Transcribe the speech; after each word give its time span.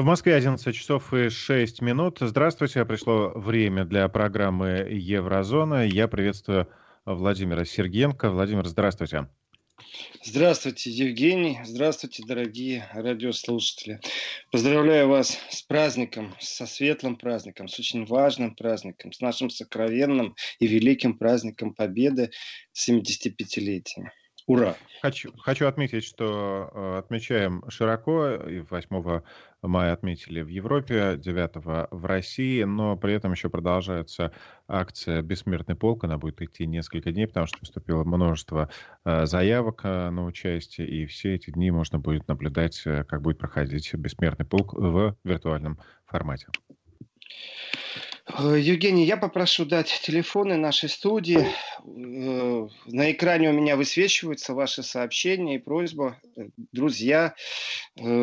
В 0.00 0.02
Москве 0.02 0.34
11 0.34 0.74
часов 0.74 1.12
и 1.12 1.28
6 1.28 1.82
минут. 1.82 2.20
Здравствуйте, 2.22 2.86
пришло 2.86 3.32
время 3.34 3.84
для 3.84 4.08
программы 4.08 4.88
«Еврозона». 4.90 5.86
Я 5.86 6.08
приветствую 6.08 6.68
Владимира 7.04 7.66
Сергенко. 7.66 8.30
Владимир, 8.30 8.66
здравствуйте. 8.66 9.28
Здравствуйте, 10.24 10.88
Евгений. 10.88 11.60
Здравствуйте, 11.66 12.22
дорогие 12.26 12.88
радиослушатели. 12.94 14.00
Поздравляю 14.50 15.08
вас 15.08 15.38
с 15.50 15.60
праздником, 15.60 16.34
со 16.40 16.64
светлым 16.64 17.16
праздником, 17.16 17.68
с 17.68 17.78
очень 17.78 18.06
важным 18.06 18.54
праздником, 18.54 19.12
с 19.12 19.20
нашим 19.20 19.50
сокровенным 19.50 20.34
и 20.60 20.66
великим 20.66 21.18
праздником 21.18 21.74
Победы 21.74 22.30
75-летием. 22.74 24.08
Ура! 24.50 24.74
Хочу, 25.00 25.32
хочу 25.38 25.68
отметить, 25.68 26.02
что 26.02 26.72
э, 26.74 26.98
отмечаем 26.98 27.62
широко, 27.68 28.30
и 28.34 28.58
8 28.58 29.22
мая 29.62 29.92
отметили 29.92 30.42
в 30.42 30.48
Европе, 30.48 31.16
9 31.16 31.88
в 31.92 32.04
России, 32.04 32.64
но 32.64 32.96
при 32.96 33.14
этом 33.14 33.30
еще 33.30 33.48
продолжается 33.48 34.32
акция 34.66 35.22
«Бессмертный 35.22 35.76
полк». 35.76 36.02
Она 36.02 36.18
будет 36.18 36.42
идти 36.42 36.66
несколько 36.66 37.12
дней, 37.12 37.28
потому 37.28 37.46
что 37.46 37.60
поступило 37.60 38.02
множество 38.02 38.68
э, 39.04 39.24
заявок 39.24 39.82
э, 39.84 40.10
на 40.10 40.24
участие, 40.24 40.88
и 40.88 41.06
все 41.06 41.36
эти 41.36 41.52
дни 41.52 41.70
можно 41.70 42.00
будет 42.00 42.26
наблюдать, 42.26 42.82
как 42.82 43.22
будет 43.22 43.38
проходить 43.38 43.94
«Бессмертный 43.94 44.46
полк» 44.46 44.72
в 44.72 45.14
виртуальном 45.22 45.78
формате. 46.06 46.48
Э, 48.38 48.58
Евгений, 48.58 49.04
я 49.04 49.16
попрошу 49.16 49.64
дать 49.64 50.00
телефоны 50.02 50.56
нашей 50.56 50.88
студии. 50.88 51.46
Э, 51.84 52.68
на 52.86 53.12
экране 53.12 53.50
у 53.50 53.52
меня 53.52 53.76
высвечиваются 53.76 54.54
ваши 54.54 54.82
сообщения 54.82 55.56
и 55.56 55.58
просьба. 55.58 56.18
Э, 56.36 56.48
друзья, 56.72 57.34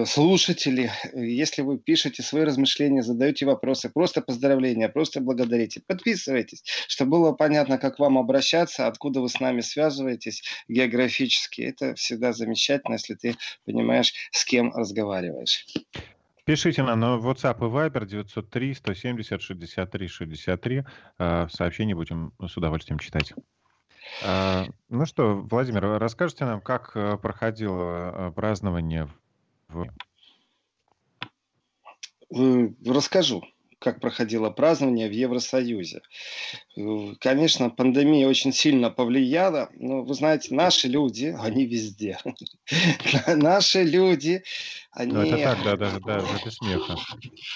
слушатели, 0.05 0.91
если 1.13 1.61
вы 1.61 1.77
пишете 1.77 2.23
свои 2.23 2.43
размышления, 2.43 3.03
задаете 3.03 3.45
вопросы, 3.45 3.89
просто 3.89 4.21
поздравления, 4.21 4.89
просто 4.89 5.21
благодарите, 5.21 5.81
подписывайтесь, 5.85 6.63
чтобы 6.87 7.11
было 7.11 7.31
понятно, 7.33 7.77
как 7.77 7.99
вам 7.99 8.17
обращаться, 8.17 8.87
откуда 8.87 9.21
вы 9.21 9.29
с 9.29 9.39
нами 9.39 9.61
связываетесь 9.61 10.43
географически. 10.67 11.61
Это 11.61 11.95
всегда 11.95 12.33
замечательно, 12.33 12.93
если 12.93 13.15
ты 13.15 13.35
понимаешь, 13.65 14.13
с 14.31 14.45
кем 14.45 14.73
разговариваешь. 14.73 15.65
Пишите 16.47 16.81
нам 16.81 17.01
на 17.01 17.17
WhatsApp 17.17 17.57
и 17.57 17.69
Viber 17.69 18.05
903 18.05 18.73
170 18.73 19.41
63 19.41 20.07
63. 20.07 20.83
В 21.17 21.49
сообщении 21.51 21.93
будем 21.93 22.31
с 22.39 22.55
удовольствием 22.55 22.99
читать. 22.99 23.33
А, 24.23 24.65
ну 24.87 25.05
что, 25.05 25.35
Владимир, 25.35 25.99
расскажите 25.99 26.45
нам, 26.45 26.61
как 26.61 26.95
э, 26.95 27.17
проходило 27.17 28.29
э, 28.29 28.31
празднование 28.31 29.09
в... 29.67 29.87
Расскажу 32.85 33.43
как 33.79 33.99
проходило 33.99 34.49
празднование 34.49 35.07
в 35.07 35.11
Евросоюзе. 35.11 36.01
Э, 36.77 37.15
конечно, 37.19 37.69
пандемия 37.69 38.27
очень 38.27 38.53
сильно 38.53 38.91
повлияла, 38.91 39.69
но 39.73 40.03
вы 40.03 40.13
знаете, 40.13 40.53
наши 40.53 40.87
люди, 40.87 41.35
они 41.39 41.65
везде. 41.65 42.19
Наши 43.27 43.83
люди, 43.83 44.43
они... 44.91 45.13
Ну, 45.13 45.21
это 45.21 45.37
так, 45.37 45.63
да, 45.63 45.75
даже, 45.75 45.99
даже 45.99 46.27
без 46.45 46.55
смеха. 46.55 46.95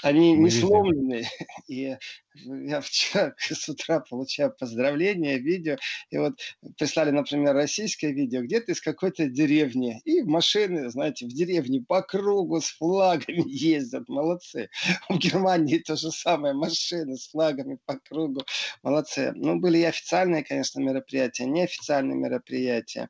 Они 0.02 0.34
не 0.34 0.50
сломлены. 0.50 1.28
И 1.68 1.98
я 2.46 2.82
вчера 2.82 3.34
с 3.38 3.70
утра 3.70 4.00
получаю 4.00 4.54
поздравления, 4.58 5.38
видео, 5.38 5.78
и 6.10 6.18
вот 6.18 6.40
прислали, 6.78 7.12
например, 7.12 7.54
российское 7.54 8.12
видео, 8.12 8.42
где-то 8.42 8.72
из 8.72 8.82
какой-то 8.82 9.28
деревни, 9.28 10.02
и 10.06 10.22
машины, 10.22 10.90
знаете, 10.90 11.26
в 11.26 11.30
деревне 11.30 11.84
по 11.86 12.02
кругу 12.02 12.62
с 12.62 12.70
флагами 12.70 13.44
ездят, 13.48 14.08
молодцы. 14.08 14.70
В 15.10 15.18
Германии 15.18 15.80
то 15.80 15.96
же 15.96 16.12
самое, 16.12 16.54
машины 16.54 17.18
с 17.18 17.30
флагами 17.30 17.78
по 17.86 17.98
кругу, 18.00 18.42
молодцы. 18.84 19.11
Ну, 19.17 19.59
были 19.59 19.80
и 19.80 19.84
официальные, 19.84 20.44
конечно, 20.44 20.80
мероприятия, 20.80 21.46
неофициальные 21.46 22.18
мероприятия. 22.18 23.09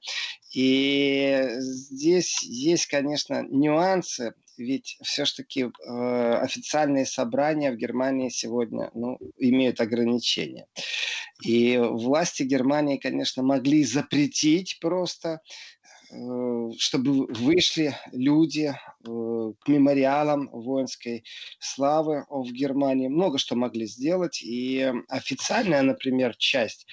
И 0.53 1.43
здесь 1.59 2.41
есть, 2.43 2.87
конечно, 2.87 3.43
нюансы, 3.43 4.33
ведь 4.57 4.97
все-таки 5.01 5.63
э, 5.63 6.33
официальные 6.41 7.05
собрания 7.05 7.71
в 7.71 7.77
Германии 7.77 8.29
сегодня 8.29 8.91
ну, 8.93 9.17
имеют 9.37 9.79
ограничения. 9.79 10.67
И 11.43 11.77
власти 11.77 12.43
Германии, 12.43 12.97
конечно, 12.97 13.43
могли 13.43 13.83
запретить 13.83 14.77
просто 14.79 15.41
чтобы 16.77 17.27
вышли 17.27 17.95
люди 18.11 18.73
э, 18.73 18.73
к 19.03 19.67
мемориалам 19.67 20.49
воинской 20.51 21.23
славы 21.59 22.25
в 22.29 22.51
Германии. 22.51 23.07
Много 23.07 23.37
что 23.37 23.55
могли 23.55 23.85
сделать. 23.85 24.41
И 24.41 24.91
официальная, 25.07 25.81
например, 25.81 26.35
часть, 26.35 26.85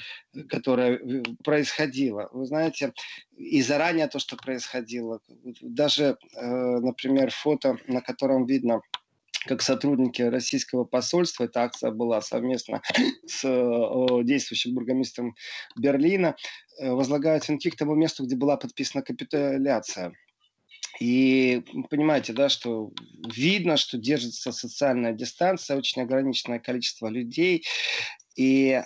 которая 0.48 1.00
происходила, 1.42 2.28
вы 2.32 2.46
знаете, 2.46 2.92
и 3.36 3.60
заранее 3.62 4.08
то, 4.08 4.18
что 4.18 4.36
происходило, 4.36 5.20
даже, 5.60 6.16
э, 6.34 6.46
например, 6.46 7.30
фото, 7.30 7.78
на 7.86 8.00
котором 8.00 8.46
видно 8.46 8.80
как 9.48 9.62
сотрудники 9.62 10.20
российского 10.22 10.84
посольства, 10.84 11.44
эта 11.44 11.62
акция 11.62 11.90
была 11.90 12.20
совместно 12.20 12.82
с 13.26 13.42
действующим 14.22 14.74
бургомистром 14.74 15.34
Берлина, 15.76 16.36
э, 16.78 16.90
возлагают 16.90 17.48
венки 17.48 17.70
к 17.70 17.76
тому 17.76 17.94
месту, 17.94 18.24
где 18.24 18.36
была 18.36 18.56
подписана 18.56 19.02
капитуляция. 19.02 20.12
И 21.00 21.62
понимаете, 21.90 22.32
да, 22.32 22.48
что 22.48 22.90
видно, 23.34 23.76
что 23.76 23.98
держится 23.98 24.52
социальная 24.52 25.12
дистанция, 25.12 25.76
очень 25.76 26.02
ограниченное 26.02 26.58
количество 26.58 27.08
людей. 27.08 27.64
И 28.36 28.70
э, 28.70 28.82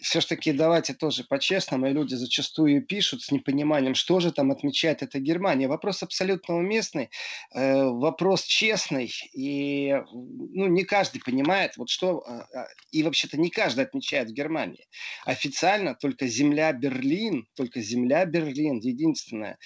все-таки 0.00 0.52
давайте 0.52 0.94
тоже 0.94 1.24
по-честному, 1.24 1.86
и 1.86 1.92
люди 1.92 2.14
зачастую 2.14 2.84
пишут 2.86 3.22
с 3.22 3.32
непониманием, 3.32 3.94
что 3.94 4.20
же 4.20 4.32
там 4.32 4.50
отмечает 4.50 5.02
эта 5.02 5.18
Германия. 5.18 5.68
Вопрос 5.68 6.02
абсолютно 6.02 6.56
уместный, 6.56 7.10
э, 7.54 7.84
вопрос 7.84 8.42
честный, 8.44 9.12
и 9.32 9.94
ну, 10.12 10.66
не 10.66 10.84
каждый 10.84 11.20
понимает, 11.20 11.76
вот 11.76 11.88
что, 11.88 12.24
э, 12.26 12.64
и 12.92 13.02
вообще-то 13.02 13.38
не 13.38 13.50
каждый 13.50 13.84
отмечает 13.84 14.30
в 14.30 14.32
Германии. 14.34 14.86
Официально 15.24 15.94
только 15.94 16.26
земля 16.26 16.72
Берлин, 16.72 17.46
только 17.54 17.80
земля 17.80 18.24
Берлин, 18.24 18.78
единственная 18.78 19.58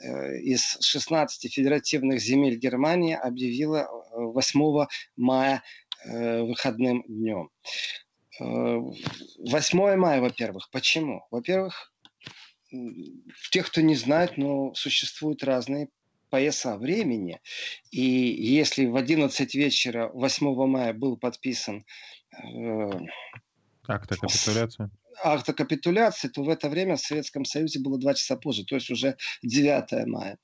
э, 0.00 0.38
из 0.38 0.78
16 0.80 1.52
федеративных 1.52 2.20
земель 2.20 2.56
Германии 2.56 3.14
объявила 3.14 3.88
8 4.12 4.60
э, 4.60 4.86
мая 5.16 5.62
э, 6.04 6.42
выходным 6.42 7.02
днем. 7.08 7.50
8 8.40 9.96
мая, 9.96 10.20
во-первых. 10.20 10.70
Почему? 10.70 11.26
Во-первых, 11.30 11.92
тех, 13.50 13.66
кто 13.66 13.80
не 13.80 13.94
знает, 13.94 14.36
но 14.36 14.74
существуют 14.74 15.44
разные 15.44 15.88
пояса 16.30 16.76
времени. 16.76 17.40
И 17.90 18.00
если 18.00 18.86
в 18.86 18.96
11 18.96 19.54
вечера 19.54 20.10
8 20.14 20.66
мая 20.66 20.92
был 20.94 21.16
подписан 21.16 21.84
э, 22.32 22.90
акт 23.86 24.12
о 24.12 24.16
капитуляции, 24.16 24.90
акт 25.22 25.48
о 25.48 25.52
капитуляции, 25.52 26.28
то 26.28 26.42
в 26.42 26.48
это 26.48 26.68
время 26.68 26.96
в 26.96 27.00
Советском 27.00 27.44
Союзе 27.44 27.80
было 27.80 27.98
2 27.98 28.14
часа 28.14 28.36
позже, 28.36 28.64
то 28.64 28.76
есть 28.76 28.90
уже 28.90 29.16
9 29.42 30.06
мая. 30.06 30.38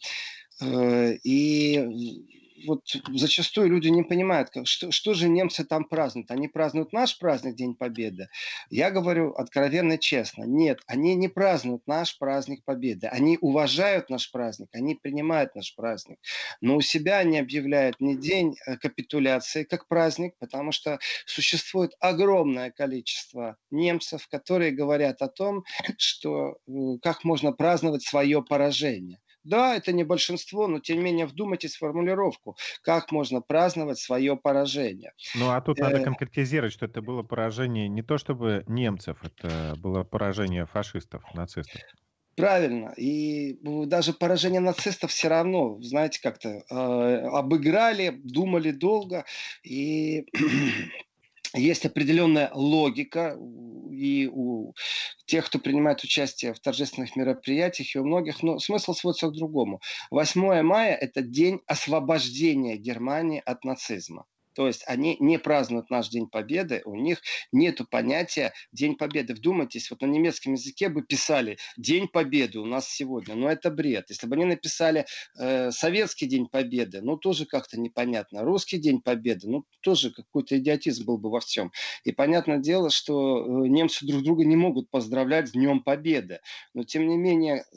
Э, 0.61 1.15
и 1.23 2.46
вот 2.67 2.85
зачастую 3.15 3.69
люди 3.69 3.89
не 3.89 4.03
понимают, 4.03 4.51
что, 4.65 4.91
что 4.91 5.15
же 5.15 5.29
немцы 5.29 5.65
там 5.65 5.85
празднуют. 5.85 6.31
Они 6.31 6.49
празднуют 6.49 6.93
наш 6.93 7.19
праздник, 7.19 7.55
День 7.55 7.75
Победы. 7.75 8.29
Я 8.71 8.91
говорю 8.91 9.33
откровенно 9.33 9.99
честно. 9.99 10.45
Нет, 10.45 10.81
они 10.87 11.15
не 11.15 11.29
празднуют 11.29 11.87
наш 11.87 12.19
праздник 12.19 12.65
Победы. 12.65 13.07
Они 13.09 13.39
уважают 13.41 14.11
наш 14.11 14.31
праздник, 14.31 14.69
они 14.73 14.95
принимают 14.95 15.55
наш 15.55 15.75
праздник. 15.75 16.19
Но 16.61 16.77
у 16.77 16.81
себя 16.81 17.19
они 17.19 17.39
объявляют 17.39 18.01
не 18.01 18.17
День 18.17 18.57
э, 18.67 18.77
капитуляции 18.77 19.65
как 19.65 19.89
праздник, 19.89 20.35
потому 20.39 20.73
что 20.73 20.99
существует 21.27 21.93
огромное 22.01 22.71
количество 22.71 23.57
немцев, 23.71 24.27
которые 24.29 24.73
говорят 24.73 25.23
о 25.23 25.29
том, 25.29 25.65
что 25.99 26.59
э, 26.67 26.73
как 27.03 27.25
можно 27.25 27.53
праздновать 27.53 28.03
свое 28.03 28.43
поражение. 28.43 29.21
Да, 29.47 29.77
это 29.77 29.93
не 29.93 30.05
большинство, 30.05 30.67
но 30.67 30.81
тем 30.81 30.99
не 30.99 31.05
менее 31.05 31.27
вдумайтесь 31.27 31.77
в 31.77 31.79
формулировку. 31.79 32.57
Как 32.83 33.13
можно 33.13 33.41
праздновать 33.41 33.99
свое 33.99 34.37
поражение? 34.37 35.13
Ну, 35.35 35.51
а 35.51 35.61
тут 35.61 35.79
надо 35.79 35.99
э, 35.99 36.05
конкретизировать, 36.05 36.73
что 36.73 36.87
это 36.87 37.01
было 37.01 37.23
поражение 37.23 37.89
не 37.89 38.03
то 38.03 38.19
чтобы 38.19 38.65
немцев, 38.67 39.19
это 39.23 39.75
было 39.79 40.03
поражение 40.03 40.67
фашистов, 40.67 41.23
нацистов. 41.35 41.81
Правильно. 42.37 42.93
И 42.99 43.59
даже 43.63 44.13
поражение 44.13 44.61
нацистов 44.61 45.11
все 45.11 45.29
равно, 45.29 45.81
знаете, 45.81 46.21
как-то 46.21 46.49
э, 46.49 46.75
обыграли, 47.29 48.11
думали 48.11 48.73
долго. 48.73 49.25
И 49.63 50.27
есть 51.59 51.87
определенная 51.87 52.51
логика 52.53 53.37
и 53.91 54.29
у 54.33 54.75
тех, 55.25 55.47
кто 55.47 55.59
принимает 55.59 56.05
участие 56.05 56.55
в 56.55 56.61
торжественных 56.61 57.17
мероприятиях, 57.17 57.95
и 57.95 57.99
у 57.99 58.05
многих, 58.05 58.43
но 58.43 58.59
смысл 58.59 58.93
сводится 58.93 59.29
к 59.29 59.33
другому. 59.33 59.81
8 60.11 60.63
мая– 60.63 60.95
это 61.01 61.23
день 61.23 61.61
освобождения 61.67 62.77
Германии 62.77 63.43
от 63.45 63.65
нацизма. 63.65 64.27
То 64.57 64.67
есть 64.67 64.83
они 64.87 65.19
не 65.21 65.39
празднуют 65.39 65.91
наш 65.91 66.09
День 66.09 66.29
Победы, 66.29 66.81
у 66.87 66.97
них 66.97 67.21
нет 67.53 67.81
понятия 67.91 68.55
День 68.73 68.97
Победы. 68.97 69.35
Вдумайтесь, 69.35 69.91
вот 69.91 70.01
на 70.01 70.07
немецком 70.07 70.55
языке 70.55 70.89
бы 70.89 71.03
писали 71.03 71.59
День 71.77 72.09
Победы 72.09 72.59
у 72.59 72.65
нас 72.65 72.89
сегодня, 72.89 73.35
но 73.35 73.51
это 73.51 73.71
бред. 73.71 74.07
Если 74.09 74.27
бы 74.27 74.35
они 74.35 74.47
написали 74.47 75.05
э, 75.39 75.71
Советский 75.71 76.27
День 76.27 76.47
Победы, 76.47 77.03
ну 77.03 77.19
тоже 77.19 77.45
как-то 77.45 77.79
непонятно. 77.79 78.45
Русский 78.45 78.79
День 78.79 79.03
Победы, 79.03 79.47
ну 79.47 79.65
тоже 79.83 80.11
какой-то 80.11 80.57
идиотизм 80.59 81.05
был 81.05 81.19
бы 81.19 81.31
во 81.31 81.41
всем. 81.41 81.71
И 82.05 82.13
понятное 82.13 82.59
дело, 82.59 82.89
что 82.89 83.45
э, 83.45 83.69
немцы 83.69 84.07
друг 84.07 84.23
друга 84.23 84.47
не 84.47 84.57
могут 84.57 84.89
поздравлять 84.91 85.49
с 85.49 85.53
Днем 85.53 85.83
Победы. 85.83 86.41
Но 86.73 86.85
тем 86.85 87.07
не 87.07 87.19
менее, 87.19 87.67
э, 87.75 87.77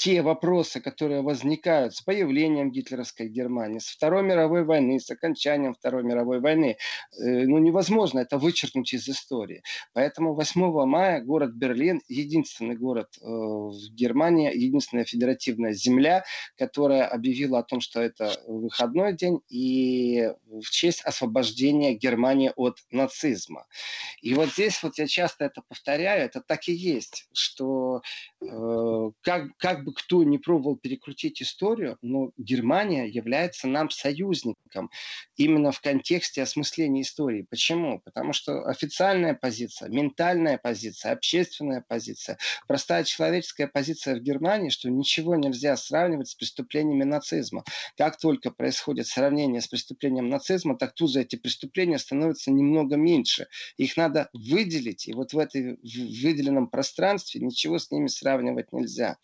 те 0.00 0.22
вопросы, 0.22 0.80
которые 0.80 1.20
возникают 1.20 1.94
с 1.94 2.00
появлением 2.00 2.70
гитлеровской 2.70 3.28
Германии, 3.28 3.80
с 3.80 3.88
Второй 3.88 4.22
мировой 4.22 4.64
войны, 4.64 4.98
с 4.98 5.10
окончанием 5.10 5.74
Второй 5.74 6.04
мировой 6.04 6.40
войны, 6.40 6.78
э, 7.18 7.46
ну, 7.46 7.58
невозможно 7.58 8.20
это 8.20 8.38
вычеркнуть 8.38 8.94
из 8.94 9.06
истории. 9.10 9.62
Поэтому 9.92 10.34
8 10.34 10.86
мая 10.86 11.20
город 11.20 11.50
Берлин, 11.52 12.00
единственный 12.08 12.76
город 12.76 13.08
э, 13.20 13.26
в 13.26 13.92
Германии, 13.92 14.50
единственная 14.56 15.04
федеративная 15.04 15.74
земля, 15.74 16.24
которая 16.56 17.06
объявила 17.06 17.58
о 17.58 17.62
том, 17.62 17.82
что 17.82 18.00
это 18.00 18.32
выходной 18.46 19.12
день 19.12 19.40
и 19.50 20.32
в 20.46 20.70
честь 20.70 21.02
освобождения 21.02 21.92
Германии 21.92 22.52
от 22.56 22.78
нацизма. 22.90 23.66
И 24.22 24.32
вот 24.32 24.48
здесь 24.48 24.82
вот 24.82 24.96
я 24.96 25.06
часто 25.06 25.44
это 25.44 25.60
повторяю, 25.68 26.24
это 26.24 26.40
так 26.40 26.68
и 26.68 26.72
есть, 26.72 27.28
что 27.34 28.00
э, 28.40 29.10
как, 29.20 29.54
как 29.58 29.84
бы 29.84 29.89
бы 29.90 29.94
кто 29.94 30.24
не 30.24 30.38
пробовал 30.38 30.76
перекрутить 30.76 31.42
историю, 31.42 31.98
но 32.02 32.30
Германия 32.36 33.06
является 33.06 33.68
нам 33.68 33.90
союзником 33.90 34.90
именно 35.36 35.72
в 35.72 35.80
контексте 35.80 36.42
осмысления 36.42 37.02
истории. 37.02 37.46
Почему? 37.48 38.00
Потому 38.00 38.32
что 38.32 38.66
официальная 38.66 39.34
позиция, 39.34 39.88
ментальная 39.88 40.58
позиция, 40.58 41.12
общественная 41.12 41.84
позиция, 41.86 42.38
простая 42.66 43.04
человеческая 43.04 43.66
позиция 43.66 44.16
в 44.16 44.20
Германии, 44.20 44.70
что 44.70 44.90
ничего 44.90 45.36
нельзя 45.36 45.76
сравнивать 45.76 46.28
с 46.28 46.34
преступлениями 46.34 47.04
нацизма. 47.04 47.64
Как 47.96 48.18
только 48.18 48.50
происходит 48.50 49.06
сравнение 49.06 49.60
с 49.60 49.68
преступлением 49.68 50.28
нацизма, 50.28 50.76
так 50.76 50.94
тут 50.94 51.12
же 51.12 51.20
эти 51.20 51.36
преступления 51.36 51.98
становятся 51.98 52.50
немного 52.50 52.96
меньше. 52.96 53.48
Их 53.76 53.96
надо 53.96 54.28
выделить, 54.32 55.08
и 55.08 55.12
вот 55.12 55.32
в 55.32 55.38
этой 55.38 55.78
выделенном 55.82 56.68
пространстве 56.68 57.40
ничего 57.40 57.78
с 57.78 57.90
ними 57.90 58.06
сравнивать 58.06 58.72
нельзя. 58.72 59.16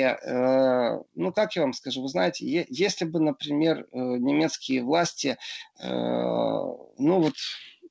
Э, 0.00 0.98
ну, 1.14 1.32
как 1.32 1.56
я 1.56 1.62
вам 1.62 1.72
скажу, 1.72 2.02
вы 2.02 2.08
знаете, 2.08 2.66
если 2.68 3.04
бы, 3.04 3.20
например, 3.20 3.80
э, 3.80 3.84
немецкие 3.92 4.82
власти, 4.82 5.36
э, 5.80 5.88
ну, 5.88 6.86
вот 6.98 7.34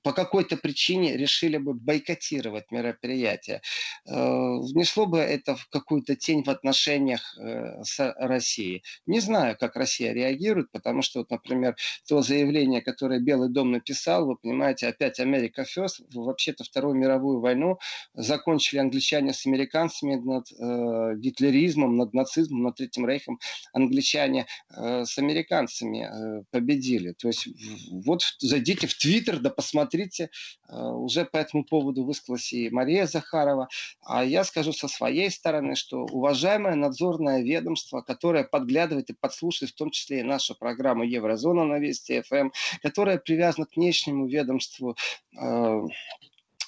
по 0.04 0.14
какой-то 0.14 0.58
причине 0.58 1.16
решили 1.16 1.58
бы 1.58 1.74
бойкотировать 1.74 2.72
мероприятие, 2.72 3.62
э, 4.06 4.12
внесло 4.14 5.06
бы 5.06 5.20
это 5.20 5.56
в 5.56 5.68
какую-то 5.68 6.16
тень 6.16 6.44
в 6.44 6.50
отношениях 6.50 7.38
э, 7.38 7.84
с 7.84 8.14
Россией. 8.18 8.84
Не 9.06 9.20
знаю, 9.20 9.56
как 9.60 9.76
Россия 9.76 10.14
реагирует, 10.14 10.72
потому 10.72 11.02
что, 11.02 11.20
вот, 11.20 11.30
например, 11.30 11.76
то 12.08 12.22
заявление, 12.22 12.82
которое 12.82 13.20
Белый 13.20 13.50
дом 13.50 13.72
написал, 13.72 14.26
вы 14.26 14.38
понимаете, 14.38 14.88
опять 14.88 15.20
Америка 15.20 15.64
First, 15.64 16.04
вообще-то 16.14 16.64
Вторую 16.64 16.96
мировую 16.96 17.40
войну 17.40 17.78
закончили 18.14 18.80
англичане 18.80 19.34
с 19.34 19.46
американцами 19.46 20.16
над 20.16 20.52
э, 20.52 21.16
гитлеризмом, 21.18 21.98
над 21.98 22.14
нацизмом, 22.14 22.64
над 22.64 22.76
Третьим 22.76 23.06
Рейхом. 23.06 23.40
Англичане 23.74 24.48
э, 24.76 25.06
с 25.06 25.18
американцами 25.18 26.08
э, 26.10 26.44
победили. 26.50 27.14
То 27.14 27.28
есть 27.28 27.48
вот 27.92 28.22
зайдите 28.40 28.88
в 28.88 28.98
Твиттер, 28.98 29.40
да 29.40 29.50
посмотрите, 29.50 29.91
смотрите, 29.92 30.30
э, 30.70 30.76
уже 30.76 31.26
по 31.26 31.38
этому 31.38 31.64
поводу 31.64 32.04
высказалась 32.04 32.54
и 32.54 32.70
Мария 32.70 33.06
Захарова. 33.06 33.68
А 34.02 34.24
я 34.24 34.44
скажу 34.44 34.72
со 34.74 34.88
своей 34.88 35.30
стороны, 35.30 35.76
что 35.76 36.06
уважаемое 36.06 36.76
надзорное 36.76 37.42
ведомство, 37.42 38.02
которое 38.02 38.44
подглядывает 38.44 39.10
и 39.10 39.14
подслушивает 39.14 39.72
в 39.72 39.76
том 39.76 39.92
числе 39.92 40.22
и 40.22 40.24
нашу 40.24 40.56
программу 40.56 41.04
Еврозона 41.04 41.66
на 41.66 41.80
Вести 41.80 42.22
ФМ, 42.22 42.52
которое 42.82 43.18
привязано 43.18 43.66
к 43.66 43.76
внешнему 43.76 44.28
ведомству 44.28 44.96
э, 45.38 45.82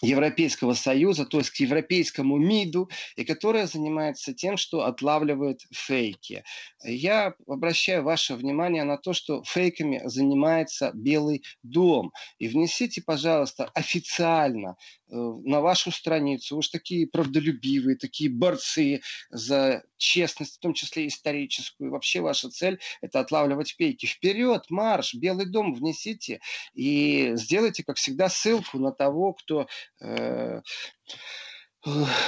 Европейского 0.03 0.73
Союза, 0.73 1.25
то 1.25 1.37
есть 1.37 1.49
к 1.49 1.55
европейскому 1.57 2.37
МИДу, 2.37 2.89
и 3.15 3.23
которая 3.23 3.67
занимается 3.67 4.33
тем, 4.33 4.57
что 4.57 4.85
отлавливает 4.85 5.61
фейки. 5.71 6.43
Я 6.83 7.33
обращаю 7.47 8.03
ваше 8.03 8.35
внимание 8.35 8.83
на 8.83 8.97
то, 8.97 9.13
что 9.13 9.43
фейками 9.43 10.01
занимается 10.05 10.91
Белый 10.93 11.43
дом. 11.63 12.11
И 12.37 12.47
внесите, 12.47 13.01
пожалуйста, 13.01 13.71
официально 13.73 14.75
Э, 15.13 15.15
на 15.43 15.61
вашу 15.61 15.91
страницу. 15.91 16.57
Уж 16.57 16.69
такие 16.69 17.05
правдолюбивые, 17.05 17.95
такие 17.97 18.31
борцы 18.31 19.01
за 19.29 19.83
честность, 19.97 20.55
в 20.55 20.59
том 20.59 20.73
числе 20.73 21.05
историческую. 21.05 21.91
Вообще 21.91 22.21
ваша 22.21 22.49
цель– 22.49 22.79
это 23.01 23.19
отлавливать 23.19 23.77
пейки. 23.77 24.07
Вперед, 24.07 24.65
марш, 24.69 25.13
Белый 25.13 25.45
дом 25.45 25.75
внесите 25.75 26.39
и 26.73 27.33
сделайте, 27.35 27.83
как 27.83 27.97
всегда, 27.97 28.27
ссылку 28.27 28.79
на 28.79 28.91
того, 28.91 29.33
кто 29.33 29.67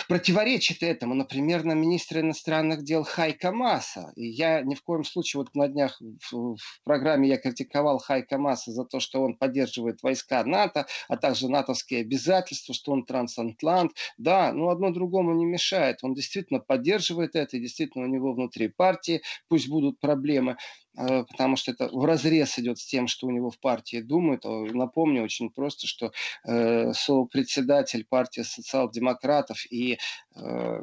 противоречит 0.08 0.84
этому, 0.84 1.14
например, 1.14 1.64
на 1.64 1.74
министра 1.74 2.20
иностранных 2.20 2.84
дел 2.84 3.04
Хайка 3.04 3.52
Маса. 3.52 4.12
И 4.16 4.28
я 4.28 4.62
ни 4.62 4.76
в 4.76 4.82
коем 4.82 5.04
случае, 5.06 5.42
вот 5.42 5.56
на 5.56 5.68
днях 5.68 6.00
в, 6.02 6.56
в 6.56 6.84
программе 6.84 7.30
я 7.30 7.38
критиковал 7.38 8.00
Хайка 8.00 8.38
Маса 8.38 8.72
за 8.72 8.84
то, 8.84 9.00
что 9.00 9.22
он 9.22 9.38
поддерживает 9.38 10.04
войска 10.04 10.44
НАТО, 10.44 10.88
а 11.08 11.16
также 11.16 11.48
натовские 11.48 12.02
обязательства, 12.02 12.74
что 12.74 12.92
он 12.92 13.06
трансатлант. 13.06 13.94
Да, 14.18 14.52
но 14.52 14.70
одно 14.70 14.92
другому 14.92 15.34
не 15.34 15.46
мешает. 15.46 16.00
Он 16.02 16.14
действительно 16.14 16.60
поддерживает 16.60 17.36
это, 17.36 17.56
и 17.56 17.62
действительно 17.62 18.06
у 18.06 18.10
него 18.10 18.34
внутри 18.34 18.68
партии 18.68 19.22
пусть 19.48 19.70
будут 19.70 20.00
проблемы. 20.00 20.58
Э, 20.98 21.24
потому 21.24 21.56
что 21.56 21.72
это 21.72 21.90
в 21.90 22.06
разрез 22.06 22.58
идет 22.60 22.80
с 22.80 22.86
тем, 22.86 23.08
что 23.08 23.28
у 23.28 23.32
него 23.32 23.50
в 23.50 23.60
партии 23.60 24.02
думают. 24.02 24.46
А 24.46 24.66
напомню 24.74 25.24
очень 25.24 25.50
просто, 25.50 25.88
что 25.88 26.12
э, 26.48 26.92
председатель 27.32 28.06
партии 28.06 28.42
социал-демократов 28.42 29.66
и 29.70 29.98
э, 30.36 30.82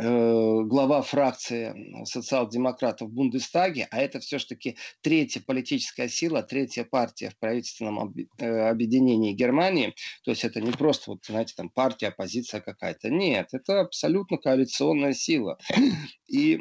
глава 0.00 1.02
фракции 1.02 2.04
социал-демократов 2.04 3.08
в 3.08 3.12
Бундестаге, 3.12 3.88
а 3.90 3.98
это 3.98 4.20
все-таки 4.20 4.76
третья 5.00 5.42
политическая 5.44 6.08
сила, 6.08 6.44
третья 6.44 6.84
партия 6.84 7.30
в 7.30 7.38
правительственном 7.38 8.14
объединении 8.38 9.32
Германии. 9.32 9.96
То 10.22 10.30
есть 10.30 10.44
это 10.44 10.60
не 10.60 10.70
просто, 10.70 11.10
вот, 11.10 11.24
знаете, 11.26 11.54
там 11.56 11.68
партия, 11.68 12.08
оппозиция 12.08 12.60
какая-то. 12.60 13.10
Нет, 13.10 13.48
это 13.50 13.80
абсолютно 13.80 14.36
коалиционная 14.36 15.14
сила. 15.14 15.58
И 16.28 16.60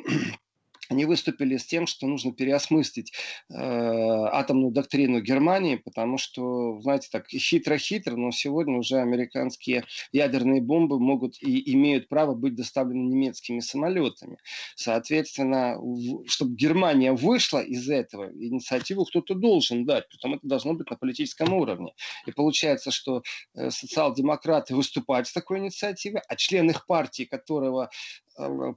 они 0.90 1.06
выступили 1.06 1.58
с 1.58 1.66
тем, 1.66 1.88
что 1.88 2.08
нужно 2.08 2.34
переосмыслить 2.34 3.14
э, 3.50 3.56
атомную 3.56 4.72
доктрину 4.72 5.22
Германии, 5.22 5.76
потому 5.76 6.18
что, 6.18 6.80
знаете, 6.82 7.10
так 7.12 7.28
хитро-хитро, 7.30 8.16
но 8.16 8.32
сегодня 8.32 8.78
уже 8.78 8.98
американские 8.98 9.86
ядерные 10.12 10.62
бомбы 10.62 11.00
могут 11.00 11.42
и 11.42 11.74
имеют 11.74 12.08
право 12.10 12.34
быть 12.34 12.56
доставлены 12.56 13.08
немецкими 13.10 13.60
самолетами. 13.60 14.38
Соответственно, 14.76 15.78
в, 15.78 16.28
чтобы 16.28 16.56
Германия 16.56 17.14
вышла 17.14 17.60
из 17.60 17.90
этого, 17.90 18.32
инициативу 18.34 19.06
кто-то 19.06 19.36
должен 19.36 19.86
дать, 19.86 20.08
притом 20.10 20.36
это 20.36 20.48
должно 20.48 20.74
быть 20.74 20.90
на 20.90 20.96
политическом 20.96 21.54
уровне. 21.54 21.94
И 22.26 22.32
получается, 22.32 22.92
что 22.92 23.22
э, 23.56 23.70
социал-демократы 23.70 24.76
выступают 24.76 25.28
с 25.28 25.34
такой 25.34 25.60
инициативой, 25.60 26.22
а 26.28 26.36
член 26.36 26.70
их 26.70 26.86
партии, 26.86 27.24
которого 27.24 27.90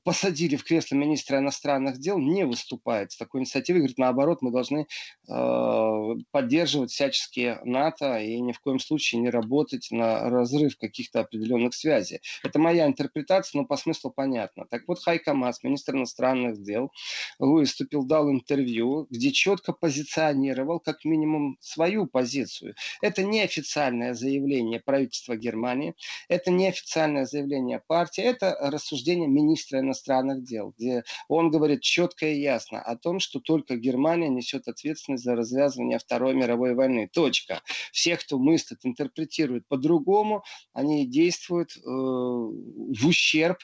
посадили 0.05 0.57
в 0.57 0.65
кресло 0.65 0.97
министра 0.97 1.39
иностранных 1.39 1.99
дел, 1.99 2.19
не 2.19 2.45
выступает 2.47 3.13
с 3.13 3.17
такой 3.17 3.41
инициативой. 3.41 3.81
Говорит, 3.81 3.99
наоборот, 3.99 4.43
мы 4.43 4.51
должны 4.51 4.87
э, 5.29 6.15
поддерживать 6.31 6.91
всячески 6.91 7.59
НАТО 7.65 8.19
и 8.19 8.41
ни 8.41 8.53
в 8.53 8.61
коем 8.61 8.79
случае 8.79 9.21
не 9.21 9.31
работать 9.31 9.89
на 9.91 10.31
разрыв 10.31 10.77
каких-то 10.79 11.21
определенных 11.21 11.75
связей. 11.75 12.21
Это 12.43 12.59
моя 12.59 12.87
интерпретация, 12.87 13.61
но 13.61 13.67
по 13.67 13.77
смыслу 13.77 14.11
понятно. 14.11 14.65
Так 14.71 14.83
вот, 14.87 15.03
Хайка 15.03 15.35
Мас, 15.35 15.63
министр 15.63 15.97
иностранных 15.97 16.63
дел, 16.63 16.91
выступил, 17.39 18.05
дал 18.05 18.31
интервью, 18.31 19.07
где 19.11 19.31
четко 19.31 19.73
позиционировал 19.73 20.81
как 20.81 21.05
минимум 21.05 21.59
свою 21.61 22.07
позицию. 22.07 22.75
Это 23.03 23.23
неофициальное 23.23 24.15
заявление 24.15 24.81
правительства 24.81 25.37
Германии, 25.37 25.95
это 26.29 26.51
неофициальное 26.51 27.27
заявление 27.27 27.83
партии, 27.87 28.23
это 28.23 28.57
рассуждение 28.61 29.29
министра 29.29 29.50
министра 29.51 29.81
иностранных 29.81 30.45
дел, 30.45 30.73
где 30.79 31.03
он 31.29 31.51
говорит 31.51 31.83
четко 31.83 32.27
и 32.27 32.41
ясно 32.41 32.81
о 32.81 32.97
том, 32.97 33.21
что 33.21 33.41
только 33.41 33.77
Германия 33.77 34.29
несет 34.29 34.69
ответственность 34.69 35.25
за 35.25 35.35
развязывание 35.35 35.99
Второй 35.99 36.35
мировой 36.35 36.75
войны. 36.75 37.09
Точка. 37.13 37.61
Все, 37.93 38.17
кто 38.17 38.39
мыслит, 38.39 38.79
интерпретирует 38.85 39.67
по-другому, 39.69 40.45
они 40.73 41.07
действуют 41.07 41.77
э, 41.77 41.81
в 41.81 43.07
ущерб 43.07 43.59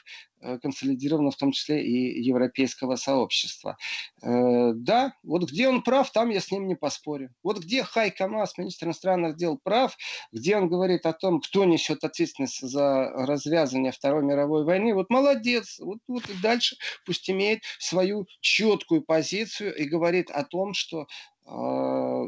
консолидировано 0.61 1.31
в 1.31 1.35
том 1.35 1.51
числе 1.51 1.83
и 1.83 2.21
европейского 2.21 2.95
сообщества. 2.95 3.77
Э, 4.21 4.71
да, 4.73 5.13
вот 5.23 5.49
где 5.49 5.67
он 5.67 5.81
прав, 5.81 6.11
там 6.11 6.29
я 6.29 6.39
с 6.39 6.51
ним 6.51 6.67
не 6.67 6.75
поспорю. 6.75 7.33
Вот 7.43 7.59
где 7.59 7.83
Хай 7.83 8.11
Камас, 8.11 8.57
министр 8.57 8.87
иностранных 8.87 9.35
дел, 9.35 9.59
прав, 9.61 9.97
где 10.31 10.57
он 10.57 10.69
говорит 10.69 11.05
о 11.05 11.13
том, 11.13 11.41
кто 11.41 11.65
несет 11.65 12.03
ответственность 12.03 12.61
за 12.61 13.09
развязывание 13.13 13.91
Второй 13.91 14.23
мировой 14.23 14.63
войны, 14.63 14.93
вот 14.93 15.09
молодец, 15.09 15.79
вот, 15.79 15.99
вот 16.07 16.29
и 16.29 16.33
дальше 16.41 16.77
пусть 17.05 17.29
имеет 17.29 17.63
свою 17.79 18.27
четкую 18.41 19.01
позицию 19.01 19.75
и 19.75 19.85
говорит 19.85 20.29
о 20.29 20.43
том, 20.43 20.73
что 20.73 21.07
э, 21.45 21.51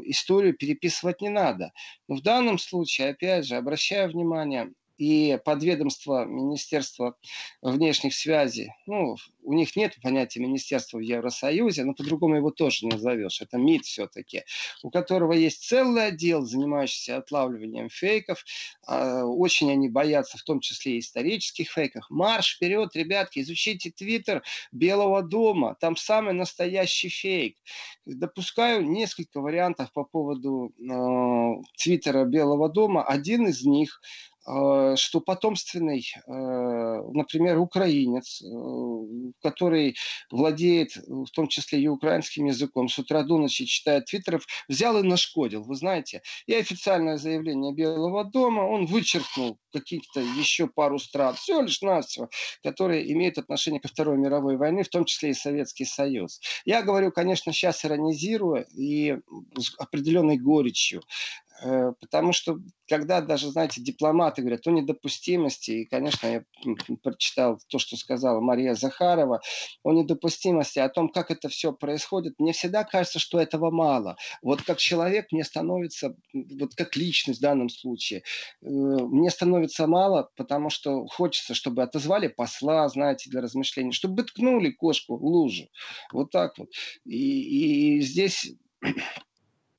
историю 0.04 0.54
переписывать 0.56 1.20
не 1.20 1.28
надо. 1.28 1.72
Но 2.08 2.16
в 2.16 2.22
данном 2.22 2.58
случае, 2.58 3.10
опять 3.10 3.46
же, 3.46 3.56
обращаю 3.56 4.10
внимание, 4.10 4.72
и 5.00 5.38
подведомство 5.46 6.26
Министерства 6.26 7.16
внешних 7.62 8.14
связей, 8.14 8.74
ну, 8.84 9.16
у 9.42 9.54
них 9.54 9.74
нет 9.74 9.96
понятия 10.02 10.40
Министерства 10.40 10.98
в 10.98 11.00
Евросоюзе, 11.00 11.84
но 11.84 11.94
по-другому 11.94 12.36
его 12.36 12.50
тоже 12.50 12.84
не 12.84 12.92
назовешь. 12.92 13.40
Это 13.40 13.56
МИД 13.56 13.86
все-таки, 13.86 14.44
у 14.82 14.90
которого 14.90 15.32
есть 15.32 15.66
целый 15.66 16.08
отдел, 16.08 16.42
занимающийся 16.42 17.16
отлавливанием 17.16 17.88
фейков. 17.88 18.44
А, 18.86 19.24
очень 19.24 19.72
они 19.72 19.88
боятся, 19.88 20.36
в 20.36 20.42
том 20.42 20.60
числе 20.60 20.96
и 20.96 20.98
исторических 20.98 21.70
фейков. 21.70 22.04
Марш 22.10 22.56
вперед, 22.56 22.94
ребятки, 22.94 23.40
изучите 23.40 23.90
Твиттер 23.90 24.42
Белого 24.70 25.22
дома. 25.22 25.76
Там 25.80 25.96
самый 25.96 26.34
настоящий 26.34 27.08
фейк. 27.08 27.56
Допускаю 28.04 28.84
несколько 28.84 29.40
вариантов 29.40 29.90
по 29.94 30.04
поводу 30.04 30.74
э, 30.78 31.62
Твиттера 31.78 32.26
Белого 32.26 32.68
дома. 32.68 33.02
Один 33.02 33.48
из 33.48 33.64
них– 33.64 34.02
что 34.44 35.20
потомственный, 35.20 36.04
э, 36.26 36.30
например, 36.30 37.58
украинец, 37.58 38.42
э, 38.42 38.46
который 39.42 39.96
владеет 40.30 40.96
в 40.96 41.28
том 41.30 41.48
числе 41.48 41.80
и 41.80 41.88
украинским 41.88 42.46
языком, 42.46 42.88
с 42.88 42.98
утра 42.98 43.22
до 43.22 43.38
ночи 43.38 43.66
читает 43.66 44.06
твиттеров, 44.06 44.46
взял 44.68 44.98
и 44.98 45.02
нашкодил. 45.02 45.62
Вы 45.62 45.74
знаете, 45.74 46.22
и 46.46 46.54
официальное 46.54 47.18
заявление 47.18 47.74
Белого 47.74 48.24
дома, 48.24 48.62
он 48.62 48.86
вычеркнул 48.86 49.58
какие-то 49.72 50.20
еще 50.20 50.66
пару 50.66 50.98
стран, 50.98 51.34
все 51.34 51.60
лишь 51.60 51.82
навсего, 51.82 52.28
которые 52.62 53.12
имеют 53.12 53.38
отношение 53.38 53.80
ко 53.80 53.88
Второй 53.88 54.16
мировой 54.16 54.56
войне, 54.56 54.82
в 54.84 54.88
том 54.88 55.04
числе 55.04 55.30
и 55.30 55.34
Советский 55.34 55.84
Союз. 55.84 56.40
Я 56.64 56.82
говорю, 56.82 57.12
конечно, 57.12 57.52
сейчас 57.52 57.84
иронизирую 57.84 58.66
и 58.74 59.18
с 59.58 59.74
определенной 59.78 60.38
горечью. 60.38 61.02
Э, 61.62 61.92
потому 62.00 62.32
что 62.32 62.58
когда 62.88 63.20
даже, 63.20 63.50
знаете, 63.50 63.80
дипломаты 63.80 64.42
говорят 64.42 64.66
о 64.66 64.70
недопустимости, 64.70 65.70
и, 65.70 65.84
конечно, 65.84 66.26
я 66.26 66.44
прочитал 67.02 67.58
то, 67.68 67.78
что 67.78 67.96
сказала 67.96 68.40
Мария 68.40 68.74
Захарова, 68.74 69.40
о 69.82 69.92
недопустимости, 69.92 70.78
о 70.78 70.88
том, 70.88 71.08
как 71.08 71.30
это 71.30 71.48
все 71.48 71.72
происходит, 71.72 72.34
мне 72.38 72.52
всегда 72.52 72.84
кажется, 72.84 73.18
что 73.18 73.40
этого 73.40 73.70
мало. 73.70 74.16
Вот 74.42 74.62
как 74.62 74.78
человек 74.78 75.32
мне 75.32 75.44
становится, 75.44 76.16
вот 76.32 76.74
как 76.74 76.96
личность 76.96 77.40
в 77.40 77.42
данном 77.42 77.68
случае, 77.68 78.20
э, 78.62 78.66
мне 78.66 79.30
становится 79.30 79.86
мало, 79.86 80.30
потому 80.36 80.70
что 80.70 81.06
хочется, 81.06 81.54
чтобы 81.54 81.82
отозвали 81.82 82.28
посла, 82.28 82.88
знаете, 82.88 83.30
для 83.30 83.40
размышлений, 83.40 83.92
чтобы 83.92 84.22
ткнули 84.22 84.70
кошку 84.70 85.16
в 85.16 85.24
лужу. 85.24 85.68
Вот 86.12 86.30
так 86.30 86.58
вот. 86.58 86.68
И, 87.04 87.98
и 87.98 88.00
здесь 88.00 88.52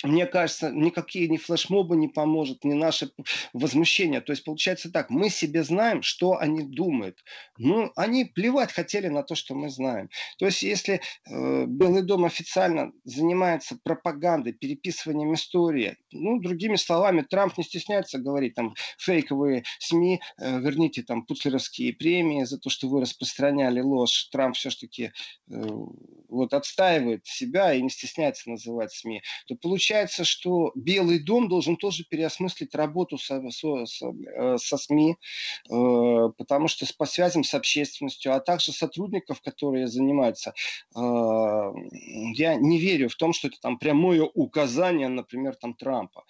мне 0.03 0.25
кажется, 0.25 0.72
никакие 0.72 1.27
ни 1.27 1.38
флешмобы 1.38 1.96
не 1.96 2.08
поможет, 2.08 2.63
ни 2.63 2.74
наше 2.74 3.12
возмущение. 3.53 4.22
То 4.22 4.31
есть 4.31 4.43
получается 4.43 4.91
так, 4.91 5.10
мы 5.10 5.29
себе 5.29 5.63
знаем, 5.63 6.01
что 6.01 6.38
они 6.38 6.63
думают. 6.63 7.20
Ну, 7.58 7.91
они 7.96 8.25
плевать 8.25 8.72
хотели 8.72 9.08
на 9.08 9.24
то, 9.24 9.36
что 9.36 9.53
мы 9.53 9.70
знаем. 9.70 10.10
То 10.39 10.46
есть 10.46 10.63
если 10.63 11.01
э, 11.29 11.65
Белый 11.65 12.01
дом 12.01 12.25
официально 12.25 12.91
занимается 13.03 13.77
пропагандой, 13.84 14.53
переписыванием 14.53 15.34
истории, 15.34 15.98
ну, 16.12 16.39
другими 16.39 16.75
словами, 16.75 17.22
Трамп 17.22 17.58
не 17.58 17.63
стесняется 17.63 18.17
говорить, 18.17 18.55
там, 18.55 18.74
фейковые 18.98 19.63
СМИ, 19.79 20.22
э, 20.39 20.60
верните 20.60 21.03
там 21.03 21.25
путлеровские 21.25 21.93
премии 21.93 22.43
за 22.43 22.58
то, 22.58 22.70
что 22.70 22.88
вы 22.88 23.01
распространяли 23.01 23.81
ложь. 23.81 24.29
Трамп 24.31 24.55
все-таки 24.55 25.03
э, 25.03 25.12
вот 26.29 26.53
отстаивает 26.53 27.25
себя 27.25 27.74
и 27.74 27.81
не 27.81 27.89
стесняется 27.89 28.50
называть 28.50 28.91
СМИ. 28.93 29.22
То 29.48 29.55
получается 29.55 29.90
получается, 29.91 30.24
что 30.24 30.71
Белый 30.75 31.19
дом 31.19 31.50
должен 31.50 31.75
тоже 31.75 32.05
переосмыслить 32.05 32.74
работу 32.75 33.17
со, 33.17 33.41
со, 33.50 33.86
со, 33.86 34.07
э, 34.07 34.57
со 34.57 34.77
СМИ, 34.77 35.15
э, 35.69 36.29
потому 36.38 36.67
что 36.67 36.86
по 36.98 37.05
связям 37.05 37.43
с 37.43 37.53
общественностью, 37.53 38.33
а 38.33 38.39
также 38.39 38.71
сотрудников, 38.71 39.41
которые 39.41 39.88
занимаются, 39.88 40.53
э, 40.95 41.00
я 42.36 42.55
не 42.55 42.79
верю 42.79 43.10
в 43.10 43.15
том, 43.15 43.33
что 43.33 43.50
это 43.50 43.57
там 43.62 43.77
прямое 43.77 44.24
указание, 44.24 45.10
например, 45.10 45.55
там 45.55 45.74
Трампа. 45.74 46.24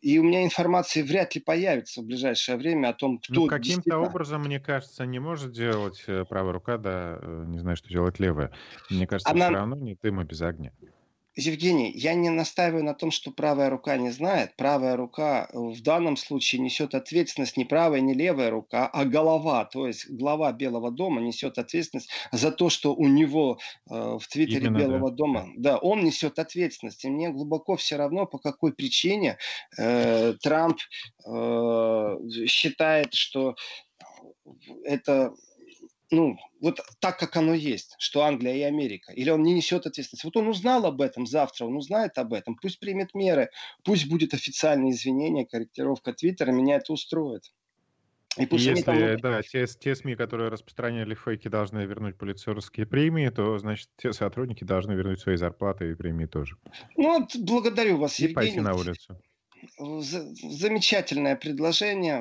И 0.00 0.18
у 0.18 0.22
меня 0.22 0.44
информации 0.44 1.02
вряд 1.02 1.34
ли 1.34 1.40
появится 1.40 2.00
в 2.00 2.04
ближайшее 2.04 2.56
время 2.56 2.88
о 2.88 2.92
том, 2.94 3.18
кто... 3.18 3.34
Ну, 3.34 3.46
каким-то 3.46 3.66
действительно... 3.66 4.00
образом, 4.00 4.42
мне 4.42 4.60
кажется, 4.60 5.04
не 5.04 5.18
может 5.18 5.52
делать 5.52 6.04
правая 6.28 6.52
рука, 6.52 6.78
да, 6.78 7.18
не 7.46 7.58
знаю, 7.58 7.76
что 7.76 7.88
делать 7.88 8.20
левая. 8.20 8.52
Мне 8.90 9.06
кажется, 9.06 9.30
Она... 9.30 9.46
все 9.46 9.54
равно 9.56 9.76
не 9.76 9.96
дыма 9.96 10.24
без 10.24 10.40
огня. 10.40 10.72
Евгений, 11.46 11.92
я 11.94 12.14
не 12.14 12.30
настаиваю 12.30 12.84
на 12.84 12.94
том, 12.94 13.10
что 13.10 13.30
правая 13.30 13.70
рука 13.70 13.96
не 13.96 14.10
знает. 14.10 14.56
Правая 14.56 14.96
рука 14.96 15.48
э, 15.52 15.58
в 15.58 15.82
данном 15.82 16.16
случае 16.16 16.60
несет 16.60 16.94
ответственность 16.94 17.56
не 17.56 17.64
правая, 17.64 18.00
не 18.00 18.14
левая 18.14 18.50
рука, 18.50 18.86
а 18.86 19.04
голова. 19.04 19.64
То 19.64 19.86
есть 19.86 20.08
глава 20.10 20.52
Белого 20.52 20.90
дома 20.90 21.20
несет 21.20 21.58
ответственность 21.58 22.10
за 22.32 22.50
то, 22.52 22.70
что 22.70 22.94
у 22.94 23.06
него 23.06 23.58
э, 23.90 24.18
в 24.20 24.26
Твиттере 24.28 24.66
Именно, 24.66 24.78
Белого 24.78 25.10
да. 25.10 25.16
дома, 25.16 25.48
да, 25.56 25.78
он 25.78 26.04
несет 26.04 26.38
ответственность. 26.38 27.04
И 27.04 27.10
мне 27.10 27.30
глубоко 27.30 27.76
все 27.76 27.96
равно, 27.96 28.26
по 28.26 28.38
какой 28.38 28.72
причине 28.72 29.38
э, 29.78 30.34
Трамп 30.42 30.78
э, 31.26 32.16
считает, 32.46 33.14
что 33.14 33.54
это 34.84 35.32
ну, 36.10 36.36
вот 36.60 36.80
так, 36.98 37.18
как 37.18 37.36
оно 37.36 37.54
есть, 37.54 37.94
что 37.98 38.22
Англия 38.22 38.54
и 38.54 38.62
Америка, 38.62 39.12
или 39.12 39.30
он 39.30 39.42
не 39.42 39.54
несет 39.54 39.86
ответственность. 39.86 40.24
Вот 40.24 40.36
он 40.36 40.48
узнал 40.48 40.84
об 40.86 41.00
этом 41.00 41.26
завтра, 41.26 41.66
он 41.66 41.76
узнает 41.76 42.18
об 42.18 42.32
этом, 42.32 42.56
пусть 42.56 42.80
примет 42.80 43.14
меры, 43.14 43.50
пусть 43.84 44.08
будет 44.08 44.34
официальное 44.34 44.90
извинение, 44.90 45.46
корректировка 45.46 46.12
Твиттера, 46.12 46.50
меня 46.50 46.76
это 46.76 46.92
устроит. 46.92 47.52
И 48.36 48.46
пусть 48.46 48.64
Если, 48.64 48.82
там... 48.82 49.16
да, 49.20 49.42
те, 49.42 49.66
те 49.66 49.96
СМИ, 49.96 50.14
которые 50.14 50.50
распространяли 50.50 51.14
фейки, 51.14 51.48
должны 51.48 51.80
вернуть 51.80 52.16
полицейские 52.16 52.86
премии, 52.86 53.28
то, 53.28 53.58
значит, 53.58 53.88
те 53.96 54.12
сотрудники 54.12 54.62
должны 54.62 54.92
вернуть 54.92 55.20
свои 55.20 55.36
зарплаты 55.36 55.90
и 55.90 55.94
премии 55.94 56.26
тоже. 56.26 56.56
Ну, 56.96 57.20
вот, 57.20 57.36
благодарю 57.36 57.98
вас, 57.98 58.20
и 58.20 58.24
Евгений. 58.24 58.34
пойти 58.34 58.60
на 58.60 58.74
улицу 58.74 59.20
замечательное 59.78 61.36
предложение. 61.36 62.18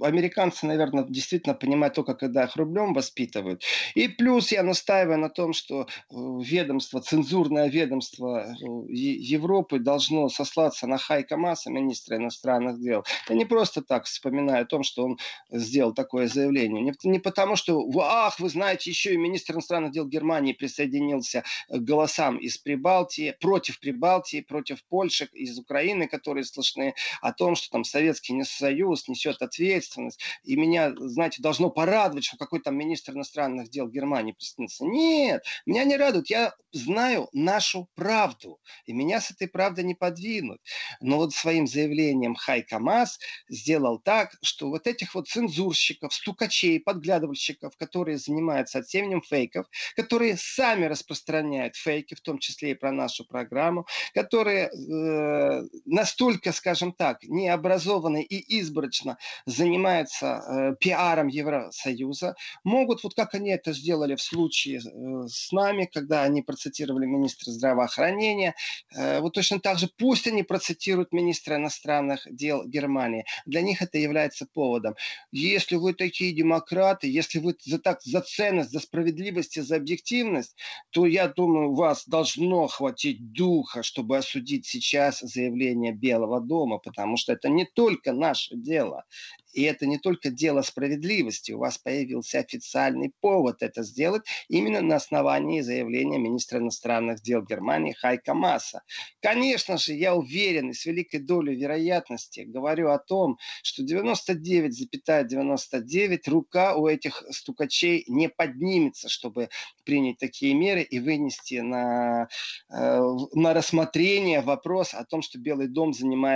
Американцы, 0.00 0.66
наверное, 0.66 1.04
действительно 1.04 1.54
понимают 1.54 1.94
только, 1.94 2.14
когда 2.14 2.44
их 2.44 2.56
рублем 2.56 2.92
воспитывают. 2.92 3.62
И 3.94 4.08
плюс 4.08 4.52
я 4.52 4.62
настаиваю 4.62 5.18
на 5.18 5.28
том, 5.28 5.52
что 5.52 5.82
э, 5.82 5.86
ведомство, 6.10 7.00
цензурное 7.00 7.68
ведомство 7.68 8.46
э, 8.46 8.54
Европы 8.92 9.78
должно 9.78 10.28
сослаться 10.28 10.86
на 10.86 10.98
Хайка 10.98 11.36
Масса, 11.36 11.70
министра 11.70 12.16
иностранных 12.16 12.80
дел. 12.80 13.04
Я 13.28 13.36
не 13.36 13.44
просто 13.44 13.82
так 13.82 14.04
вспоминаю 14.04 14.62
о 14.62 14.66
том, 14.66 14.82
что 14.82 15.04
он 15.04 15.18
сделал 15.50 15.94
такое 15.94 16.26
заявление. 16.26 16.94
Не 17.04 17.18
потому, 17.18 17.56
что, 17.56 17.88
ах, 18.00 18.40
вы 18.40 18.48
знаете, 18.48 18.90
еще 18.90 19.14
и 19.14 19.16
министр 19.16 19.54
иностранных 19.54 19.92
дел 19.92 20.06
Германии 20.06 20.52
присоединился 20.52 21.44
к 21.68 21.78
голосам 21.78 22.38
из 22.38 22.58
Прибалтии, 22.58 23.34
против 23.40 23.78
Прибалтии, 23.80 24.40
против 24.40 24.84
Польши, 24.88 25.28
из 25.32 25.58
Украины, 25.58 26.08
которые 26.08 26.44
слышали 26.44 26.71
слышны 26.72 26.94
о 27.20 27.32
том, 27.32 27.54
что 27.54 27.70
там 27.70 27.84
Советский 27.84 28.42
Союз 28.44 29.08
несет 29.08 29.42
ответственность. 29.42 30.20
И 30.44 30.56
меня, 30.56 30.92
знаете, 30.96 31.42
должно 31.42 31.70
порадовать, 31.70 32.24
что 32.24 32.36
какой-то 32.36 32.70
министр 32.70 33.12
иностранных 33.12 33.68
дел 33.70 33.88
Германии 33.88 34.32
присоединился. 34.32 34.84
Нет, 34.84 35.44
меня 35.66 35.84
не 35.84 35.96
радует. 35.96 36.30
Я 36.30 36.54
знаю 36.72 37.28
нашу 37.32 37.88
правду. 37.94 38.58
И 38.86 38.92
меня 38.92 39.20
с 39.20 39.30
этой 39.30 39.48
правдой 39.48 39.84
не 39.84 39.94
подвинут. 39.94 40.60
Но 41.00 41.18
вот 41.18 41.32
своим 41.32 41.66
заявлением 41.66 42.34
Хай 42.34 42.62
Камаз 42.62 43.18
сделал 43.48 43.98
так, 43.98 44.36
что 44.42 44.68
вот 44.68 44.86
этих 44.86 45.14
вот 45.14 45.28
цензурщиков, 45.28 46.12
стукачей, 46.12 46.80
подглядывальщиков, 46.80 47.76
которые 47.76 48.18
занимаются 48.18 48.78
отсеиванием 48.78 49.22
фейков, 49.22 49.66
которые 49.96 50.36
сами 50.36 50.86
распространяют 50.86 51.76
фейки, 51.76 52.14
в 52.14 52.20
том 52.20 52.38
числе 52.38 52.72
и 52.72 52.74
про 52.74 52.92
нашу 52.92 53.24
программу, 53.24 53.86
которые 54.14 54.68
э, 54.68 55.62
настолько, 55.84 56.52
скажем, 56.62 56.92
так, 56.92 57.24
необразованные 57.24 58.22
и 58.22 58.60
избрачно 58.60 59.18
занимаются 59.46 60.26
э, 60.26 60.76
пиаром 60.78 61.26
Евросоюза, 61.26 62.36
могут, 62.62 63.02
вот 63.02 63.14
как 63.14 63.34
они 63.34 63.50
это 63.50 63.72
сделали 63.72 64.14
в 64.14 64.22
случае 64.22 64.78
э, 64.78 65.26
с 65.26 65.50
нами, 65.50 65.90
когда 65.92 66.22
они 66.22 66.40
процитировали 66.40 67.04
министра 67.04 67.50
здравоохранения, 67.50 68.54
э, 68.94 69.18
вот 69.18 69.34
точно 69.34 69.58
так 69.58 69.78
же 69.78 69.90
пусть 69.98 70.28
они 70.28 70.44
процитируют 70.44 71.12
министра 71.12 71.56
иностранных 71.56 72.28
дел 72.30 72.64
Германии. 72.64 73.24
Для 73.44 73.60
них 73.60 73.82
это 73.82 73.98
является 73.98 74.46
поводом. 74.46 74.94
Если 75.32 75.74
вы 75.74 75.94
такие 75.94 76.32
демократы, 76.32 77.08
если 77.08 77.40
вы 77.40 77.56
за, 77.64 77.80
так, 77.80 78.02
за 78.02 78.20
ценность, 78.20 78.70
за 78.70 78.78
справедливость 78.78 79.56
и 79.56 79.62
за 79.62 79.76
объективность, 79.76 80.56
то 80.90 81.06
я 81.06 81.26
думаю, 81.26 81.70
у 81.70 81.74
вас 81.74 82.06
должно 82.06 82.68
хватить 82.68 83.32
духа, 83.32 83.82
чтобы 83.82 84.16
осудить 84.16 84.64
сейчас 84.66 85.18
заявление 85.18 85.92
Белого 85.92 86.40
дома, 86.40 86.51
потому 86.78 87.16
что 87.16 87.32
это 87.32 87.48
не 87.48 87.64
только 87.64 88.12
наше 88.12 88.56
дело. 88.56 89.04
И 89.52 89.62
это 89.62 89.86
не 89.86 89.98
только 89.98 90.30
дело 90.30 90.62
справедливости. 90.62 91.52
У 91.52 91.58
вас 91.58 91.78
появился 91.78 92.38
официальный 92.38 93.12
повод 93.20 93.62
это 93.62 93.82
сделать 93.82 94.22
именно 94.48 94.80
на 94.80 94.96
основании 94.96 95.60
заявления 95.60 96.18
министра 96.18 96.58
иностранных 96.58 97.20
дел 97.20 97.42
Германии 97.42 97.92
Хайка 97.92 98.34
Масса. 98.34 98.82
Конечно 99.20 99.76
же, 99.76 99.92
я 99.92 100.14
уверен 100.14 100.70
и 100.70 100.72
с 100.72 100.86
великой 100.86 101.20
долей 101.20 101.54
вероятности 101.54 102.40
говорю 102.40 102.90
о 102.90 102.98
том, 102.98 103.38
что 103.62 103.82
99,99 103.82 105.28
,99 105.28 106.30
рука 106.30 106.76
у 106.76 106.86
этих 106.86 107.22
стукачей 107.30 108.04
не 108.08 108.28
поднимется, 108.28 109.08
чтобы 109.08 109.48
принять 109.84 110.18
такие 110.18 110.54
меры 110.54 110.82
и 110.82 110.98
вынести 110.98 111.60
на, 111.60 112.28
э, 112.70 113.00
на 113.34 113.54
рассмотрение 113.54 114.40
вопрос 114.40 114.94
о 114.94 115.04
том, 115.04 115.22
что 115.22 115.38
Белый 115.38 115.68
дом 115.68 115.92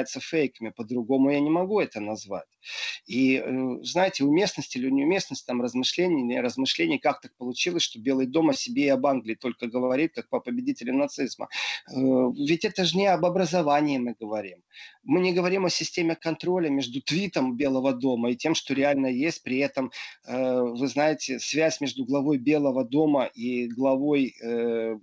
занимается 0.06 0.20
фейками. 0.20 0.70
По-другому 0.70 1.30
я 1.30 1.40
не 1.40 1.50
могу 1.50 1.80
это 1.80 2.00
назвать. 2.00 2.46
И, 3.06 3.36
э, 3.36 3.82
знаете, 3.82 4.24
уместность 4.24 4.76
или 4.76 4.90
неуместность 4.90 5.46
там 5.46 5.62
размышлений, 5.62 6.22
не 6.22 6.40
размышлений, 6.40 6.98
как 6.98 7.20
так 7.20 7.32
получилось, 7.36 7.82
что 7.82 8.00
Белый 8.00 8.26
дом 8.26 8.50
о 8.50 8.54
себе 8.54 8.82
и 8.84 8.88
об 8.88 9.06
Англии 9.06 9.34
только 9.34 9.66
говорит, 9.66 10.14
как 10.14 10.28
по 10.28 10.40
победителям 10.40 10.98
нацизма. 10.98 11.48
Э, 11.90 11.94
ведь 12.48 12.64
это 12.64 12.84
же 12.84 12.96
не 12.96 13.06
об 13.06 13.24
образовании 13.24 13.98
мы 13.98 14.14
говорим. 14.20 14.62
Мы 15.04 15.20
не 15.20 15.32
говорим 15.32 15.64
о 15.64 15.70
системе 15.70 16.14
контроля 16.14 16.70
между 16.70 17.00
твитом 17.00 17.56
Белого 17.56 17.92
дома 17.92 18.30
и 18.30 18.36
тем, 18.36 18.54
что 18.54 18.74
реально 18.74 19.06
есть. 19.06 19.42
При 19.42 19.58
этом, 19.58 19.90
вы 20.26 20.88
знаете, 20.88 21.38
связь 21.38 21.80
между 21.80 22.04
главой 22.04 22.38
Белого 22.38 22.84
дома 22.84 23.24
и 23.24 23.68
главой 23.68 24.34
э, 24.42 24.98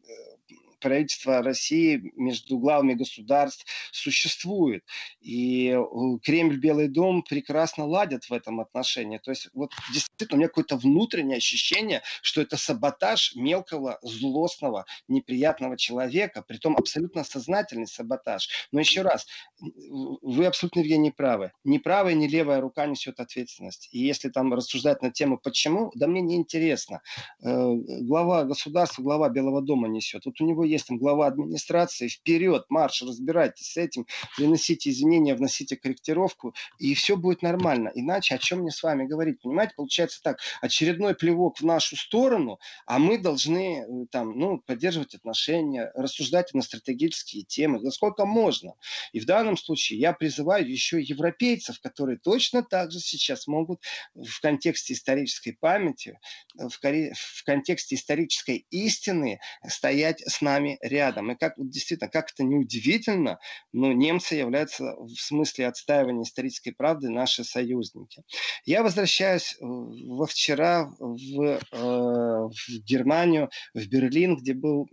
правительства 0.83 1.41
России 1.41 2.11
между 2.15 2.59
главами 2.59 2.93
государств 2.93 3.65
существует. 3.91 4.83
И 5.21 5.69
э, 5.69 5.81
Кремль, 6.21 6.59
Белый 6.59 6.89
дом 6.89 7.23
прекрасно 7.23 7.85
ладят 7.85 8.25
в 8.25 8.33
этом 8.33 8.59
отношении. 8.59 9.17
То 9.17 9.31
есть 9.31 9.47
вот 9.53 9.71
действительно 9.93 10.35
у 10.35 10.39
меня 10.39 10.47
какое-то 10.49 10.75
внутреннее 10.75 11.37
ощущение, 11.37 12.01
что 12.21 12.41
это 12.41 12.57
саботаж 12.57 13.33
мелкого, 13.35 13.97
злостного, 14.01 14.85
неприятного 15.07 15.77
человека, 15.77 16.43
притом 16.45 16.75
абсолютно 16.75 17.23
сознательный 17.23 17.87
саботаж. 17.87 18.67
Но 18.71 18.79
еще 18.79 19.01
раз, 19.01 19.25
вы 19.59 20.45
абсолютно, 20.45 20.79
Евгений, 20.79 21.11
правы. 21.11 21.51
Ни 21.63 21.77
правая, 21.77 22.13
ни 22.13 22.27
левая 22.27 22.59
рука 22.59 22.85
несет 22.85 23.19
ответственность. 23.19 23.87
И 23.91 23.99
если 23.99 24.29
там 24.29 24.53
рассуждать 24.53 25.01
на 25.01 25.11
тему 25.11 25.39
«почему?», 25.41 25.91
да 25.95 26.07
мне 26.07 26.21
не 26.21 26.35
интересно. 26.35 27.01
Э, 27.41 27.73
глава 28.01 28.43
государства, 28.43 29.01
глава 29.01 29.29
Белого 29.29 29.61
дома 29.61 29.87
несет. 29.87 30.25
Вот 30.25 30.41
у 30.41 30.45
него 30.45 30.65
есть 30.73 30.87
там 30.87 30.97
глава 30.97 31.27
администрации, 31.27 32.07
вперед, 32.07 32.65
марш, 32.69 33.01
разбирайтесь 33.01 33.71
с 33.71 33.77
этим, 33.77 34.05
приносите 34.35 34.89
извинения, 34.89 35.35
вносите 35.35 35.77
корректировку, 35.77 36.53
и 36.79 36.93
все 36.93 37.15
будет 37.15 37.41
нормально. 37.41 37.91
Иначе 37.95 38.35
о 38.35 38.37
чем 38.37 38.59
мне 38.59 38.71
с 38.71 38.83
вами 38.83 39.05
говорить? 39.05 39.41
Понимаете, 39.41 39.73
получается 39.75 40.21
так, 40.21 40.39
очередной 40.61 41.15
плевок 41.15 41.59
в 41.59 41.65
нашу 41.65 41.95
сторону, 41.95 42.59
а 42.85 42.99
мы 42.99 43.17
должны 43.17 43.79
э, 43.79 44.05
там, 44.11 44.37
ну, 44.37 44.59
поддерживать 44.59 45.15
отношения, 45.15 45.91
рассуждать 45.95 46.53
на 46.53 46.61
стратегические 46.61 47.43
темы, 47.43 47.79
насколько 47.79 48.25
можно. 48.25 48.73
И 49.11 49.19
в 49.19 49.25
данном 49.25 49.57
случае 49.57 49.99
я 49.99 50.13
призываю 50.13 50.69
еще 50.69 51.01
европейцев, 51.01 51.79
которые 51.79 52.17
точно 52.17 52.63
так 52.63 52.91
же 52.91 52.99
сейчас 52.99 53.47
могут 53.47 53.81
в 54.15 54.41
контексте 54.41 54.93
исторической 54.93 55.51
памяти, 55.51 56.19
в, 56.55 56.69
в 56.71 57.43
контексте 57.45 57.95
исторической 57.95 58.65
истины 58.69 59.39
стоять 59.67 60.21
с 60.21 60.41
нами 60.41 60.62
нами 60.63 60.77
рядом. 60.81 61.31
И 61.31 61.35
как 61.35 61.53
действительно, 61.57 62.09
как 62.09 62.31
это 62.31 62.43
неудивительно, 62.43 63.39
но 63.71 63.91
немцы 63.91 64.35
являются 64.35 64.95
в 64.97 65.15
смысле 65.15 65.67
отстаивания 65.67 66.23
исторической 66.23 66.71
правды 66.71 67.09
наши 67.09 67.43
союзники. 67.43 68.23
Я 68.65 68.83
возвращаюсь 68.83 69.53
э, 69.53 69.65
во 69.65 70.25
вчера 70.25 70.89
в, 70.99 71.41
э, 71.41 71.59
в 71.71 72.85
Германию, 72.85 73.49
в 73.73 73.85
Берлин, 73.87 74.37
где 74.37 74.53
был 74.53 74.87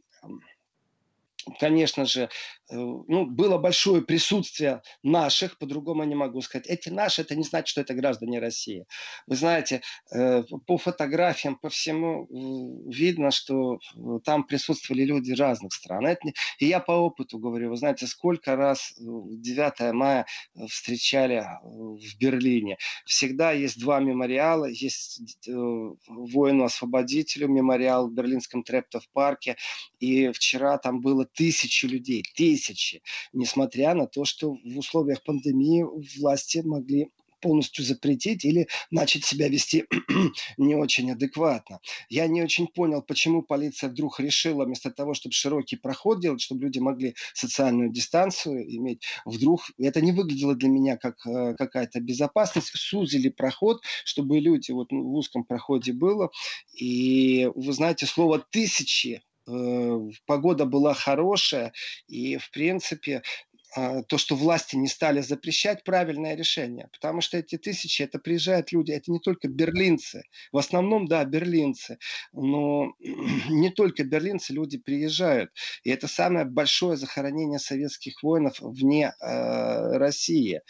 конечно 1.59 2.05
же, 2.05 2.29
ну, 2.71 3.27
было 3.27 3.59
большое 3.59 4.03
присутствие 4.03 4.83
наших, 5.03 5.59
по-другому 5.59 6.05
не 6.05 6.15
могу 6.15 6.41
сказать. 6.41 6.67
Эти 6.67 6.89
наши, 6.89 7.23
это 7.23 7.35
не 7.35 7.43
значит, 7.43 7.69
что 7.69 7.81
это 7.81 7.95
граждане 7.95 8.39
России. 8.39 8.87
Вы 9.27 9.37
знаете, 9.37 9.83
э, 10.15 10.43
по 10.67 10.79
фотографиям, 10.79 11.57
по 11.57 11.69
всему 11.69 12.25
э, 12.25 12.91
видно, 12.91 13.31
что 13.31 13.79
там 14.25 14.45
присутствовали 14.45 15.05
люди 15.05 15.33
разных 15.33 15.73
стран. 15.73 16.01
И 16.59 16.67
я 16.67 16.81
по 16.81 16.93
опыту 16.93 17.39
говорю, 17.39 17.71
вы 17.71 17.77
знаете, 17.77 18.07
сколько 18.07 18.57
раз 18.57 18.95
9 18.97 19.93
мая 19.93 20.27
встречали 20.69 21.45
в 21.63 22.19
Берлине. 22.19 22.79
Всегда 23.05 23.53
есть 23.53 23.81
два 23.81 24.01
мемориала. 24.01 24.67
Есть 24.67 25.21
воину-освободителю 25.47 27.49
мемориал 27.49 28.09
в 28.09 28.15
Берлинском 28.15 28.63
Трептов-парке. 28.63 29.57
И 29.99 30.31
вчера 30.33 30.79
там 30.79 31.01
было 31.01 31.27
тысячи 31.27 31.87
людей. 31.87 32.25
Тысячи 32.35 32.60
тысячи, 32.61 33.03
несмотря 33.33 33.95
на 33.95 34.07
то, 34.07 34.25
что 34.25 34.53
в 34.53 34.79
условиях 34.79 35.23
пандемии 35.23 35.85
власти 36.19 36.59
могли 36.65 37.09
полностью 37.41 37.83
запретить 37.87 38.45
или 38.45 38.69
начать 38.91 39.25
себя 39.25 39.49
вести 39.49 39.87
не 40.59 40.75
очень 40.75 41.11
адекватно. 41.11 41.81
Я 42.11 42.27
не 42.27 42.43
очень 42.43 42.67
понял, 42.67 43.01
почему 43.01 43.41
полиция 43.41 43.89
вдруг 43.89 44.21
решила 44.21 44.67
вместо 44.67 44.91
того, 44.91 45.15
чтобы 45.15 45.33
широкий 45.33 45.77
проход 45.77 46.21
делать, 46.21 46.43
чтобы 46.43 46.65
люди 46.65 46.81
могли 46.81 47.15
социальную 47.33 47.91
дистанцию 47.91 48.63
иметь, 48.77 49.05
вдруг 49.25 49.63
это 49.79 50.03
не 50.03 50.13
выглядело 50.13 50.55
для 50.55 50.69
меня 50.69 50.99
как 50.99 51.27
э, 51.27 51.55
какая-то 51.55 52.01
безопасность, 52.01 52.73
сузили 52.75 53.31
проход, 53.31 53.81
чтобы 54.05 54.39
люди 54.39 54.71
вот 54.73 54.93
в 54.93 55.15
узком 55.15 55.45
проходе 55.45 55.95
было. 55.95 56.29
И 56.75 57.49
вы 57.55 57.73
знаете, 57.73 58.05
слово 58.05 58.45
«тысячи» 58.51 59.23
погода 60.27 60.65
была 60.65 60.95
хорошая, 60.95 61.73
и, 62.09 62.37
в 62.37 62.51
принципе, 62.51 63.23
а, 63.77 64.03
то, 64.03 64.19
что 64.19 64.35
власти 64.35 64.75
не 64.77 64.89
стали 64.89 65.21
запрещать, 65.21 65.85
правильное 65.85 66.35
решение. 66.35 66.89
Потому 66.93 67.21
что 67.21 67.39
эти 67.39 67.57
тысячи, 67.57 68.03
это 68.03 68.19
приезжают 68.19 68.73
люди, 68.73 68.91
это 68.91 69.13
не 69.13 69.21
только 69.21 69.49
берлинцы. 69.49 70.25
В 70.53 70.59
основном, 70.59 71.07
да, 71.07 71.25
берлинцы. 71.25 71.99
Но 72.33 72.93
не 73.49 73.71
только 73.71 74.03
берлинцы, 74.05 74.53
люди 74.53 74.79
приезжают. 74.79 75.53
И 75.85 75.91
это 75.91 76.09
самое 76.09 76.45
большое 76.47 76.97
захоронение 76.97 77.61
советских 77.61 78.23
воинов 78.23 78.57
вне 78.61 79.13
э, 79.21 79.97
России. 79.99 80.63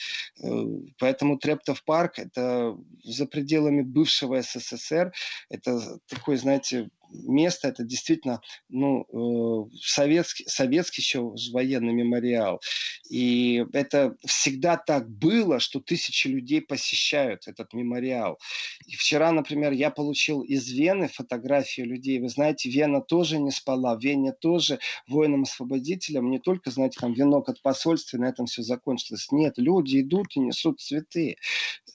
Э, 0.43 0.64
поэтому 0.99 1.38
Трептов 1.38 1.83
парк, 1.85 2.19
это 2.19 2.77
за 3.03 3.27
пределами 3.27 3.81
бывшего 3.81 4.43
СССР, 4.43 5.12
это 5.49 5.99
такой, 6.09 6.37
знаете, 6.37 6.90
место, 7.12 7.68
это 7.68 7.85
действительно 7.85 8.40
ну, 8.68 9.05
э, 9.12 9.77
советский, 9.83 10.44
советский 10.46 11.03
еще 11.03 11.33
военный 11.53 11.92
мемориал. 11.92 12.61
И 13.09 13.64
это 13.73 14.16
всегда 14.27 14.77
так 14.77 15.11
было, 15.11 15.59
что 15.61 15.81
тысячи 15.81 16.29
людей 16.29 16.61
посещают 16.61 17.49
этот 17.49 17.73
мемориал. 17.73 18.38
И 18.87 18.94
вчера, 18.94 19.33
например, 19.33 19.73
я 19.73 19.90
получил 19.90 20.42
из 20.42 20.70
Вены 20.70 21.09
фотографию 21.09 21.87
людей. 21.87 22.20
Вы 22.20 22.29
знаете, 22.29 22.70
Вена 22.70 23.01
тоже 23.01 23.38
не 23.38 23.51
спала. 23.51 23.99
Вене 24.01 24.33
тоже 24.33 24.79
воинам-освободителям 25.09 26.31
не 26.31 26.38
только, 26.38 26.70
знаете, 26.70 26.99
там 27.01 27.12
венок 27.12 27.49
от 27.49 27.61
посольства, 27.62 28.18
на 28.18 28.27
этом 28.27 28.46
все 28.46 28.62
закончилось. 28.62 29.29
Нет, 29.33 29.55
люди 29.57 30.01
идут 30.01 30.29
и 30.37 30.40
несут 30.40 30.81
цветы. 30.81 31.37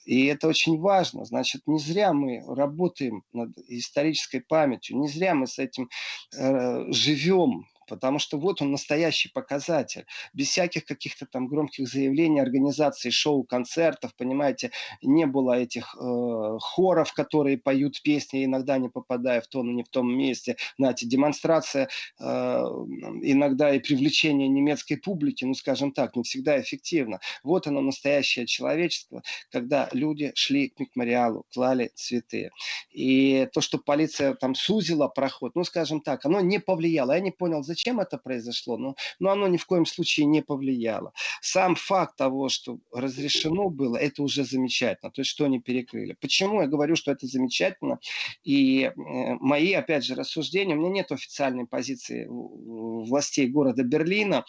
И 0.04 0.26
это 0.26 0.48
очень 0.48 0.78
важно. 0.78 1.24
Значит, 1.24 1.62
не 1.66 1.78
зря 1.78 2.12
мы 2.12 2.42
работаем 2.46 3.22
над 3.32 3.50
исторической 3.68 4.40
памятью, 4.40 4.98
не 5.06 5.12
зря 5.12 5.34
мы 5.34 5.46
с 5.46 5.58
этим 5.58 5.88
э, 6.36 6.84
живем, 6.92 7.66
потому 7.86 8.18
что 8.18 8.38
вот 8.38 8.62
он 8.62 8.70
настоящий 8.70 9.28
показатель. 9.28 10.06
Без 10.32 10.48
всяких 10.48 10.84
каких-то 10.84 11.26
там 11.26 11.48
громких 11.48 11.88
заявлений, 11.88 12.40
организаций 12.40 13.10
шоу, 13.10 13.44
концертов, 13.44 14.14
понимаете, 14.16 14.70
не 15.02 15.26
было 15.26 15.58
этих 15.58 15.94
э, 15.94 16.58
хоров, 16.60 17.12
которые 17.12 17.58
поют 17.58 18.02
песни, 18.02 18.44
иногда 18.44 18.78
не 18.78 18.88
попадая 18.88 19.40
в 19.40 19.46
тон 19.46 19.70
и 19.70 19.74
не 19.74 19.82
в 19.82 19.88
том 19.88 20.12
месте. 20.12 20.56
Знаете, 20.78 21.06
демонстрация 21.06 21.88
э, 22.18 22.24
иногда 22.24 23.74
и 23.74 23.78
привлечение 23.78 24.48
немецкой 24.48 24.96
публики, 24.96 25.44
ну, 25.44 25.54
скажем 25.54 25.92
так, 25.92 26.16
не 26.16 26.22
всегда 26.22 26.60
эффективно. 26.60 27.20
Вот 27.42 27.66
оно 27.66 27.80
настоящее 27.80 28.46
человечество, 28.46 29.22
когда 29.50 29.88
люди 29.92 30.32
шли 30.34 30.68
к 30.68 30.80
мемориалу, 30.80 31.44
клали 31.52 31.90
цветы. 31.94 32.50
И 32.90 33.48
то, 33.52 33.60
что 33.60 33.78
полиция 33.78 34.34
там 34.34 34.54
сузила 34.54 35.08
проход, 35.08 35.54
ну, 35.54 35.64
скажем 35.64 36.00
так, 36.00 36.24
оно 36.24 36.40
не 36.40 36.58
повлияло. 36.58 37.12
Я 37.12 37.20
не 37.20 37.30
понял, 37.30 37.62
зачем 37.62 37.75
это 37.84 38.18
произошло, 38.18 38.76
но, 38.76 38.96
но 39.18 39.30
оно 39.30 39.48
ни 39.48 39.56
в 39.56 39.66
коем 39.66 39.86
случае 39.86 40.26
не 40.26 40.42
повлияло. 40.42 41.12
Сам 41.40 41.74
факт 41.74 42.16
того, 42.16 42.48
что 42.48 42.78
разрешено 42.92 43.68
было, 43.68 43.96
это 43.96 44.22
уже 44.22 44.44
замечательно. 44.44 45.10
То 45.10 45.20
есть, 45.20 45.30
что 45.30 45.44
они 45.44 45.60
перекрыли. 45.60 46.16
Почему 46.20 46.60
я 46.62 46.66
говорю, 46.66 46.96
что 46.96 47.12
это 47.12 47.26
замечательно? 47.26 47.98
И 48.44 48.82
э, 48.82 48.92
мои, 49.40 49.72
опять 49.72 50.04
же, 50.04 50.14
рассуждения, 50.14 50.74
у 50.74 50.78
меня 50.78 50.90
нет 50.90 51.12
официальной 51.12 51.66
позиции 51.66 52.26
властей 52.28 53.48
города 53.48 53.82
Берлина, 53.82 54.44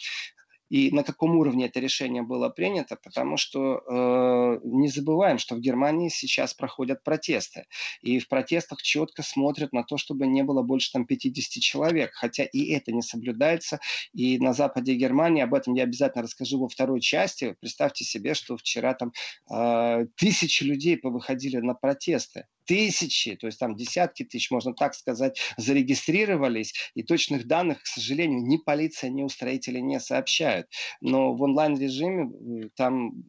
и 0.68 0.90
на 0.90 1.02
каком 1.02 1.36
уровне 1.36 1.66
это 1.66 1.80
решение 1.80 2.22
было 2.22 2.48
принято, 2.48 2.96
потому 3.02 3.36
что 3.36 3.82
э, 3.86 4.60
не 4.64 4.88
забываем, 4.88 5.38
что 5.38 5.54
в 5.54 5.60
Германии 5.60 6.08
сейчас 6.08 6.54
проходят 6.54 7.02
протесты, 7.02 7.66
и 8.02 8.18
в 8.18 8.28
протестах 8.28 8.82
четко 8.82 9.22
смотрят 9.22 9.72
на 9.72 9.82
то, 9.82 9.96
чтобы 9.96 10.26
не 10.26 10.42
было 10.42 10.62
больше 10.62 10.92
там 10.92 11.06
50 11.06 11.62
человек, 11.62 12.10
хотя 12.12 12.44
и 12.44 12.70
это 12.70 12.92
не 12.92 13.02
соблюдается, 13.02 13.80
и 14.12 14.38
на 14.38 14.52
западе 14.52 14.94
Германии, 14.94 15.42
об 15.42 15.54
этом 15.54 15.74
я 15.74 15.84
обязательно 15.84 16.24
расскажу 16.24 16.58
во 16.58 16.68
второй 16.68 17.00
части, 17.00 17.56
представьте 17.60 18.04
себе, 18.04 18.34
что 18.34 18.56
вчера 18.56 18.94
там 18.94 19.12
э, 19.50 20.06
тысячи 20.16 20.64
людей 20.64 20.96
повыходили 20.96 21.58
на 21.58 21.74
протесты, 21.74 22.46
тысячи, 22.68 23.34
то 23.34 23.46
есть 23.46 23.58
там 23.58 23.74
десятки 23.74 24.24
тысяч, 24.24 24.50
можно 24.50 24.74
так 24.74 24.94
сказать, 24.94 25.40
зарегистрировались, 25.56 26.74
и 26.94 27.02
точных 27.02 27.46
данных, 27.46 27.82
к 27.82 27.86
сожалению, 27.86 28.42
ни 28.42 28.58
полиция, 28.58 29.10
ни 29.10 29.22
устроители 29.22 29.78
не 29.78 29.98
сообщают. 29.98 30.68
Но 31.00 31.32
в 31.32 31.42
онлайн-режиме 31.42 32.68
там 32.76 33.24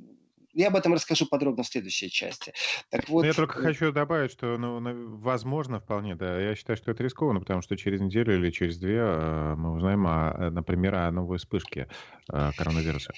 я 0.54 0.68
об 0.68 0.76
этом 0.76 0.94
расскажу 0.94 1.26
подробно 1.26 1.64
в 1.64 1.68
следующей 1.68 2.10
части. 2.10 2.54
Так 2.90 3.08
вот, 3.08 3.24
я 3.26 3.34
только 3.34 3.60
э, 3.60 3.64
хочу 3.64 3.94
добавить, 3.94 4.32
что 4.32 4.58
ну, 4.58 5.18
возможно 5.18 5.80
вполне, 5.80 6.16
да. 6.16 6.40
Я 6.40 6.56
считаю, 6.56 6.76
что 6.76 6.92
это 6.92 7.02
рискованно, 7.04 7.40
потому 7.40 7.62
что 7.62 7.78
через 7.78 8.02
неделю 8.02 8.36
или 8.36 8.52
через 8.52 8.78
две 8.78 8.98
э, 8.98 9.56
мы 9.56 9.74
узнаем, 9.74 10.06
о, 10.06 10.50
например, 10.52 10.96
о 10.96 11.12
новой 11.12 11.38
вспышке 11.38 11.88
коронавируса. 12.28 13.14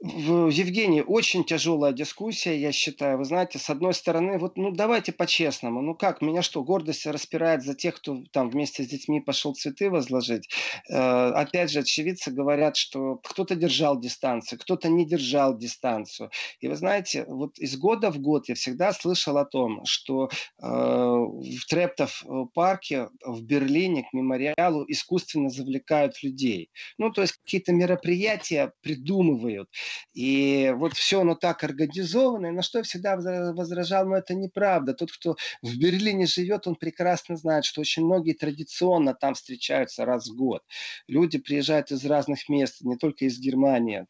Евгений, 0.00 1.02
очень 1.02 1.44
тяжелая 1.44 1.92
дискуссия, 1.92 2.58
я 2.58 2.72
считаю. 2.72 3.18
Вы 3.18 3.24
знаете, 3.24 3.58
с 3.58 3.70
одной 3.70 3.94
стороны, 3.94 4.38
вот, 4.38 4.56
ну, 4.56 4.70
давайте 4.70 5.12
по-честному. 5.12 5.80
Ну 5.80 5.94
как, 5.94 6.20
меня 6.20 6.42
что, 6.42 6.62
гордость 6.62 7.06
распирает 7.06 7.62
за 7.62 7.74
тех, 7.74 7.96
кто 7.96 8.22
там 8.30 8.50
вместе 8.50 8.84
с 8.84 8.86
детьми 8.86 9.20
пошел 9.20 9.54
цветы 9.54 9.90
возложить? 9.90 10.48
Э, 10.90 11.30
опять 11.30 11.70
же, 11.70 11.80
очевидцы 11.80 12.30
говорят, 12.30 12.76
что 12.76 13.16
кто-то 13.24 13.54
держал 13.54 13.98
дистанцию, 13.98 14.58
кто-то 14.58 14.88
не 14.88 15.06
держал 15.06 15.56
дистанцию. 15.56 16.30
И 16.60 16.68
вы 16.68 16.76
знаете, 16.76 17.24
вот 17.26 17.58
из 17.58 17.76
года 17.78 18.10
в 18.10 18.18
год 18.18 18.48
я 18.48 18.54
всегда 18.54 18.92
слышал 18.92 19.38
о 19.38 19.46
том, 19.46 19.84
что 19.86 20.28
э, 20.28 20.66
в 20.66 21.66
Трептов 21.68 22.24
э, 22.24 22.44
парке 22.52 23.08
в 23.24 23.42
Берлине 23.42 24.02
к 24.02 24.12
мемориалу 24.12 24.84
искусственно 24.88 25.48
завлекают 25.48 26.22
людей. 26.22 26.70
Ну, 26.98 27.10
то 27.10 27.22
есть 27.22 27.34
какие-то 27.34 27.72
мероприятия 27.72 28.72
придумывают. 28.82 29.68
И 30.12 30.72
вот 30.76 30.94
все 30.94 31.20
оно 31.20 31.34
так 31.34 31.64
организовано, 31.64 32.52
на 32.52 32.62
что 32.62 32.78
я 32.78 32.84
всегда 32.84 33.16
возражал, 33.16 34.06
но 34.06 34.16
это 34.16 34.34
неправда. 34.34 34.94
Тот, 34.94 35.12
кто 35.12 35.36
в 35.62 35.76
Берлине 35.76 36.26
живет, 36.26 36.66
он 36.66 36.76
прекрасно 36.76 37.36
знает, 37.36 37.64
что 37.64 37.80
очень 37.80 38.04
многие 38.04 38.32
традиционно 38.32 39.14
там 39.14 39.34
встречаются 39.34 40.04
раз 40.04 40.28
в 40.28 40.36
год. 40.36 40.62
Люди 41.08 41.38
приезжают 41.38 41.90
из 41.90 42.04
разных 42.04 42.48
мест, 42.48 42.80
не 42.82 42.96
только 42.96 43.24
из 43.24 43.38
Германии, 43.38 44.06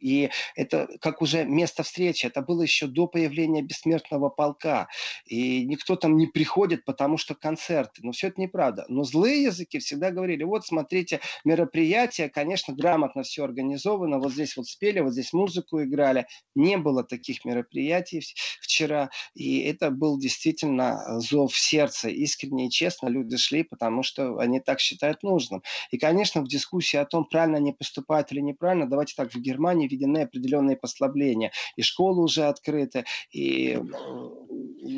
и 0.00 0.30
это 0.54 0.88
как 1.00 1.22
уже 1.22 1.44
место 1.44 1.82
встречи. 1.82 2.26
Это 2.26 2.42
было 2.42 2.62
еще 2.62 2.86
до 2.86 3.06
появления 3.06 3.62
бессмертного 3.62 4.28
полка. 4.28 4.88
И 5.26 5.64
никто 5.64 5.96
там 5.96 6.16
не 6.16 6.26
приходит, 6.26 6.84
потому 6.84 7.18
что 7.18 7.34
концерты. 7.34 8.00
Но 8.02 8.12
все 8.12 8.28
это 8.28 8.40
неправда. 8.40 8.84
Но 8.88 9.04
злые 9.04 9.44
языки 9.44 9.78
всегда 9.78 10.10
говорили, 10.10 10.44
вот 10.44 10.66
смотрите, 10.66 11.20
мероприятие, 11.44 12.28
конечно, 12.28 12.74
грамотно 12.74 13.22
все 13.22 13.44
организовано. 13.44 14.18
Вот 14.18 14.32
здесь 14.32 14.56
вот 14.56 14.66
спели, 14.66 15.00
вот 15.00 15.12
здесь 15.12 15.32
музыку 15.32 15.82
играли. 15.82 16.26
Не 16.54 16.78
было 16.78 17.04
таких 17.04 17.44
мероприятий 17.44 18.22
вчера. 18.60 19.10
И 19.34 19.60
это 19.60 19.90
был 19.90 20.18
действительно 20.18 21.20
зов 21.20 21.56
сердца. 21.56 22.08
Искренне 22.08 22.66
и 22.66 22.70
честно 22.70 23.08
люди 23.08 23.36
шли, 23.36 23.62
потому 23.62 24.02
что 24.02 24.38
они 24.38 24.60
так 24.60 24.80
считают 24.80 25.22
нужным. 25.22 25.62
И, 25.90 25.98
конечно, 25.98 26.40
в 26.42 26.48
дискуссии 26.48 26.96
о 26.96 27.04
том, 27.04 27.24
правильно 27.24 27.58
они 27.58 27.72
поступают 27.72 28.32
или 28.32 28.40
неправильно, 28.40 28.88
давайте 28.88 29.14
так, 29.16 29.32
в 29.32 29.40
Германии 29.40 29.88
введены 29.90 30.18
определенные 30.22 30.76
послабления. 30.76 31.52
И 31.76 31.82
школы 31.82 32.22
уже 32.22 32.44
открыты, 32.44 33.04
и 33.32 33.78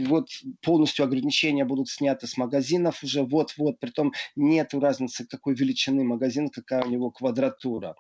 вот 0.07 0.29
полностью 0.63 1.05
ограничения 1.05 1.65
будут 1.65 1.89
сняты 1.89 2.27
с 2.27 2.37
магазинов 2.37 3.03
уже 3.03 3.23
вот-вот, 3.23 3.79
притом 3.81 4.13
нет 4.37 4.75
разницы, 4.75 5.27
какой 5.27 5.55
величины 5.55 6.05
магазин, 6.05 6.49
какая 6.49 6.85
у 6.85 6.89
него 6.89 7.11
квадратура. 7.11 7.97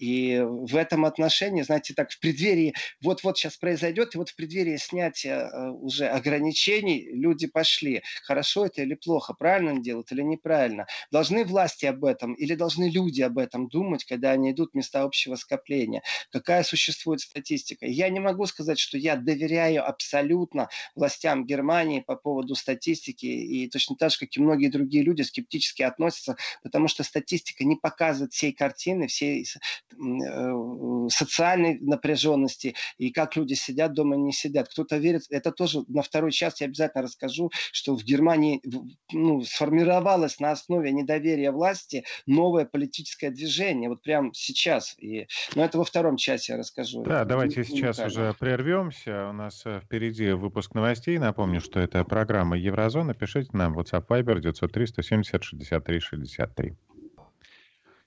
И 0.00 0.40
в 0.42 0.76
этом 0.76 1.04
отношении, 1.04 1.60
знаете, 1.60 1.92
так 1.92 2.10
в 2.10 2.18
преддверии, 2.18 2.74
вот-вот 3.02 3.36
сейчас 3.36 3.58
произойдет, 3.58 4.14
и 4.14 4.18
вот 4.18 4.30
в 4.30 4.34
преддверии 4.34 4.78
снятия 4.78 5.46
э, 5.46 5.68
уже 5.68 6.06
ограничений 6.06 7.06
люди 7.12 7.46
пошли. 7.46 8.02
Хорошо 8.24 8.64
это 8.64 8.80
или 8.80 8.94
плохо, 8.94 9.34
правильно 9.34 9.72
они 9.72 9.82
делают 9.82 10.10
или 10.10 10.22
неправильно. 10.22 10.86
Должны 11.12 11.44
власти 11.44 11.84
об 11.84 12.06
этом 12.06 12.32
или 12.32 12.54
должны 12.54 12.90
люди 12.90 13.20
об 13.20 13.36
этом 13.36 13.68
думать, 13.68 14.04
когда 14.04 14.30
они 14.30 14.52
идут 14.52 14.70
в 14.72 14.74
места 14.74 15.02
общего 15.02 15.36
скопления? 15.36 16.02
Какая 16.32 16.62
существует 16.62 17.20
статистика? 17.20 17.84
Я 17.84 18.08
не 18.08 18.20
могу 18.20 18.46
сказать, 18.46 18.78
что 18.78 18.96
я 18.96 19.16
доверяю 19.16 19.86
абсолютно 19.86 20.70
властям 20.94 21.44
Германии 21.44 22.00
по 22.00 22.16
поводу 22.16 22.54
статистики, 22.54 23.26
и 23.26 23.68
точно 23.68 23.96
так 23.96 24.12
же, 24.12 24.20
как 24.20 24.34
и 24.34 24.40
многие 24.40 24.68
другие 24.68 25.04
люди, 25.04 25.20
скептически 25.20 25.82
относятся, 25.82 26.36
потому 26.62 26.88
что 26.88 27.02
статистика 27.02 27.64
не 27.64 27.76
показывает 27.76 28.32
всей 28.32 28.52
картины, 28.52 29.06
всей 29.06 29.44
социальной 31.10 31.78
напряженности 31.80 32.74
и 32.98 33.10
как 33.10 33.36
люди 33.36 33.54
сидят 33.54 33.92
дома 33.92 34.16
не 34.16 34.32
сидят. 34.32 34.68
Кто-то 34.68 34.96
верит, 34.98 35.22
это 35.30 35.52
тоже 35.52 35.80
на 35.88 36.02
второй 36.02 36.32
час 36.32 36.60
я 36.60 36.66
обязательно 36.66 37.02
расскажу, 37.02 37.50
что 37.72 37.96
в 37.96 38.04
Германии 38.04 38.62
ну, 39.12 39.42
сформировалось 39.42 40.40
на 40.40 40.52
основе 40.52 40.92
недоверия 40.92 41.52
власти 41.52 42.04
новое 42.26 42.64
политическое 42.64 43.30
движение, 43.30 43.88
вот 43.88 44.02
прямо 44.02 44.30
сейчас. 44.32 44.96
И, 44.98 45.26
но 45.54 45.64
это 45.64 45.78
во 45.78 45.84
втором 45.84 46.16
часе 46.16 46.52
я 46.52 46.58
расскажу. 46.58 47.02
Да, 47.02 47.24
давайте 47.24 47.64
сейчас 47.64 47.98
уже 47.98 48.34
прервемся. 48.38 49.28
У 49.28 49.32
нас 49.32 49.62
э, 49.64 49.80
впереди 49.84 50.32
выпуск 50.32 50.74
новостей. 50.74 51.18
Напомню, 51.18 51.60
что 51.60 51.80
это 51.80 52.04
программа 52.04 52.56
Еврозона. 52.56 53.14
Пишите 53.14 53.50
нам 53.52 53.78
WhatsApp 53.78 54.06
Viber 54.06 54.40
903 54.40 54.86
170 54.86 55.42
63 55.42 56.00
63. 56.00 56.76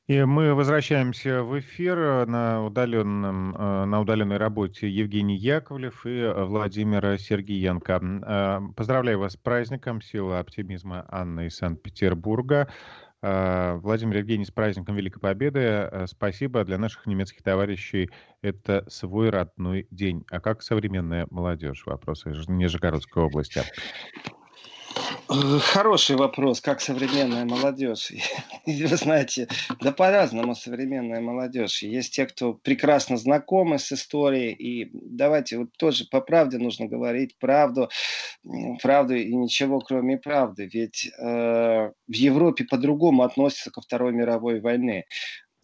И 0.06 0.22
мы 0.26 0.54
возвращаемся 0.54 1.44
в 1.44 1.58
эфир 1.58 1.98
э, 1.98 2.26
на, 2.26 2.66
удаленном, 2.66 3.56
э, 3.56 3.86
на 3.86 4.02
удаленной 4.02 4.36
работе 4.36 4.90
Евгений 4.90 5.38
Яковлев 5.38 6.06
и 6.06 6.10
э, 6.10 6.44
Владимир 6.44 7.18
Сергеенко. 7.18 8.74
Поздравляю 8.76 9.20
вас 9.20 9.34
с 9.34 9.38
праздником 9.38 10.02
«Сила 10.02 10.40
оптимизма» 10.40 11.06
Анны 11.08 11.48
из 11.48 11.56
Санкт-Петербурга. 11.56 12.68
Владимир 13.22 14.18
Евгений, 14.18 14.44
с 14.44 14.52
праздником 14.52 14.98
Великой 14.98 15.22
Победы. 15.22 15.90
Спасибо 16.08 16.66
для 16.66 16.78
наших 16.78 17.06
немецких 17.06 17.42
товарищей. 17.42 18.10
Это 18.42 18.84
свой 18.90 19.30
родной 19.30 19.88
день. 19.92 20.26
А 20.30 20.42
как 20.42 20.62
современная 20.62 21.26
молодежь? 21.32 21.86
Вопросы 21.86 22.32
из 22.32 22.50
Нижегородской 22.50 23.24
области. 23.24 23.62
Э, 25.30 25.60
хороший 25.60 26.16
вопрос, 26.16 26.60
как 26.60 26.82
современная 26.82 27.46
молодежь. 27.46 28.12
Вы 28.66 28.88
знаете, 28.98 29.48
да 29.80 29.92
по-разному 29.92 30.56
современная 30.56 31.22
молодежь. 31.22 31.82
Есть 31.84 32.16
те, 32.16 32.26
кто 32.26 32.54
прекрасно 32.54 33.18
знакомы 33.18 33.80
с 33.80 33.92
историей, 33.92 34.52
и 34.52 34.90
давайте 34.94 35.60
вот 35.60 35.70
тоже 35.78 36.06
по 36.12 36.22
правде 36.22 36.58
нужно 36.58 36.88
говорить 36.88 37.38
правду, 37.40 37.90
правду 38.82 39.16
и 39.16 39.34
ничего 39.34 39.80
кроме 39.80 40.18
правды. 40.18 40.70
Ведь 40.72 41.08
э, 41.18 41.92
в 42.08 42.14
Европе 42.14 42.66
по-другому 42.66 43.24
относятся 43.24 43.72
ко 43.72 43.82
Второй 43.82 44.12
мировой 44.12 44.60
войне 44.60 45.06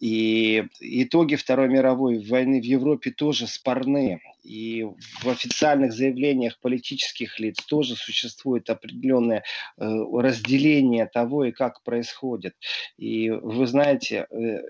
И 0.00 0.64
итоги 0.80 1.34
Второй 1.34 1.68
мировой 1.68 2.24
войны 2.26 2.60
в 2.60 2.64
Европе 2.64 3.10
тоже 3.10 3.46
спорные. 3.46 4.20
И 4.42 4.82
в 4.82 5.28
официальных 5.28 5.92
заявлениях 5.92 6.58
политических 6.58 7.38
лиц 7.38 7.58
тоже 7.66 7.96
существует 7.96 8.70
определенное 8.70 9.44
э, 9.76 9.84
разделение 9.84 11.06
того 11.06 11.44
и 11.44 11.52
как 11.52 11.82
происходит. 11.82 12.56
И 12.96 13.28
вы 13.28 13.66
знаете, 13.66 14.26
э, 14.30 14.62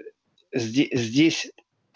здесь 0.53 1.53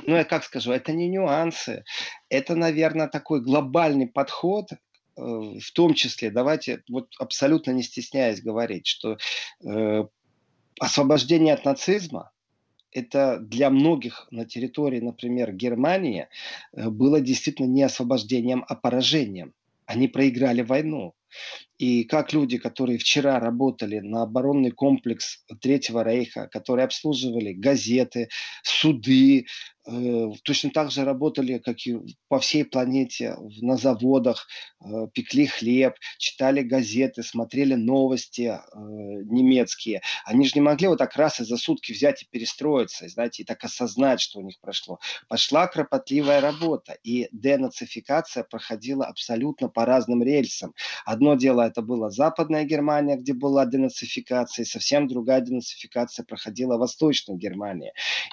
ну, 0.07 0.15
я 0.15 0.25
как 0.25 0.45
скажу, 0.45 0.71
это 0.71 0.93
не 0.93 1.09
нюансы, 1.09 1.85
это, 2.29 2.55
наверное, 2.55 3.09
такой 3.09 3.41
глобальный 3.41 4.07
подход, 4.07 4.71
э, 4.71 4.77
в 5.17 5.73
том 5.73 5.95
числе, 5.95 6.31
давайте 6.31 6.85
вот 6.89 7.09
абсолютно 7.19 7.73
не 7.73 7.83
стесняясь 7.83 8.43
говорить, 8.43 8.87
что 8.87 9.17
освобождение 10.79 11.55
от 11.55 11.65
нацизма 11.65 12.31
это 12.95 13.39
для 13.41 13.71
многих 13.71 14.27
на 14.31 14.45
территории, 14.47 15.01
например, 15.01 15.53
Германии 15.53 16.29
э, 16.73 16.89
было 16.89 17.21
действительно 17.21 17.67
не 17.67 17.83
освобождением, 17.83 18.65
а 18.69 18.75
поражением. 18.77 19.53
Они 19.85 20.09
проиграли 20.09 20.63
войну. 20.63 21.15
И 21.79 22.05
как 22.05 22.33
люди, 22.33 22.59
которые 22.59 22.99
вчера 22.99 23.41
работали 23.41 23.99
на 23.99 24.23
оборонный 24.23 24.71
комплекс 24.71 25.45
Третьего 25.61 26.05
Рейха, 26.05 26.49
которые 26.49 26.85
обслуживали 26.85 27.53
газеты, 27.53 28.29
суды, 28.63 29.47
Э, 29.87 30.31
точно 30.45 30.71
так 30.71 30.91
же 30.91 31.05
работали, 31.05 31.59
как 31.59 31.87
и 31.87 31.97
по 32.29 32.41
всей 32.41 32.65
планете, 32.65 33.37
на 33.61 33.77
заводах, 33.77 34.47
э, 34.81 35.09
пекли 35.13 35.47
хлеб, 35.47 35.95
читали 36.19 36.63
газеты, 36.63 37.23
смотрели 37.23 37.75
новости 37.75 38.43
э, 38.43 38.59
немецкие. 38.75 40.01
Они 40.25 40.47
же 40.47 40.53
не 40.55 40.63
могли 40.63 40.89
вот 40.89 40.99
так 40.99 41.15
раз 41.17 41.41
и 41.41 41.45
за 41.45 41.59
сутки 41.59 41.93
взять 41.93 42.23
и 42.23 42.27
перестроиться, 42.31 43.09
знаете, 43.09 43.43
и 43.43 43.47
так 43.47 43.63
осознать, 43.63 44.21
что 44.21 44.39
у 44.39 44.43
них 44.43 44.59
прошло. 44.61 45.01
Пошла 45.29 45.67
кропотливая 45.67 46.41
работа, 46.41 46.97
и 47.03 47.29
денацификация 47.33 48.45
проходила 48.45 49.05
абсолютно 49.05 49.69
по 49.69 49.85
разным 49.85 50.23
рельсам. 50.23 50.75
Одно 51.05 51.24
дело 51.35 51.63
это 51.63 51.81
была 51.81 52.11
Западная 52.11 52.65
Германия, 52.65 53.17
где 53.17 53.33
была 53.33 53.65
денацификация, 53.65 54.65
и 54.65 54.67
совсем 54.67 55.09
другая 55.09 55.41
денацификация 55.41 56.25
проходила 56.25 56.77
в 56.77 56.81
Восточной 56.81 57.37
Германии. 57.37 57.93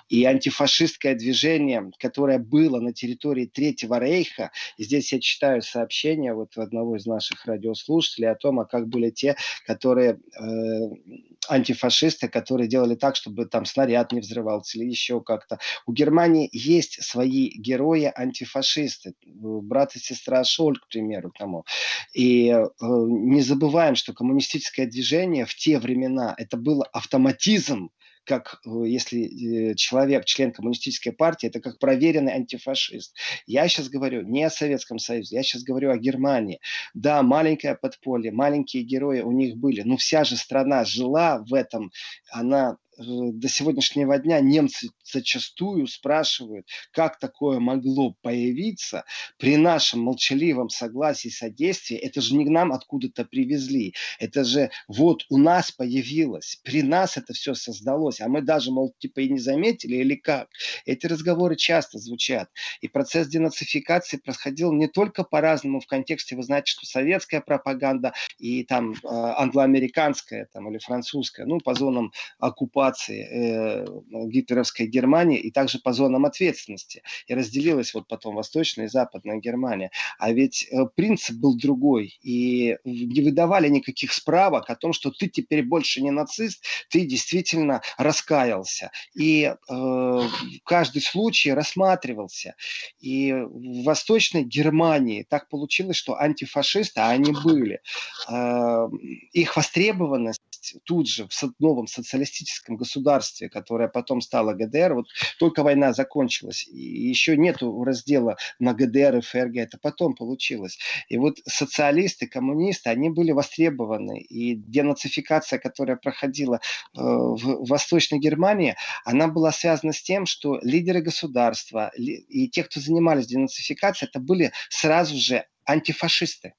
И 0.09 0.25
антифашистское 0.25 1.15
движение, 1.15 1.91
которое 1.97 2.39
было 2.39 2.79
на 2.81 2.91
территории 2.91 3.45
Третьего 3.45 3.99
Рейха. 3.99 4.51
И 4.77 4.83
здесь 4.83 5.13
я 5.13 5.19
читаю 5.21 5.61
сообщение 5.61 6.33
вот 6.33 6.57
одного 6.57 6.97
из 6.97 7.05
наших 7.05 7.45
радиослушателей 7.45 8.29
о 8.29 8.35
том, 8.35 8.59
а 8.59 8.65
как 8.65 8.87
были 8.87 9.09
те, 9.09 9.35
которые 9.65 10.19
э, 10.39 11.21
антифашисты, 11.49 12.27
которые 12.27 12.67
делали 12.67 12.95
так, 12.95 13.15
чтобы 13.15 13.45
там 13.45 13.65
снаряд 13.65 14.11
не 14.11 14.19
взрывался 14.19 14.77
или 14.77 14.89
еще 14.89 15.21
как-то. 15.21 15.59
У 15.85 15.93
Германии 15.93 16.49
есть 16.51 17.01
свои 17.03 17.49
герои 17.49 18.11
антифашисты, 18.13 19.13
брат 19.25 19.95
и 19.95 19.99
сестра 19.99 20.43
Шоль, 20.43 20.77
к 20.77 20.87
примеру, 20.87 21.31
тому. 21.37 21.65
И 22.13 22.49
э, 22.49 22.65
не 22.81 23.41
забываем, 23.41 23.95
что 23.95 24.13
коммунистическое 24.13 24.85
движение 24.85 25.45
в 25.45 25.55
те 25.55 25.79
времена 25.79 26.33
это 26.37 26.57
был 26.57 26.83
автоматизм 26.93 27.91
как 28.23 28.61
э, 28.65 28.69
если 28.85 29.71
э, 29.71 29.75
человек, 29.75 30.25
член 30.25 30.51
коммунистической 30.51 31.11
партии, 31.11 31.47
это 31.47 31.59
как 31.59 31.79
проверенный 31.79 32.33
антифашист. 32.33 33.15
Я 33.47 33.67
сейчас 33.67 33.89
говорю 33.89 34.21
не 34.21 34.43
о 34.43 34.49
Советском 34.49 34.99
Союзе, 34.99 35.37
я 35.37 35.43
сейчас 35.43 35.63
говорю 35.63 35.91
о 35.91 35.97
Германии. 35.97 36.59
Да, 36.93 37.23
маленькое 37.23 37.75
подполье, 37.75 38.31
маленькие 38.31 38.83
герои 38.83 39.21
у 39.21 39.31
них 39.31 39.57
были, 39.57 39.81
но 39.81 39.97
вся 39.97 40.23
же 40.23 40.37
страна 40.37 40.85
жила 40.85 41.43
в 41.47 41.53
этом, 41.53 41.91
она 42.29 42.77
Э, 42.90 42.90
до 43.01 43.47
сегодняшнего 43.47 44.17
дня 44.17 44.39
немцы 44.39 44.89
зачастую 45.03 45.87
спрашивают, 45.87 46.67
как 46.91 47.19
такое 47.19 47.59
могло 47.59 48.15
появиться 48.21 49.03
при 49.37 49.57
нашем 49.57 50.01
молчаливом 50.01 50.69
согласии, 50.69 51.29
содействии. 51.29 51.97
Это 51.97 52.21
же 52.21 52.35
не 52.35 52.45
нам 52.45 52.71
откуда-то 52.71 53.25
привезли. 53.25 53.93
Это 54.19 54.43
же 54.43 54.69
вот 54.87 55.25
у 55.29 55.37
нас 55.37 55.71
появилось. 55.71 56.59
При 56.63 56.83
нас 56.83 57.17
это 57.17 57.33
все 57.33 57.53
создалось. 57.53 58.21
А 58.21 58.27
мы 58.27 58.41
даже, 58.41 58.71
мол, 58.71 58.93
типа 58.99 59.21
и 59.21 59.29
не 59.29 59.39
заметили 59.39 59.97
или 59.97 60.15
как. 60.15 60.49
Эти 60.85 61.05
разговоры 61.07 61.55
часто 61.55 61.97
звучат. 61.97 62.49
И 62.81 62.87
процесс 62.87 63.27
денацификации 63.27 64.17
происходил 64.17 64.71
не 64.71 64.87
только 64.87 65.23
по-разному 65.23 65.79
в 65.79 65.87
контексте, 65.87 66.35
вы 66.35 66.43
знаете, 66.43 66.71
что 66.71 66.85
советская 66.85 67.41
пропаганда 67.41 68.13
и 68.37 68.63
там 68.63 68.93
э, 68.93 68.95
англоамериканская 69.03 70.47
там, 70.51 70.69
или 70.69 70.79
французская, 70.79 71.45
ну, 71.45 71.59
по 71.59 71.73
зонам 71.73 72.11
оккупации 72.39 72.90
оккупации 72.91 73.27
э, 73.31 73.85
гитлеровской 74.29 74.87
Германии 74.87 75.39
и 75.39 75.51
также 75.51 75.79
по 75.79 75.93
зонам 75.93 76.25
ответственности. 76.25 77.01
И 77.27 77.33
разделилась 77.33 77.93
вот 77.93 78.07
потом 78.07 78.35
Восточная 78.35 78.85
и 78.85 78.89
Западная 78.89 79.37
Германия. 79.37 79.91
А 80.19 80.31
ведь 80.31 80.67
э, 80.71 80.85
принцип 80.95 81.37
был 81.37 81.57
другой. 81.57 82.19
И 82.21 82.77
не 82.83 83.21
выдавали 83.21 83.69
никаких 83.69 84.13
справок 84.13 84.69
о 84.69 84.75
том, 84.75 84.93
что 84.93 85.11
ты 85.11 85.27
теперь 85.27 85.63
больше 85.63 86.01
не 86.01 86.11
нацист, 86.11 86.63
ты 86.89 87.05
действительно 87.05 87.81
раскаялся. 87.97 88.91
И 89.15 89.53
э, 89.69 90.21
каждый 90.65 91.01
случай 91.01 91.53
рассматривался. 91.53 92.55
И 92.99 93.33
в 93.33 93.83
Восточной 93.83 94.43
Германии 94.43 95.25
так 95.27 95.49
получилось, 95.49 95.97
что 95.97 96.19
антифашисты, 96.19 96.99
а 96.99 97.09
они 97.09 97.33
были, 97.43 97.81
э, 98.29 98.89
их 99.33 99.55
востребованность 99.55 100.40
тут 100.83 101.07
же 101.07 101.27
в 101.27 101.53
новом 101.59 101.87
социалистическом 101.87 102.77
государстве, 102.77 103.49
которое 103.49 103.87
потом 103.87 104.21
стало 104.21 104.53
ГДР, 104.53 104.93
вот 104.93 105.07
только 105.39 105.63
война 105.63 105.93
закончилась, 105.93 106.67
и 106.67 106.79
еще 106.79 107.37
нету 107.37 107.83
раздела 107.83 108.37
на 108.59 108.73
ГДР 108.73 109.17
и 109.17 109.21
ФРГ, 109.21 109.57
это 109.57 109.77
потом 109.81 110.15
получилось. 110.15 110.79
И 111.09 111.17
вот 111.17 111.39
социалисты, 111.45 112.27
коммунисты, 112.27 112.89
они 112.89 113.09
были 113.09 113.31
востребованы, 113.31 114.19
и 114.19 114.55
денацификация, 114.55 115.59
которая 115.59 115.97
проходила 115.97 116.55
э, 116.57 116.59
в 117.01 117.67
Восточной 117.67 118.19
Германии, 118.19 118.75
она 119.05 119.27
была 119.27 119.51
связана 119.51 119.93
с 119.93 120.01
тем, 120.01 120.25
что 120.25 120.59
лидеры 120.61 121.01
государства 121.01 121.91
и 121.97 122.49
те, 122.49 122.63
кто 122.63 122.79
занимались 122.79 123.27
денацификацией, 123.27 124.09
это 124.09 124.19
были 124.19 124.51
сразу 124.69 125.15
же 125.17 125.45
антифашисты. 125.65 126.53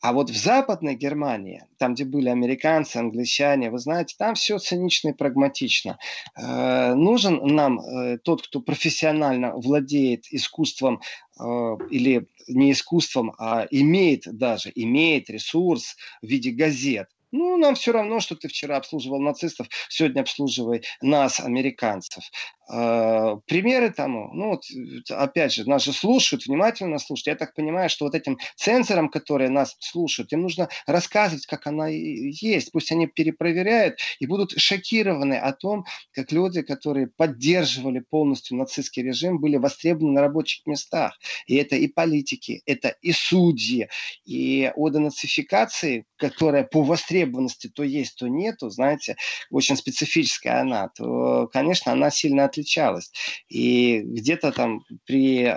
А 0.00 0.12
вот 0.12 0.30
в 0.30 0.36
Западной 0.36 0.94
Германии, 0.94 1.64
там, 1.78 1.94
где 1.94 2.04
были 2.04 2.28
американцы, 2.28 2.96
англичане, 2.96 3.70
вы 3.70 3.78
знаете, 3.78 4.14
там 4.18 4.34
все 4.34 4.58
цинично 4.58 5.10
и 5.10 5.12
прагматично. 5.12 5.98
Э, 6.36 6.94
нужен 6.94 7.40
нам 7.46 7.80
э, 7.80 8.18
тот, 8.18 8.46
кто 8.46 8.60
профессионально 8.60 9.54
владеет 9.54 10.26
искусством 10.30 11.00
э, 11.38 11.44
или 11.90 12.28
не 12.48 12.72
искусством, 12.72 13.34
а 13.38 13.66
имеет 13.70 14.22
даже, 14.26 14.72
имеет 14.74 15.30
ресурс 15.30 15.96
в 16.22 16.26
виде 16.26 16.50
газет. 16.50 17.08
Ну, 17.32 17.56
нам 17.56 17.74
все 17.74 17.92
равно, 17.92 18.20
что 18.20 18.34
ты 18.34 18.48
вчера 18.48 18.76
обслуживал 18.76 19.20
нацистов, 19.20 19.68
сегодня 19.88 20.20
обслуживай 20.20 20.82
нас, 21.00 21.40
американцев. 21.40 22.24
Э, 22.72 23.36
примеры 23.46 23.90
тому, 23.90 24.30
ну 24.32 24.50
вот 24.50 24.64
опять 25.10 25.52
же, 25.52 25.68
нас 25.68 25.82
же 25.84 25.92
слушают, 25.92 26.46
внимательно 26.46 26.98
слушают. 26.98 27.26
Я 27.26 27.34
так 27.34 27.54
понимаю, 27.54 27.90
что 27.90 28.04
вот 28.04 28.14
этим 28.14 28.38
цензорам, 28.54 29.08
которые 29.08 29.50
нас 29.50 29.76
слушают, 29.80 30.32
им 30.32 30.42
нужно 30.42 30.68
рассказывать, 30.86 31.46
как 31.46 31.66
она 31.66 31.88
есть. 31.88 32.70
Пусть 32.70 32.92
они 32.92 33.08
перепроверяют 33.08 33.98
и 34.20 34.26
будут 34.26 34.52
шокированы 34.52 35.34
о 35.34 35.52
том, 35.52 35.84
как 36.12 36.30
люди, 36.30 36.62
которые 36.62 37.08
поддерживали 37.08 38.00
полностью 38.00 38.56
нацистский 38.56 39.02
режим, 39.02 39.40
были 39.40 39.56
востребованы 39.56 40.12
на 40.12 40.20
рабочих 40.20 40.64
местах. 40.66 41.18
И 41.46 41.56
это 41.56 41.74
и 41.74 41.88
политики, 41.88 42.62
это 42.66 42.94
и 43.02 43.10
судьи. 43.10 43.88
И 44.24 44.70
о 44.76 44.88
денацификации, 44.90 46.06
которая 46.16 46.62
по 46.62 46.82
востребованности 47.20 47.68
то 47.68 47.82
есть, 47.82 48.16
то 48.16 48.28
нету, 48.28 48.70
знаете, 48.70 49.16
очень 49.50 49.76
специфическая 49.76 50.60
она, 50.60 50.88
то, 50.88 51.48
конечно, 51.52 51.92
она 51.92 52.10
сильно 52.10 52.44
отличалась. 52.44 53.10
И 53.48 54.00
где-то 54.00 54.52
там 54.52 54.82
при 55.06 55.44
э, 55.44 55.56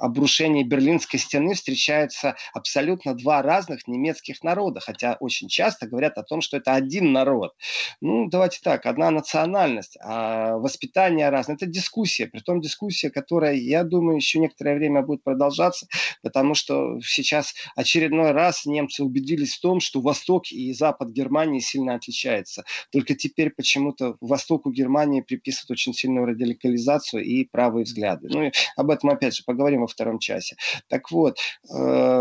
обрушении 0.00 0.64
Берлинской 0.64 1.18
стены 1.18 1.54
встречаются 1.54 2.36
абсолютно 2.54 3.14
два 3.14 3.42
разных 3.42 3.86
немецких 3.86 4.42
народа, 4.42 4.80
хотя 4.80 5.16
очень 5.20 5.48
часто 5.48 5.86
говорят 5.86 6.18
о 6.18 6.22
том, 6.22 6.40
что 6.40 6.56
это 6.56 6.74
один 6.74 7.12
народ. 7.12 7.52
Ну, 8.00 8.28
давайте 8.28 8.60
так, 8.62 8.86
одна 8.86 9.10
национальность, 9.10 9.96
а 10.02 10.56
воспитание 10.56 11.28
разное. 11.30 11.56
Это 11.56 11.66
дискуссия, 11.66 12.26
при 12.26 12.40
том 12.40 12.60
дискуссия, 12.60 13.10
которая, 13.10 13.54
я 13.54 13.84
думаю, 13.84 14.16
еще 14.16 14.38
некоторое 14.38 14.76
время 14.76 15.02
будет 15.02 15.22
продолжаться, 15.22 15.86
потому 16.22 16.54
что 16.54 17.00
сейчас 17.00 17.54
очередной 17.76 18.32
раз 18.32 18.66
немцы 18.66 19.02
убедились 19.02 19.54
в 19.54 19.60
том, 19.60 19.80
что 19.80 20.00
Восток 20.00 20.50
и 20.52 20.72
Запад 20.72 20.99
запад 21.00 21.12
Германии 21.12 21.60
сильно 21.60 21.94
отличается. 21.94 22.64
Только 22.92 23.14
теперь 23.14 23.50
почему-то 23.50 24.16
востоку 24.20 24.70
Германии 24.70 25.20
приписывают 25.20 25.70
очень 25.70 25.94
сильную 25.94 26.26
радикализацию 26.26 27.24
и 27.24 27.44
правые 27.44 27.84
взгляды. 27.84 28.28
Ну, 28.30 28.44
и 28.44 28.52
об 28.76 28.90
этом, 28.90 29.10
опять 29.10 29.36
же, 29.36 29.42
поговорим 29.44 29.80
во 29.80 29.86
втором 29.86 30.18
часе. 30.18 30.56
Так 30.88 31.10
вот, 31.10 31.38
э, 31.68 32.20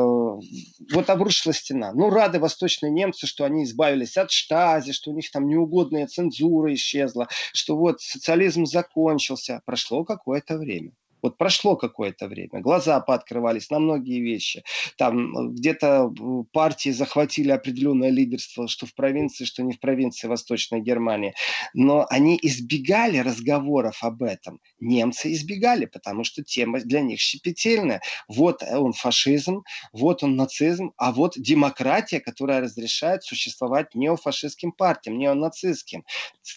вот 0.94 1.10
обрушилась 1.10 1.58
стена. 1.58 1.92
Ну, 1.94 2.10
рады 2.10 2.40
восточные 2.40 2.92
немцы, 2.92 3.28
что 3.28 3.46
они 3.46 3.64
избавились 3.64 4.18
от 4.18 4.32
штази, 4.32 4.94
что 4.94 5.12
у 5.12 5.16
них 5.16 5.30
там 5.32 5.48
неугодная 5.48 6.08
цензура 6.08 6.74
исчезла, 6.74 7.28
что 7.54 7.76
вот 7.76 8.02
социализм 8.02 8.66
закончился. 8.66 9.62
Прошло 9.66 10.04
какое-то 10.04 10.58
время. 10.58 10.92
Вот 11.22 11.38
прошло 11.38 11.76
какое-то 11.76 12.28
время, 12.28 12.62
глаза 12.62 13.00
пооткрывались 13.00 13.70
на 13.70 13.80
многие 13.80 14.22
вещи. 14.22 14.64
Там 14.98 15.36
э, 15.36 15.52
где-то 15.52 16.12
э, 16.12 16.44
партии 16.52 16.90
захватили 16.92 17.52
определенное 17.52 18.10
лидерство, 18.10 18.68
что 18.68 18.86
в 18.86 18.94
провинции, 18.94 19.46
что 19.46 19.64
не 19.64 19.74
в 19.74 19.80
провинции 19.80 20.28
Восточной 20.28 20.82
Германии. 20.82 21.34
Но 21.74 22.06
они 22.10 22.40
избегали 22.42 23.18
разговоров 23.18 24.04
об 24.04 24.24
этом. 24.24 24.60
Немцы 24.80 25.34
избегали, 25.34 25.86
потому 25.86 26.24
что 26.24 26.44
тема 26.44 26.80
для 26.80 27.02
них 27.02 27.20
щепетильная. 27.20 28.02
Вот 28.28 28.64
он 28.64 28.94
фашизм, 28.94 29.64
вот 29.94 30.24
он 30.24 30.36
нацизм, 30.36 30.92
а 30.98 31.12
вот 31.12 31.34
демократия, 31.38 32.20
которая 32.20 32.62
разрешает 32.62 33.24
существовать 33.24 33.96
неофашистским 33.96 34.72
партиям, 34.72 35.18
неонацистским. 35.18 36.06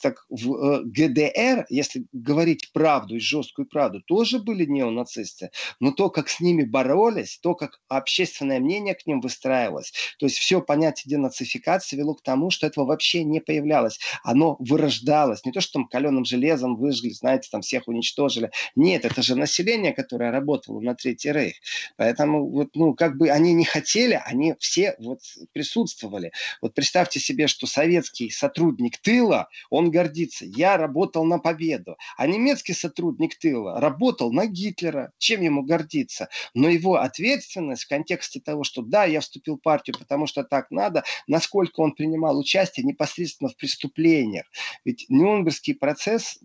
Так 0.03 0.25
в 0.31 0.55
э, 0.55 0.83
ГДР, 0.85 1.67
если 1.69 2.07
говорить 2.13 2.73
правду 2.73 3.17
и 3.17 3.21
жесткую 3.21 3.67
правду, 3.67 4.03
тоже 4.07 4.39
были 4.39 4.52
были 4.53 4.67
неонацисты, 4.67 5.51
но 5.81 5.93
то, 5.93 6.11
как 6.11 6.29
с 6.29 6.41
ними 6.41 6.65
боролись, 6.65 7.39
то, 7.43 7.55
как 7.55 7.81
общественное 7.89 8.61
мнение 8.61 8.95
к 8.95 9.07
ним 9.07 9.21
выстраивалось, 9.21 9.93
то 10.19 10.27
есть 10.27 10.37
все 10.37 10.61
понятие 10.61 11.11
денацификации 11.11 11.97
вело 11.97 12.15
к 12.15 12.23
тому, 12.23 12.51
что 12.51 12.67
этого 12.67 12.85
вообще 12.85 13.25
не 13.25 13.41
появлялось. 13.41 13.99
Оно 14.23 14.57
вырождалось. 14.59 15.45
Не 15.45 15.53
то, 15.53 15.61
что 15.61 15.75
там 15.75 15.89
каленым 15.89 16.25
железом 16.25 16.77
выжгли, 16.77 17.11
знаете, 17.11 17.49
там 17.51 17.63
всех 17.63 17.89
уничтожили. 17.89 18.51
Нет, 18.77 19.05
это 19.05 19.23
же 19.23 19.37
население, 19.37 19.93
которое 19.93 20.31
работало 20.31 20.81
на 20.81 20.95
Третий 20.95 21.33
Рейх. 21.33 21.57
Поэтому 21.97 22.49
вот, 22.51 22.71
ну, 22.75 22.95
как 22.95 23.17
бы 23.17 23.31
они 23.31 23.55
не 23.55 23.65
хотели, 23.65 24.21
они 24.25 24.55
все 24.59 24.95
вот 24.99 25.21
присутствовали. 25.53 26.33
Вот 26.61 26.75
представьте 26.75 27.21
себе, 27.21 27.47
что 27.47 27.67
советский 27.67 28.29
сотрудник 28.31 28.99
тыла, 28.99 29.49
он 29.71 29.91
гордится. 29.91 30.45
Я 30.45 30.77
работал 30.77 31.25
на 31.25 31.39
победу. 31.39 31.97
А 32.19 32.27
немецкий 32.27 32.75
сотрудник 32.75 33.39
тыла 33.39 33.81
работал 33.81 34.33
на 34.33 34.42
на 34.43 34.47
Гитлера, 34.47 35.13
чем 35.19 35.43
ему 35.43 35.63
гордиться. 35.63 36.29
Но 36.55 36.69
его 36.69 36.97
ответственность 36.97 37.85
в 37.85 37.89
контексте 37.89 38.41
того, 38.41 38.65
что 38.65 38.83
да, 38.83 39.05
я 39.05 39.21
вступил 39.21 39.57
в 39.57 39.61
партию, 39.61 39.97
потому 39.99 40.27
что 40.27 40.43
так 40.43 40.71
надо, 40.71 41.05
насколько 41.29 41.81
он 41.81 41.93
принимал 41.93 42.39
участие 42.39 42.85
непосредственно 42.85 43.51
в 43.51 43.57
преступлениях. 43.57 44.47
Ведь 44.85 45.07
Нюрнбергский 45.09 45.75
процесс 45.75 46.39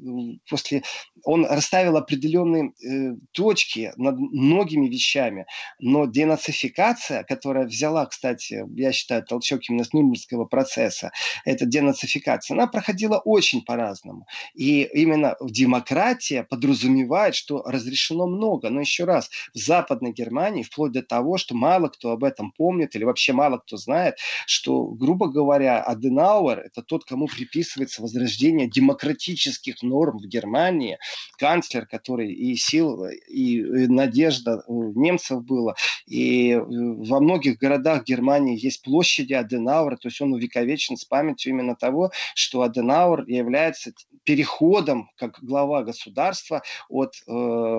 после, 0.49 0.83
он 1.23 1.45
расставил 1.45 1.97
определенные 1.97 2.71
э, 2.83 3.15
точки 3.31 3.93
над 3.97 4.19
многими 4.19 4.87
вещами, 4.87 5.45
но 5.79 6.05
денацификация, 6.05 7.23
которая 7.23 7.65
взяла, 7.65 8.05
кстати, 8.05 8.63
я 8.75 8.91
считаю, 8.91 9.23
толчок 9.25 9.61
именно 9.69 9.83
с 9.83 9.93
Нюрнбергского 9.93 10.45
процесса, 10.45 11.11
это 11.45 11.65
денацификация, 11.65 12.55
она 12.55 12.67
проходила 12.67 13.17
очень 13.17 13.63
по-разному. 13.63 14.27
И 14.53 14.83
именно 14.83 15.35
демократия 15.41 16.43
подразумевает, 16.43 17.35
что 17.35 17.63
раз 17.63 17.86
разрешено 17.87 18.27
много. 18.27 18.69
Но 18.69 18.81
еще 18.81 19.05
раз, 19.05 19.29
в 19.53 19.57
Западной 19.57 20.11
Германии, 20.11 20.63
вплоть 20.63 20.91
до 20.91 21.01
того, 21.01 21.37
что 21.37 21.55
мало 21.55 21.87
кто 21.87 22.11
об 22.11 22.23
этом 22.23 22.51
помнит 22.51 22.95
или 22.95 23.03
вообще 23.03 23.33
мало 23.33 23.57
кто 23.57 23.77
знает, 23.77 24.17
что, 24.45 24.85
грубо 24.85 25.27
говоря, 25.27 25.81
Аденауэр– 25.81 26.59
это 26.65 26.81
тот, 26.81 27.05
кому 27.05 27.27
приписывается 27.27 28.01
возрождение 28.01 28.69
демократических 28.69 29.81
норм 29.81 30.19
в 30.19 30.27
Германии, 30.27 30.97
канцлер, 31.37 31.85
который 31.85 32.33
и 32.33 32.55
сил, 32.55 33.05
и 33.05 33.61
надежда 33.87 34.63
немцев 34.67 35.43
было. 35.43 35.75
И 36.05 36.51
э, 36.51 36.61
во 36.61 37.19
многих 37.19 37.57
городах 37.57 38.03
Германии 38.03 38.57
есть 38.61 38.81
площади 38.83 39.33
Аденауэра, 39.33 39.97
то 39.97 40.07
есть 40.07 40.21
он 40.21 40.33
увековечен 40.33 40.97
с 40.97 41.05
памятью 41.05 41.53
именно 41.53 41.75
того, 41.75 42.11
что 42.35 42.61
Аденауэр 42.61 43.25
является 43.27 43.93
переходом, 44.23 45.09
как 45.15 45.39
глава 45.41 45.83
государства, 45.83 46.61
от 46.89 47.13
э, 47.27 47.76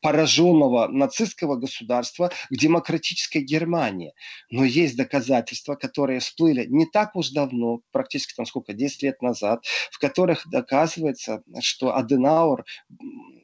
пораженного 0.00 0.88
нацистского 0.88 1.56
государства 1.56 2.30
к 2.50 2.56
демократической 2.56 3.38
Германии. 3.38 4.12
Но 4.50 4.64
есть 4.64 4.96
доказательства, 4.96 5.74
которые 5.74 6.20
всплыли 6.20 6.66
не 6.68 6.86
так 6.86 7.16
уж 7.16 7.30
давно, 7.30 7.80
практически 7.92 8.34
там 8.34 8.46
сколько, 8.46 8.72
10 8.72 9.02
лет 9.02 9.22
назад, 9.22 9.64
в 9.90 9.98
которых 9.98 10.48
доказывается, 10.48 11.42
что 11.60 11.96
Аденауэр 11.96 12.64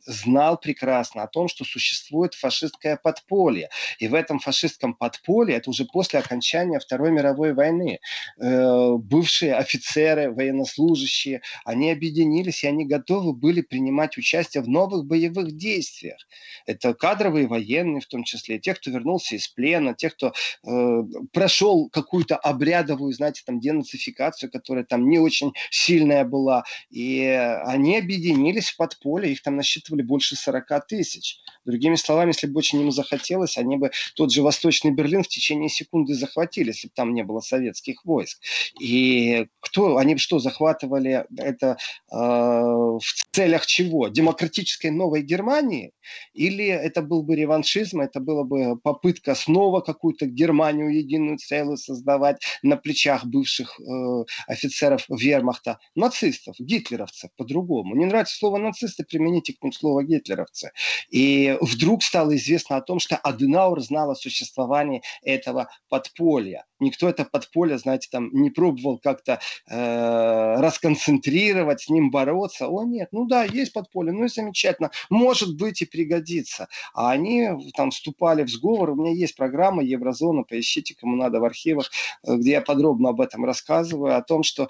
знал 0.06 0.58
прекрасно 0.58 1.22
о 1.22 1.26
том, 1.26 1.48
что 1.48 1.64
существует 1.64 2.34
фашистское 2.34 2.96
подполье. 2.96 3.70
И 3.98 4.08
в 4.08 4.14
этом 4.14 4.38
фашистском 4.38 4.94
подполье, 4.94 5.56
это 5.56 5.70
уже 5.70 5.84
после 5.84 6.18
окончания 6.18 6.78
Второй 6.78 7.10
мировой 7.10 7.54
войны, 7.54 8.00
э, 8.38 8.92
бывшие 8.96 9.54
офицеры, 9.54 10.32
военнослужащие, 10.32 11.42
они 11.64 11.90
объединились, 11.90 12.64
и 12.64 12.66
они 12.66 12.86
готовы 12.86 13.32
были 13.32 13.60
принимать 13.60 14.16
участие 14.16 14.62
в 14.62 14.68
новых 14.68 15.06
боевых 15.06 15.56
действиях. 15.56 16.18
Это 16.66 16.94
кадровые 16.94 17.46
военные 17.46 18.00
в 18.00 18.06
том 18.06 18.24
числе, 18.24 18.58
те, 18.58 18.74
кто 18.74 18.90
вернулся 18.90 19.36
из 19.36 19.48
плена, 19.48 19.94
те, 19.94 20.10
кто 20.10 20.32
э, 20.66 21.02
прошел 21.32 21.88
какую-то 21.90 22.36
обрядовую, 22.36 23.12
знаете, 23.12 23.42
там 23.44 23.60
денацификацию, 23.60 24.50
которая 24.50 24.84
там 24.84 25.08
не 25.08 25.18
очень 25.18 25.52
сильная 25.70 26.24
была. 26.24 26.64
И 26.90 27.20
они 27.66 27.98
объединились 27.98 28.70
в 28.70 28.76
подполье, 28.76 29.32
их 29.32 29.42
там 29.42 29.56
насчитывали 29.56 29.89
больше 30.03 30.37
40 30.37 30.87
тысяч. 30.87 31.38
Другими 31.64 31.96
словами, 31.96 32.31
если 32.31 32.46
бы 32.46 32.59
очень 32.59 32.81
ему 32.81 32.90
захотелось, 32.90 33.57
они 33.59 33.76
бы 33.76 33.90
тот 34.14 34.33
же 34.33 34.42
Восточный 34.42 34.90
Берлин 34.90 35.22
в 35.22 35.29
течение 35.29 35.68
секунды 35.68 36.14
захватили, 36.14 36.68
если 36.68 36.88
бы 36.88 36.92
там 36.94 37.14
не 37.14 37.22
было 37.22 37.40
советских 37.40 38.05
войск. 38.05 38.40
И 38.81 39.46
кто, 39.61 39.96
они 39.96 40.16
что, 40.16 40.38
захватывали 40.38 41.24
это 41.37 41.76
э, 42.11 42.16
в 42.16 43.00
целях 43.33 43.66
чего? 43.66 44.09
Демократической 44.09 44.90
новой 44.90 45.22
Германии? 45.22 45.92
Или 46.35 46.66
это 46.66 47.03
был 47.03 47.22
бы 47.22 47.37
реваншизм, 47.37 48.00
это 48.00 48.20
была 48.20 48.44
бы 48.44 48.79
попытка 48.79 49.35
снова 49.35 49.81
какую-то 49.81 50.26
Германию 50.26 50.94
единую 50.96 51.38
целую 51.38 51.76
создавать 51.76 52.42
на 52.62 52.76
плечах 52.76 53.24
бывших 53.24 53.79
э, 53.81 54.24
офицеров 54.46 55.05
вермахта, 55.09 55.79
нацистов, 55.94 56.57
гитлеровцев, 56.59 57.31
по-другому. 57.37 57.94
Не 57.94 58.07
нравится 58.07 58.37
слово 58.37 58.59
нацисты, 58.59 59.05
примените 59.05 59.55
к 59.55 59.62
ним 59.62 59.72
слово 59.80 60.04
гитлеровцы. 60.04 60.72
И 61.10 61.56
вдруг 61.60 62.02
стало 62.02 62.36
известно 62.36 62.76
о 62.76 62.80
том, 62.80 63.00
что 63.00 63.16
Аденауэр 63.16 63.80
знал 63.80 64.10
о 64.10 64.14
существовании 64.14 65.02
этого 65.22 65.68
подполья. 65.88 66.64
Никто 66.78 67.08
это 67.08 67.24
подполье, 67.24 67.78
знаете, 67.78 68.08
там 68.10 68.30
не 68.32 68.50
пробовал 68.50 68.98
как-то 68.98 69.40
э, 69.68 70.60
расконцентрировать, 70.60 71.82
с 71.82 71.88
ним 71.88 72.10
бороться. 72.10 72.68
О, 72.68 72.84
нет, 72.84 73.08
ну 73.12 73.26
да, 73.26 73.44
есть 73.44 73.72
подполье, 73.72 74.12
ну 74.12 74.24
и 74.24 74.28
замечательно. 74.28 74.90
Может 75.10 75.56
быть 75.56 75.82
и 75.82 75.86
пригодится. 75.86 76.68
А 76.94 77.10
они 77.10 77.48
там 77.76 77.90
вступали 77.90 78.44
в 78.44 78.48
сговор. 78.48 78.90
У 78.90 78.94
меня 78.94 79.12
есть 79.12 79.36
программа 79.36 79.82
Еврозона, 79.82 80.42
поищите, 80.42 80.94
кому 80.98 81.16
надо 81.16 81.40
в 81.40 81.44
архивах, 81.44 81.90
э, 82.26 82.36
где 82.36 82.52
я 82.52 82.60
подробно 82.60 83.10
об 83.10 83.20
этом 83.20 83.44
рассказываю, 83.44 84.16
о 84.16 84.22
том, 84.22 84.42
что 84.42 84.68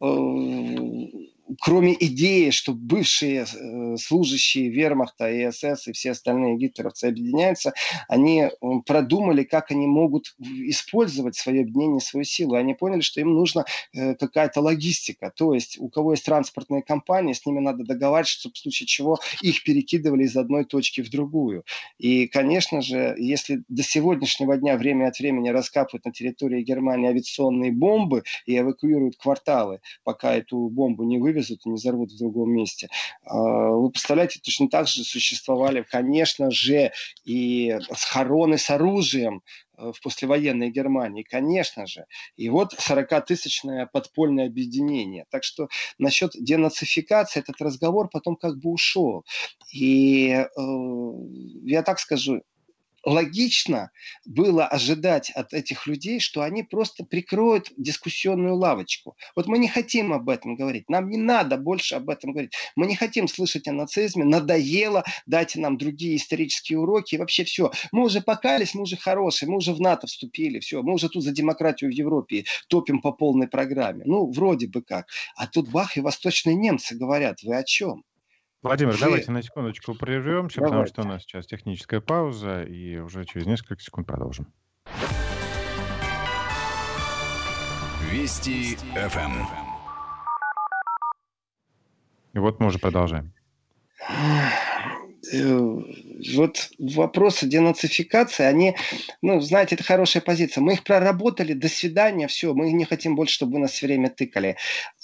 э, 0.00 0.06
кроме 1.58 1.96
идеи, 1.98 2.50
что 2.50 2.72
бывшие 2.72 3.44
э, 3.44 3.96
служащие 3.96 4.68
вермахта 4.68 5.30
и 5.30 5.50
СС 5.50 5.88
и 5.88 5.92
все 5.92 6.12
остальные 6.12 6.56
гитлеровцы 6.56 7.06
объединяются, 7.06 7.72
они 8.08 8.50
продумали, 8.86 9.44
как 9.44 9.70
они 9.70 9.86
могут 9.86 10.34
использовать 10.38 11.36
свое 11.36 11.62
объединение, 11.62 12.00
свою 12.00 12.24
силу. 12.24 12.54
Они 12.54 12.74
поняли, 12.74 13.00
что 13.00 13.20
им 13.20 13.34
нужна 13.34 13.64
э, 13.92 14.14
какая-то 14.14 14.60
логистика. 14.60 15.32
То 15.34 15.54
есть 15.54 15.78
у 15.78 15.88
кого 15.88 16.12
есть 16.12 16.24
транспортные 16.24 16.82
компании, 16.82 17.32
с 17.32 17.44
ними 17.46 17.60
надо 17.60 17.84
договариваться, 17.84 18.50
в 18.52 18.58
случае 18.58 18.86
чего 18.86 19.18
их 19.42 19.64
перекидывали 19.64 20.24
из 20.24 20.36
одной 20.36 20.64
точки 20.64 21.00
в 21.00 21.10
другую. 21.10 21.64
И, 21.98 22.26
конечно 22.26 22.82
же, 22.82 23.14
если 23.18 23.62
до 23.68 23.82
сегодняшнего 23.82 24.56
дня 24.56 24.76
время 24.76 25.08
от 25.08 25.18
времени 25.18 25.48
раскапывают 25.48 26.04
на 26.04 26.12
территории 26.12 26.62
Германии 26.62 27.08
авиационные 27.08 27.72
бомбы 27.72 28.22
и 28.46 28.58
эвакуируют 28.58 29.16
кварталы, 29.16 29.80
пока 30.04 30.34
эту 30.34 30.68
бомбу 30.68 31.04
не 31.04 31.18
вывезут, 31.18 31.39
вывезут 31.40 31.60
и 31.64 31.68
не 31.68 31.74
взорвут 31.76 32.12
в 32.12 32.18
другом 32.18 32.52
месте. 32.52 32.88
А, 33.24 33.36
вы 33.70 33.90
представляете, 33.90 34.40
точно 34.42 34.68
так 34.68 34.86
же 34.88 35.04
существовали, 35.04 35.84
конечно 35.88 36.50
же, 36.50 36.92
и 37.24 37.76
схороны 37.94 38.58
с 38.58 38.70
оружием 38.70 39.42
э, 39.76 39.92
в 39.92 40.00
послевоенной 40.02 40.70
Германии, 40.70 41.22
конечно 41.22 41.86
же. 41.86 42.04
И 42.36 42.48
вот 42.48 42.74
40-тысячное 42.74 43.86
подпольное 43.86 44.46
объединение. 44.46 45.24
Так 45.30 45.44
что 45.44 45.68
насчет 45.98 46.32
денацификации 46.34 47.40
этот 47.40 47.60
разговор 47.60 48.08
потом 48.10 48.36
как 48.36 48.58
бы 48.58 48.70
ушел. 48.70 49.24
И 49.72 50.30
э, 50.30 50.46
я 51.64 51.82
так 51.82 51.98
скажу, 51.98 52.42
логично 53.04 53.90
было 54.24 54.66
ожидать 54.66 55.30
от 55.30 55.52
этих 55.52 55.86
людей, 55.86 56.20
что 56.20 56.42
они 56.42 56.62
просто 56.62 57.04
прикроют 57.04 57.72
дискуссионную 57.76 58.56
лавочку. 58.56 59.16
Вот 59.36 59.46
мы 59.46 59.58
не 59.58 59.68
хотим 59.68 60.12
об 60.12 60.28
этом 60.28 60.56
говорить, 60.56 60.88
нам 60.88 61.08
не 61.08 61.16
надо 61.16 61.56
больше 61.56 61.94
об 61.96 62.10
этом 62.10 62.32
говорить. 62.32 62.52
Мы 62.76 62.86
не 62.86 62.96
хотим 62.96 63.28
слышать 63.28 63.68
о 63.68 63.72
нацизме, 63.72 64.24
надоело, 64.24 65.04
дайте 65.26 65.60
нам 65.60 65.78
другие 65.78 66.16
исторические 66.16 66.78
уроки, 66.78 67.14
и 67.14 67.18
вообще 67.18 67.44
все. 67.44 67.70
Мы 67.92 68.04
уже 68.04 68.20
покались, 68.20 68.74
мы 68.74 68.82
уже 68.82 68.96
хорошие, 68.96 69.48
мы 69.48 69.56
уже 69.56 69.72
в 69.72 69.80
НАТО 69.80 70.06
вступили, 70.06 70.60
все, 70.60 70.82
мы 70.82 70.94
уже 70.94 71.08
тут 71.08 71.24
за 71.24 71.32
демократию 71.32 71.90
в 71.90 71.94
Европе 71.94 72.44
топим 72.68 73.00
по 73.00 73.12
полной 73.12 73.48
программе. 73.48 74.04
Ну, 74.04 74.30
вроде 74.30 74.66
бы 74.66 74.82
как. 74.82 75.08
А 75.36 75.46
тут 75.46 75.70
бах, 75.70 75.96
и 75.96 76.00
восточные 76.00 76.54
немцы 76.54 76.94
говорят, 76.94 77.42
вы 77.42 77.56
о 77.56 77.64
чем? 77.64 78.04
Владимир, 78.62 78.92
Вы... 78.92 79.00
давайте 79.00 79.30
на 79.30 79.42
секундочку 79.42 79.94
прервемся, 79.94 80.60
давайте. 80.60 80.76
потому 80.76 80.86
что 80.86 81.02
у 81.02 81.04
нас 81.06 81.22
сейчас 81.22 81.46
техническая 81.46 82.00
пауза, 82.00 82.62
и 82.62 82.98
уже 82.98 83.24
через 83.24 83.46
несколько 83.46 83.82
секунд 83.82 84.06
продолжим. 84.06 84.52
Вести 88.10 88.76
ФМ. 88.76 89.44
И 92.34 92.38
вот 92.38 92.60
мы 92.60 92.66
уже 92.66 92.78
продолжаем. 92.78 93.32
Э, 95.32 95.82
вот 96.34 96.70
вопросы 96.78 97.46
денацификации, 97.46 98.44
они, 98.44 98.76
ну, 99.20 99.40
знаете, 99.40 99.74
это 99.74 99.84
хорошая 99.84 100.22
позиция. 100.22 100.62
Мы 100.62 100.74
их 100.74 100.84
проработали, 100.84 101.52
до 101.52 101.68
свидания, 101.68 102.26
все, 102.26 102.54
мы 102.54 102.72
не 102.72 102.84
хотим 102.84 103.16
больше, 103.16 103.34
чтобы 103.34 103.54
вы 103.54 103.58
нас 103.60 103.72
все 103.72 103.86
время 103.86 104.08
тыкали. 104.08 104.56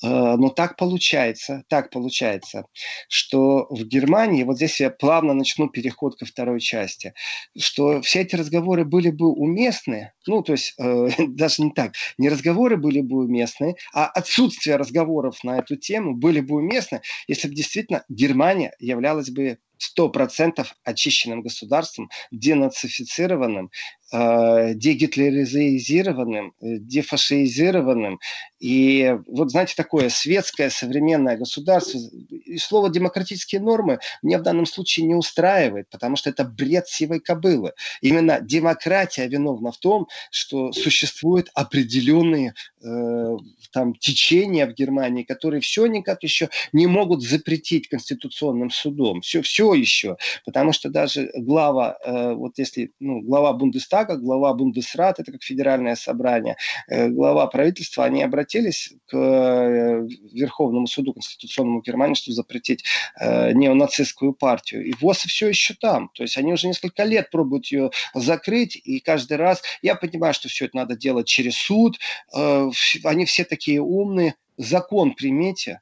Э, 0.02 0.36
но 0.36 0.48
так 0.48 0.76
получается, 0.76 1.64
так 1.68 1.90
получается, 1.90 2.66
что 3.08 3.66
в 3.68 3.84
Германии, 3.84 4.44
вот 4.44 4.56
здесь 4.56 4.80
я 4.80 4.90
плавно 4.90 5.34
начну 5.34 5.68
переход 5.68 6.16
ко 6.16 6.24
второй 6.24 6.60
части, 6.60 7.12
что 7.58 8.00
все 8.00 8.22
эти 8.22 8.36
разговоры 8.36 8.84
были 8.84 9.10
бы 9.10 9.30
уместны, 9.30 10.12
ну, 10.26 10.42
то 10.42 10.52
есть 10.52 10.74
э, 10.78 11.08
даже 11.28 11.62
не 11.62 11.72
так, 11.72 11.92
не 12.16 12.28
разговоры 12.28 12.76
были 12.76 13.00
бы 13.02 13.24
уместны, 13.24 13.76
а 13.92 14.06
отсутствие 14.06 14.76
разговоров 14.76 15.44
на 15.44 15.58
эту 15.58 15.76
тему 15.76 16.14
были 16.14 16.40
бы 16.40 16.56
уместны, 16.56 17.02
если 17.28 17.48
бы 17.48 17.54
действительно 17.54 18.04
Германия 18.08 18.74
являлась 18.78 19.30
бы 19.30 19.58
сто 19.78 20.08
процентов 20.08 20.74
очищенным 20.84 21.42
государством, 21.42 22.10
денацифицированным, 22.30 23.70
дегитлеризированным, 24.12 26.52
э, 26.60 26.78
дефашизированным. 26.78 28.20
И 28.60 29.16
вот, 29.26 29.50
знаете, 29.50 29.74
такое 29.76 30.08
светское 30.08 30.70
современное 30.70 31.36
государство. 31.36 32.00
И 32.30 32.58
слово 32.58 32.88
«демократические 32.88 33.60
нормы» 33.60 33.98
мне 34.22 34.38
в 34.38 34.42
данном 34.42 34.66
случае 34.66 35.06
не 35.06 35.14
устраивает, 35.14 35.88
потому 35.90 36.16
что 36.16 36.30
это 36.30 36.44
бред 36.44 36.88
сивой 36.88 37.20
кобылы. 37.20 37.72
Именно 38.00 38.40
демократия 38.40 39.26
виновна 39.26 39.72
в 39.72 39.78
том, 39.78 40.08
что 40.30 40.72
существуют 40.72 41.50
определенные 41.54 42.54
э, 42.82 43.36
там 43.72 43.94
течения 43.94 44.66
в 44.66 44.72
Германии, 44.72 45.22
которые 45.22 45.60
все 45.60 45.86
никак 45.86 46.22
еще 46.22 46.48
не 46.72 46.86
могут 46.86 47.22
запретить 47.22 47.88
конституционным 47.88 48.70
судом. 48.70 49.20
Все, 49.20 49.42
все 49.42 49.74
еще. 49.74 50.16
Потому 50.44 50.72
что 50.72 50.88
даже 50.88 51.30
глава, 51.34 51.98
э, 52.04 52.34
вот 52.34 52.58
если 52.58 52.92
ну, 53.00 53.20
глава 53.20 53.52
Бундестага, 53.52 54.05
глава 54.14 54.54
Бундесрат, 54.54 55.18
это 55.18 55.32
как 55.32 55.42
федеральное 55.42 55.96
собрание, 55.96 56.56
э, 56.86 57.08
глава 57.08 57.48
правительства, 57.48 58.04
они 58.04 58.22
обратились 58.22 58.92
к 59.06 59.16
э, 59.16 60.06
Верховному 60.32 60.86
суду 60.86 61.12
конституционному 61.12 61.82
Германии, 61.82 62.14
чтобы 62.14 62.36
запретить 62.36 62.84
э, 63.18 63.52
неонацистскую 63.52 64.32
партию. 64.32 64.84
И 64.84 64.92
ВОЗ 65.00 65.24
все 65.26 65.48
еще 65.48 65.74
там. 65.74 66.10
То 66.14 66.22
есть 66.22 66.36
они 66.38 66.52
уже 66.52 66.68
несколько 66.68 67.02
лет 67.02 67.30
пробуют 67.30 67.66
ее 67.66 67.90
закрыть, 68.14 68.76
и 68.76 69.00
каждый 69.00 69.36
раз, 69.38 69.62
я 69.82 69.96
понимаю, 69.96 70.34
что 70.34 70.48
все 70.48 70.66
это 70.66 70.76
надо 70.76 70.96
делать 70.96 71.26
через 71.26 71.56
суд, 71.56 71.98
они 72.32 73.24
все 73.24 73.44
такие 73.44 73.80
умные, 73.80 74.36
закон 74.56 75.14
примите, 75.14 75.80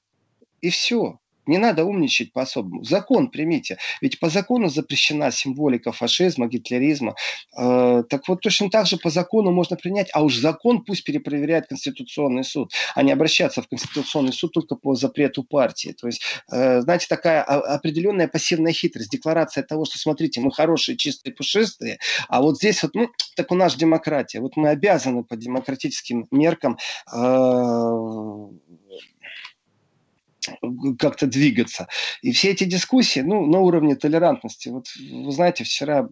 и 0.60 0.70
все. 0.70 1.18
Не 1.46 1.58
надо 1.58 1.84
умничать 1.84 2.32
по-особому. 2.32 2.84
Закон 2.84 3.30
примите. 3.30 3.78
Ведь 4.00 4.18
по 4.20 4.28
закону 4.28 4.68
запрещена 4.68 5.30
символика 5.30 5.92
фашизма, 5.92 6.46
гитлеризма. 6.46 7.14
Э, 7.56 8.02
так 8.08 8.28
вот, 8.28 8.40
точно 8.40 8.70
так 8.70 8.86
же 8.86 8.96
по 8.96 9.10
закону 9.10 9.50
можно 9.50 9.76
принять, 9.76 10.08
а 10.12 10.22
уж 10.22 10.36
закон 10.36 10.84
пусть 10.84 11.04
перепроверяет 11.04 11.66
Конституционный 11.66 12.44
суд, 12.44 12.72
а 12.94 13.02
не 13.02 13.12
обращаться 13.12 13.62
в 13.62 13.68
Конституционный 13.68 14.32
суд 14.32 14.52
только 14.52 14.74
по 14.76 14.94
запрету 14.94 15.42
партии. 15.42 15.94
То 15.98 16.06
есть, 16.06 16.22
э, 16.50 16.80
знаете, 16.80 17.06
такая 17.08 17.42
определенная 17.42 18.28
пассивная 18.28 18.72
хитрость, 18.72 19.10
декларация 19.10 19.62
того, 19.62 19.84
что, 19.84 19.98
смотрите, 19.98 20.40
мы 20.40 20.50
хорошие, 20.50 20.96
чистые, 20.96 21.34
пушистые, 21.34 21.98
а 22.28 22.40
вот 22.40 22.56
здесь 22.56 22.82
вот, 22.82 22.94
ну, 22.94 23.08
так 23.36 23.50
у 23.52 23.54
нас 23.54 23.76
демократия. 23.76 24.40
Вот 24.40 24.56
мы 24.56 24.68
обязаны 24.68 25.24
по 25.24 25.36
демократическим 25.36 26.26
меркам 26.30 26.78
э, 27.12 27.16
как-то 30.98 31.26
двигаться. 31.26 31.88
И 32.22 32.32
все 32.32 32.50
эти 32.50 32.64
дискуссии, 32.64 33.20
ну, 33.20 33.46
на 33.46 33.60
уровне 33.60 33.96
толерантности. 33.96 34.68
Вот 34.68 34.86
вы 35.10 35.32
знаете, 35.32 35.64
вчера 35.64 36.08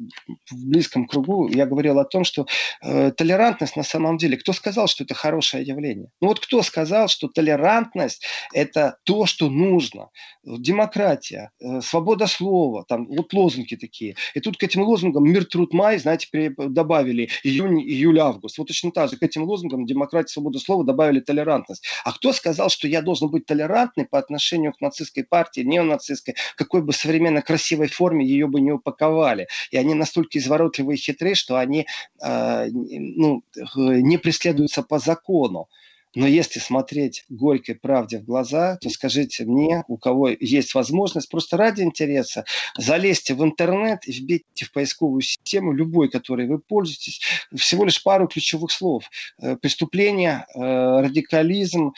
в 0.50 0.66
близком 0.66 1.06
кругу 1.06 1.48
я 1.48 1.66
говорил 1.66 1.98
о 1.98 2.04
том, 2.04 2.24
что 2.24 2.46
э, 2.82 3.10
толерантность 3.12 3.76
на 3.76 3.82
самом 3.82 4.18
деле, 4.18 4.36
кто 4.36 4.52
сказал, 4.52 4.88
что 4.88 5.04
это 5.04 5.14
хорошее 5.14 5.64
явление? 5.64 6.08
Ну 6.20 6.28
вот 6.28 6.40
кто 6.40 6.62
сказал, 6.62 7.08
что 7.08 7.28
толерантность 7.28 8.24
это 8.52 8.96
то, 9.04 9.26
что 9.26 9.48
нужно? 9.48 10.08
Демократия, 10.44 11.50
э, 11.60 11.80
свобода 11.80 12.26
слова, 12.26 12.84
там 12.88 13.06
вот 13.06 13.32
лозунги 13.32 13.76
такие. 13.76 14.16
И 14.34 14.40
тут 14.40 14.56
к 14.56 14.62
этим 14.62 14.82
лозунгам 14.82 15.24
мир, 15.24 15.44
труд, 15.44 15.72
май, 15.72 15.98
знаете, 15.98 16.28
добавили 16.58 17.28
июнь, 17.44 17.80
июль, 17.80 18.18
август. 18.18 18.58
Вот 18.58 18.68
точно 18.68 18.90
так 18.90 19.10
же 19.10 19.16
к 19.16 19.22
этим 19.22 19.44
лозунгам 19.44 19.86
демократия, 19.86 20.32
свобода 20.32 20.58
слова 20.58 20.84
добавили 20.84 21.20
толерантность. 21.20 21.84
А 22.04 22.12
кто 22.12 22.32
сказал, 22.32 22.68
что 22.70 22.88
я 22.88 23.02
должен 23.02 23.30
быть 23.30 23.46
толерантный 23.46 24.06
по 24.06 24.21
отношению 24.22 24.72
к 24.72 24.80
нацистской 24.80 25.24
партии, 25.24 25.60
неонацистской, 25.60 26.34
какой 26.56 26.82
бы 26.82 26.92
современно 26.92 27.42
красивой 27.42 27.88
форме 27.88 28.26
ее 28.26 28.46
бы 28.46 28.60
не 28.60 28.72
упаковали. 28.72 29.48
И 29.70 29.76
они 29.76 29.94
настолько 29.94 30.38
изворотливые 30.38 30.96
и 30.96 31.00
хитрые, 31.00 31.34
что 31.34 31.56
они 31.56 31.86
э, 32.24 32.68
ну, 32.72 33.42
не 33.76 34.18
преследуются 34.18 34.82
по 34.82 34.98
закону. 34.98 35.68
Но 36.14 36.26
если 36.26 36.58
смотреть 36.60 37.24
горькой 37.28 37.76
правде 37.76 38.18
в 38.18 38.24
глаза, 38.24 38.76
то 38.80 38.90
скажите 38.90 39.44
мне, 39.44 39.84
у 39.88 39.96
кого 39.96 40.28
есть 40.28 40.74
возможность, 40.74 41.30
просто 41.30 41.56
ради 41.56 41.82
интереса, 41.82 42.44
залезьте 42.76 43.34
в 43.34 43.42
интернет 43.42 44.06
и 44.06 44.12
вбейте 44.12 44.64
в 44.64 44.72
поисковую 44.72 45.22
систему 45.22 45.72
любой, 45.72 46.10
которой 46.10 46.46
вы 46.46 46.58
пользуетесь, 46.58 47.20
всего 47.54 47.84
лишь 47.84 48.02
пару 48.02 48.28
ключевых 48.28 48.70
слов. 48.70 49.04
Э, 49.40 49.56
преступление, 49.56 50.46
э, 50.54 50.60
радикализм, 50.60 51.92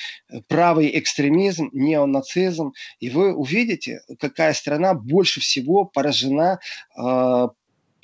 правый 0.48 0.98
экстремизм, 0.98 1.70
неонацизм. 1.72 2.72
И 3.00 3.10
вы 3.10 3.34
увидите, 3.34 4.00
какая 4.20 4.52
страна 4.52 4.94
больше 4.94 5.40
всего 5.40 5.84
поражена 5.84 6.60
э, 6.96 7.48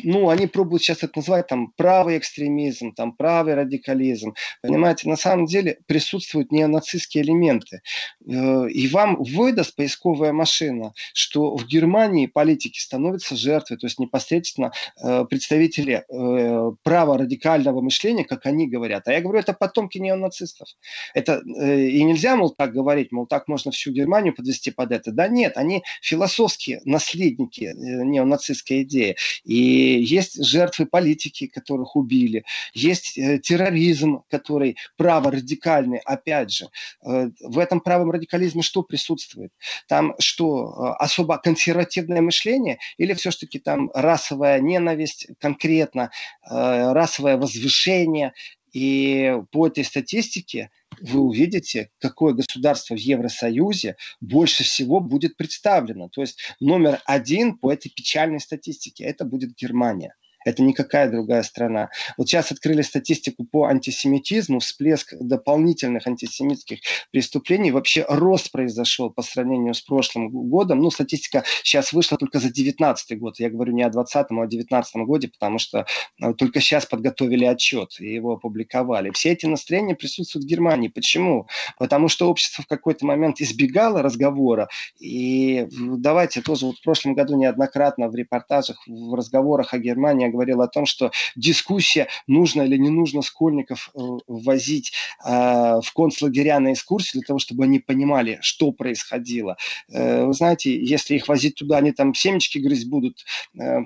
ну, 0.04 0.28
они 0.28 0.46
пробуют 0.46 0.82
сейчас 0.82 1.02
это 1.02 1.12
называть 1.16 1.46
там 1.46 1.72
правый 1.76 2.18
экстремизм, 2.18 2.92
там 2.92 3.12
правый 3.12 3.54
радикализм. 3.54 4.34
Понимаете, 4.62 5.08
на 5.08 5.16
самом 5.16 5.46
деле 5.46 5.78
присутствуют 5.86 6.52
неонацистские 6.52 7.24
элементы. 7.24 7.82
Э, 8.26 8.68
и 8.68 8.88
вам 8.88 9.22
выдаст 9.22 9.76
поисковая 9.76 10.32
машина, 10.32 10.92
что 11.14 11.56
в 11.56 11.66
Германии 11.66 12.26
политики 12.26 12.78
становятся 12.78 13.36
жертвой, 13.36 13.78
то 13.78 13.86
есть 13.86 13.98
непосредственно 13.98 14.72
э, 15.02 15.24
представители 15.28 16.04
э, 16.08 16.72
права 16.82 17.18
радикального 17.18 17.80
мышления, 17.80 18.24
как 18.24 18.46
они 18.46 18.68
говорят. 18.68 19.08
А 19.08 19.12
я 19.12 19.20
говорю, 19.20 19.40
это 19.40 19.52
потомки 19.52 19.98
неонацистов. 19.98 20.68
Это 21.14 21.40
и 21.40 22.02
нельзя, 22.02 22.36
мол, 22.36 22.50
так 22.50 22.72
говорить, 22.72 23.12
мол, 23.12 23.26
так 23.26 23.48
можно 23.48 23.70
всю 23.70 23.92
Германию 23.92 24.34
подвести 24.34 24.70
под 24.70 24.92
это. 24.92 25.12
Да 25.12 25.28
нет, 25.28 25.56
они 25.56 25.82
философские 26.02 26.80
наследники 26.84 27.72
неонацистской 27.76 28.82
идеи. 28.82 29.16
И 29.44 29.89
есть 29.98 30.44
жертвы 30.44 30.86
политики, 30.86 31.46
которых 31.46 31.96
убили, 31.96 32.44
есть 32.74 33.18
э, 33.18 33.38
терроризм, 33.38 34.22
который 34.28 34.76
праворадикальный, 34.96 35.98
опять 35.98 36.52
же. 36.52 36.68
Э, 37.04 37.30
в 37.40 37.58
этом 37.58 37.80
правом 37.80 38.10
радикализме 38.10 38.62
что 38.62 38.82
присутствует? 38.82 39.52
Там 39.88 40.14
что, 40.18 40.94
э, 40.98 41.02
особо 41.02 41.38
консервативное 41.38 42.20
мышление 42.20 42.78
или 42.98 43.14
все-таки 43.14 43.58
там 43.58 43.90
расовая 43.94 44.60
ненависть 44.60 45.28
конкретно, 45.38 46.10
расовое 46.42 47.36
возвышение? 47.36 48.32
И 48.72 49.34
по 49.50 49.66
этой 49.66 49.84
статистике 49.84 50.70
вы 51.00 51.20
увидите, 51.20 51.90
какое 51.98 52.34
государство 52.34 52.94
в 52.94 52.98
Евросоюзе 52.98 53.96
больше 54.20 54.64
всего 54.64 55.00
будет 55.00 55.36
представлено. 55.36 56.08
То 56.08 56.20
есть 56.20 56.54
номер 56.60 57.00
один 57.04 57.58
по 57.58 57.72
этой 57.72 57.88
печальной 57.88 58.40
статистике– 58.40 59.04
это 59.04 59.24
будет 59.24 59.54
Германия. 59.54 60.14
Это 60.44 60.62
никакая 60.62 61.10
другая 61.10 61.42
страна. 61.42 61.90
Вот 62.16 62.28
сейчас 62.28 62.50
открыли 62.50 62.82
статистику 62.82 63.44
по 63.44 63.66
антисемитизму, 63.66 64.60
всплеск 64.60 65.14
дополнительных 65.20 66.06
антисемитских 66.06 66.80
преступлений. 67.12 67.70
Вообще 67.70 68.06
рост 68.08 68.50
произошел 68.50 69.10
по 69.10 69.22
сравнению 69.22 69.74
с 69.74 69.82
прошлым 69.82 70.30
годом. 70.30 70.80
Ну, 70.80 70.90
статистика 70.90 71.44
сейчас 71.62 71.92
вышла 71.92 72.16
только 72.16 72.38
за 72.38 72.46
2019 72.46 73.18
год. 73.18 73.38
Я 73.38 73.50
говорю 73.50 73.74
не 73.74 73.82
о 73.82 73.90
2020, 73.90 74.30
а 74.30 74.34
о 74.34 74.46
2019 74.46 74.96
годе, 74.96 75.28
потому 75.28 75.58
что 75.58 75.86
э, 76.20 76.32
только 76.34 76.60
сейчас 76.60 76.86
подготовили 76.86 77.44
отчет 77.44 78.00
и 78.00 78.14
его 78.14 78.32
опубликовали. 78.32 79.10
Все 79.10 79.32
эти 79.32 79.44
настроения 79.46 79.94
присутствуют 79.94 80.46
в 80.46 80.48
Германии. 80.48 80.88
Почему? 80.88 81.48
Потому 81.78 82.08
что 82.08 82.30
общество 82.30 82.64
в 82.64 82.66
какой-то 82.66 83.04
момент 83.04 83.40
избегало 83.40 84.02
разговора. 84.02 84.68
И 84.98 85.68
давайте 85.70 86.40
тоже 86.40 86.66
вот 86.66 86.78
в 86.78 86.82
прошлом 86.82 87.14
году 87.14 87.36
неоднократно 87.36 88.08
в 88.08 88.14
репортажах, 88.14 88.82
в 88.86 89.14
разговорах 89.14 89.74
о 89.74 89.78
Германии 89.78 90.29
говорил 90.30 90.62
о 90.62 90.68
том, 90.68 90.86
что 90.86 91.10
дискуссия, 91.36 92.08
нужно 92.26 92.62
или 92.62 92.76
не 92.76 92.90
нужно 92.90 93.22
школьников 93.22 93.90
э, 93.94 93.98
возить 94.26 94.92
э, 95.24 95.30
в 95.30 95.92
концлагеря 95.94 96.60
на 96.60 96.72
экскурсии 96.72 97.18
для 97.18 97.26
того, 97.26 97.38
чтобы 97.38 97.64
они 97.64 97.78
понимали, 97.78 98.38
что 98.42 98.72
происходило. 98.72 99.56
Э, 99.90 100.24
вы 100.24 100.32
знаете, 100.32 100.78
если 100.82 101.16
их 101.16 101.28
возить 101.28 101.56
туда, 101.56 101.78
они 101.78 101.92
там 101.92 102.14
семечки 102.14 102.58
грызть 102.58 102.88
будут, 102.88 103.24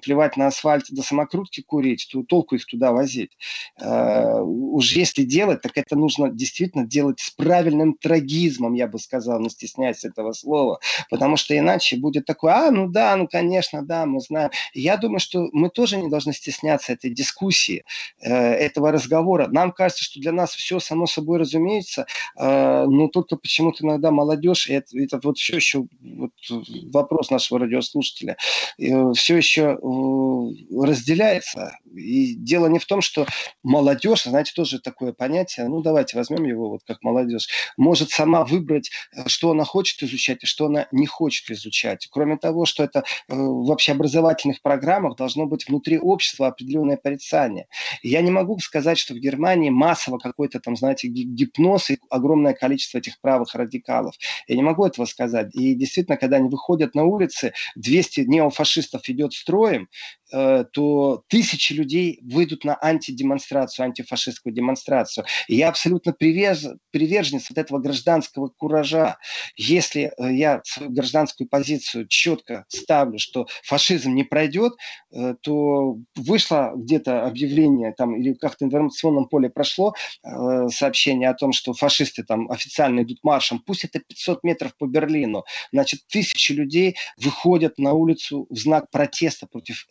плевать 0.02 0.36
на 0.36 0.48
асфальт, 0.48 0.86
до 0.90 1.02
самокрутки 1.02 1.62
курить, 1.62 2.08
то 2.10 2.22
толку 2.22 2.54
их 2.54 2.66
туда 2.66 2.92
возить. 2.92 3.32
Уж 3.80 4.92
если 4.92 5.24
делать, 5.24 5.62
так 5.62 5.72
это 5.76 5.96
нужно 5.96 6.30
действительно 6.30 6.86
делать 6.86 7.20
с 7.20 7.30
правильным 7.30 7.94
трагизмом, 7.94 8.74
я 8.74 8.86
бы 8.86 8.98
сказал, 8.98 9.40
не 9.40 9.50
стесняясь 9.50 10.04
этого 10.04 10.32
слова, 10.32 10.80
потому 11.10 11.36
что 11.36 11.56
иначе 11.56 11.96
будет 11.96 12.26
такое, 12.26 12.52
а, 12.52 12.70
ну 12.70 12.88
да, 12.88 13.16
ну 13.16 13.26
конечно, 13.26 13.84
да, 13.84 14.06
мы 14.06 14.20
знаем. 14.20 14.50
Я 14.74 14.96
думаю, 14.96 15.20
что 15.20 15.48
мы 15.52 15.70
тоже 15.70 15.96
не 15.96 16.08
должны 16.08 16.32
стесняться 16.34 16.92
этой 16.92 17.10
дискуссии, 17.10 17.84
э, 18.20 18.30
этого 18.30 18.92
разговора. 18.92 19.48
Нам 19.48 19.72
кажется, 19.72 20.04
что 20.04 20.20
для 20.20 20.32
нас 20.32 20.54
все 20.54 20.80
само 20.80 21.06
собой 21.06 21.38
разумеется, 21.38 22.06
э, 22.38 22.84
но 22.86 23.08
только 23.08 23.36
почему-то 23.36 23.84
иногда 23.84 24.10
молодежь, 24.10 24.68
и 24.68 24.74
это, 24.74 24.98
это 24.98 25.20
вот 25.22 25.38
все 25.38 25.56
еще 25.56 25.86
вот 26.00 26.32
вопрос 26.92 27.30
нашего 27.30 27.60
радиослушателя, 27.60 28.36
э, 28.78 29.12
все 29.14 29.36
еще 29.36 29.78
разделяется. 30.70 31.78
И 31.94 32.34
дело 32.34 32.66
не 32.66 32.78
в 32.78 32.86
том, 32.86 33.00
что 33.00 33.26
молодежь, 33.62 34.24
знаете, 34.24 34.52
тоже 34.54 34.80
такое 34.80 35.12
понятие, 35.12 35.68
ну 35.68 35.80
давайте 35.82 36.16
возьмем 36.16 36.44
его 36.44 36.70
вот 36.70 36.82
как 36.86 37.02
молодежь, 37.02 37.48
может 37.76 38.10
сама 38.10 38.44
выбрать, 38.44 38.90
что 39.26 39.50
она 39.50 39.64
хочет 39.64 40.02
изучать 40.02 40.42
и 40.42 40.46
что 40.46 40.66
она 40.66 40.86
не 40.92 41.06
хочет 41.06 41.50
изучать. 41.50 42.08
Кроме 42.10 42.36
того, 42.36 42.64
что 42.66 42.82
это 42.82 43.04
в 43.28 43.70
общеобразовательных 43.70 44.60
программах 44.62 45.16
должно 45.16 45.46
быть 45.46 45.68
внутри 45.68 45.98
общества, 45.98 46.23
общества 46.24 46.48
определенное 46.48 46.96
порицание. 46.96 47.66
я 48.02 48.22
не 48.22 48.30
могу 48.30 48.58
сказать, 48.58 48.98
что 48.98 49.14
в 49.14 49.18
Германии 49.18 49.70
массово 49.70 50.18
какой-то 50.18 50.60
там, 50.60 50.76
знаете, 50.76 51.08
гипноз 51.08 51.90
и 51.90 51.98
огромное 52.10 52.54
количество 52.54 52.98
этих 52.98 53.20
правых 53.20 53.54
радикалов. 53.54 54.14
Я 54.48 54.56
не 54.56 54.62
могу 54.62 54.86
этого 54.86 55.06
сказать. 55.06 55.54
И 55.54 55.74
действительно, 55.74 56.16
когда 56.16 56.36
они 56.36 56.48
выходят 56.48 56.94
на 56.94 57.04
улицы, 57.04 57.52
200 57.76 58.20
неофашистов 58.20 59.08
идет 59.08 59.32
строем, 59.34 59.88
то 60.30 61.22
тысячи 61.28 61.72
людей 61.72 62.18
выйдут 62.22 62.64
на 62.64 62.78
антидемонстрацию, 62.80 63.84
антифашистскую 63.84 64.52
демонстрацию. 64.52 65.24
И 65.48 65.56
я 65.56 65.68
абсолютно 65.68 66.12
привез, 66.12 66.66
приверженец 66.90 67.50
вот 67.50 67.58
этого 67.58 67.78
гражданского 67.78 68.48
куража. 68.48 69.18
Если 69.56 70.12
э, 70.16 70.34
я 70.34 70.60
свою 70.64 70.90
гражданскую 70.90 71.48
позицию 71.48 72.06
четко 72.08 72.64
ставлю, 72.68 73.18
что 73.18 73.46
фашизм 73.62 74.14
не 74.14 74.24
пройдет, 74.24 74.74
э, 75.12 75.34
то 75.40 75.96
вышло 76.16 76.72
где-то 76.74 77.26
объявление 77.26 77.92
там 77.92 78.16
или 78.16 78.34
как-то 78.34 78.64
в 78.64 78.68
информационном 78.68 79.28
поле 79.28 79.50
прошло 79.50 79.94
сообщение 80.68 81.28
о 81.28 81.34
том, 81.34 81.52
что 81.52 81.72
фашисты 81.72 82.24
там 82.24 82.50
официально 82.50 83.00
идут 83.02 83.18
маршем, 83.22 83.58
пусть 83.58 83.84
это 83.84 84.00
500 84.00 84.44
метров 84.44 84.76
по 84.76 84.86
Берлину, 84.86 85.44
значит, 85.72 86.00
тысячи 86.08 86.52
людей 86.52 86.96
выходят 87.18 87.78
на 87.78 87.92
улицу 87.92 88.46
в 88.50 88.56
знак 88.56 88.90
протеста 88.90 89.46
против 89.46 89.86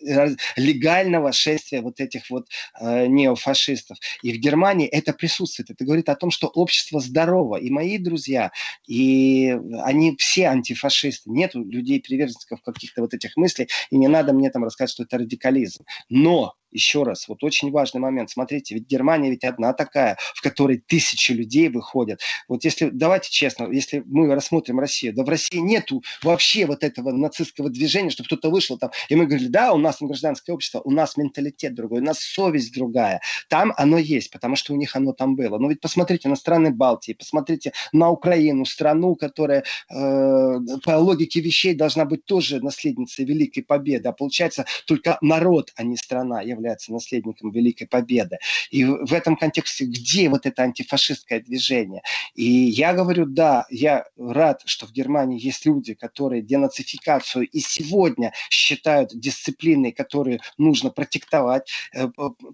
легального 0.55 1.31
шествия 1.31 1.81
вот 1.81 1.99
этих 1.99 2.29
вот 2.29 2.47
э, 2.79 3.07
неофашистов. 3.07 3.97
И 4.21 4.33
в 4.33 4.37
Германии 4.37 4.87
это 4.87 5.13
присутствует. 5.13 5.69
Это 5.69 5.85
говорит 5.85 6.09
о 6.09 6.15
том, 6.15 6.31
что 6.31 6.47
общество 6.47 6.99
здорово. 6.99 7.57
И 7.57 7.69
мои 7.69 7.97
друзья, 7.97 8.51
и 8.87 9.57
они 9.81 10.15
все 10.17 10.47
антифашисты. 10.47 11.29
Нет 11.29 11.55
людей, 11.55 12.01
приверженцев 12.01 12.61
каких-то 12.61 13.01
вот 13.01 13.13
этих 13.13 13.35
мыслей. 13.37 13.67
И 13.89 13.97
не 13.97 14.07
надо 14.07 14.33
мне 14.33 14.49
там 14.49 14.63
рассказывать, 14.63 14.93
что 14.93 15.03
это 15.03 15.17
радикализм. 15.17 15.85
Но 16.09 16.55
еще 16.73 17.03
раз, 17.03 17.27
вот 17.27 17.43
очень 17.43 17.71
важный 17.71 18.01
момент. 18.01 18.29
Смотрите, 18.29 18.75
ведь 18.75 18.87
Германия 18.87 19.29
ведь 19.29 19.43
одна 19.43 19.73
такая, 19.73 20.17
в 20.35 20.41
которой 20.41 20.77
тысячи 20.77 21.31
людей 21.31 21.69
выходят. 21.69 22.19
Вот 22.47 22.63
если, 22.63 22.89
давайте 22.89 23.29
честно, 23.29 23.71
если 23.71 24.03
мы 24.05 24.33
рассмотрим 24.33 24.79
Россию, 24.79 25.13
да 25.13 25.23
в 25.23 25.29
России 25.29 25.57
нету 25.57 26.03
вообще 26.21 26.65
вот 26.65 26.83
этого 26.83 27.11
нацистского 27.11 27.69
движения, 27.69 28.09
чтобы 28.09 28.27
кто-то 28.27 28.49
вышел 28.49 28.77
там, 28.77 28.91
и 29.09 29.15
мы 29.15 29.25
говорили, 29.25 29.47
да, 29.47 29.73
у 29.73 29.77
нас 29.77 29.97
гражданское 29.99 30.51
общество, 30.53 30.81
у 30.83 30.91
нас 30.91 31.17
менталитет 31.17 31.73
другой, 31.75 32.01
у 32.01 32.03
нас 32.03 32.19
совесть 32.19 32.73
другая. 32.73 33.21
Там 33.49 33.73
оно 33.77 33.97
есть, 33.97 34.31
потому 34.31 34.55
что 34.55 34.73
у 34.73 34.75
них 34.75 34.95
оно 34.95 35.13
там 35.13 35.35
было. 35.35 35.57
Но 35.57 35.69
ведь 35.69 35.81
посмотрите 35.81 36.29
на 36.29 36.35
страны 36.35 36.71
Балтии, 36.71 37.13
посмотрите 37.13 37.73
на 37.91 38.09
Украину, 38.09 38.65
страну, 38.65 39.15
которая 39.15 39.63
э, 39.89 40.59
по 40.83 40.97
логике 40.97 41.39
вещей 41.39 41.75
должна 41.75 42.05
быть 42.05 42.25
тоже 42.25 42.59
наследницей 42.61 43.25
Великой 43.25 43.61
Победы, 43.61 44.09
а 44.09 44.11
получается 44.11 44.65
только 44.87 45.17
народ, 45.21 45.71
а 45.75 45.83
не 45.83 45.97
страна 45.97 46.41
является 46.41 46.62
является 46.63 46.93
наследником 46.93 47.51
Великой 47.51 47.85
Победы. 47.85 48.37
И 48.71 48.85
в 48.85 49.13
этом 49.13 49.35
контексте 49.35 49.85
где 49.85 50.29
вот 50.29 50.45
это 50.45 50.63
антифашистское 50.63 51.41
движение? 51.41 52.01
И 52.35 52.45
я 52.45 52.93
говорю, 52.93 53.25
да, 53.25 53.65
я 53.69 54.05
рад, 54.17 54.61
что 54.65 54.87
в 54.87 54.91
Германии 54.91 55.43
есть 55.43 55.65
люди, 55.65 55.93
которые 55.93 56.41
денацификацию 56.41 57.47
и 57.47 57.59
сегодня 57.59 58.33
считают 58.49 59.11
дисциплиной, 59.13 59.91
которую 59.91 60.39
нужно 60.57 60.89
практиковать, 60.89 61.69
э, 61.93 62.07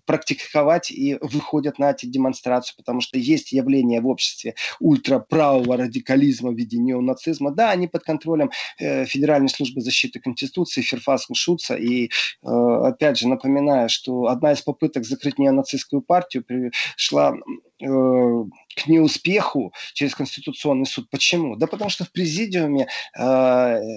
практиковать 0.06 0.92
и 0.92 1.18
выходят 1.22 1.80
на 1.80 1.92
эти 1.92 2.06
демонстрации, 2.06 2.74
потому 2.76 3.02
что 3.02 3.18
есть 3.20 3.52
явление 3.52 4.02
в 4.02 4.08
обществе 4.08 4.56
ультраправого 4.80 5.78
радикализма 5.78 6.52
в 6.52 6.56
виде 6.56 6.78
неонацизма. 6.78 7.52
Да, 7.52 7.72
они 7.72 7.88
под 7.88 8.04
контролем 8.04 8.50
э, 8.80 9.06
Федеральной 9.06 9.50
службы 9.50 9.82
защиты 9.82 10.20
Конституции, 10.20 10.82
Ферфаском 10.82 11.36
Шутца. 11.36 11.76
И 11.76 12.06
э, 12.08 12.10
опять 12.44 13.20
же 13.20 13.28
напоминаю, 13.28 13.90
что 14.00 14.28
одна 14.28 14.54
из 14.54 14.62
попыток 14.62 15.04
закрыть 15.06 15.38
неонацистскую 15.38 16.02
партию 16.02 16.44
пришла 16.46 17.36
к 17.80 18.88
неуспеху 18.88 19.74
через 19.94 20.16
Конституционный 20.16 20.86
суд. 20.86 21.10
Почему? 21.10 21.56
Да 21.56 21.68
потому 21.68 21.90
что 21.90 22.06
в 22.06 22.12
президиуме 22.12 22.88
э, 23.18 23.24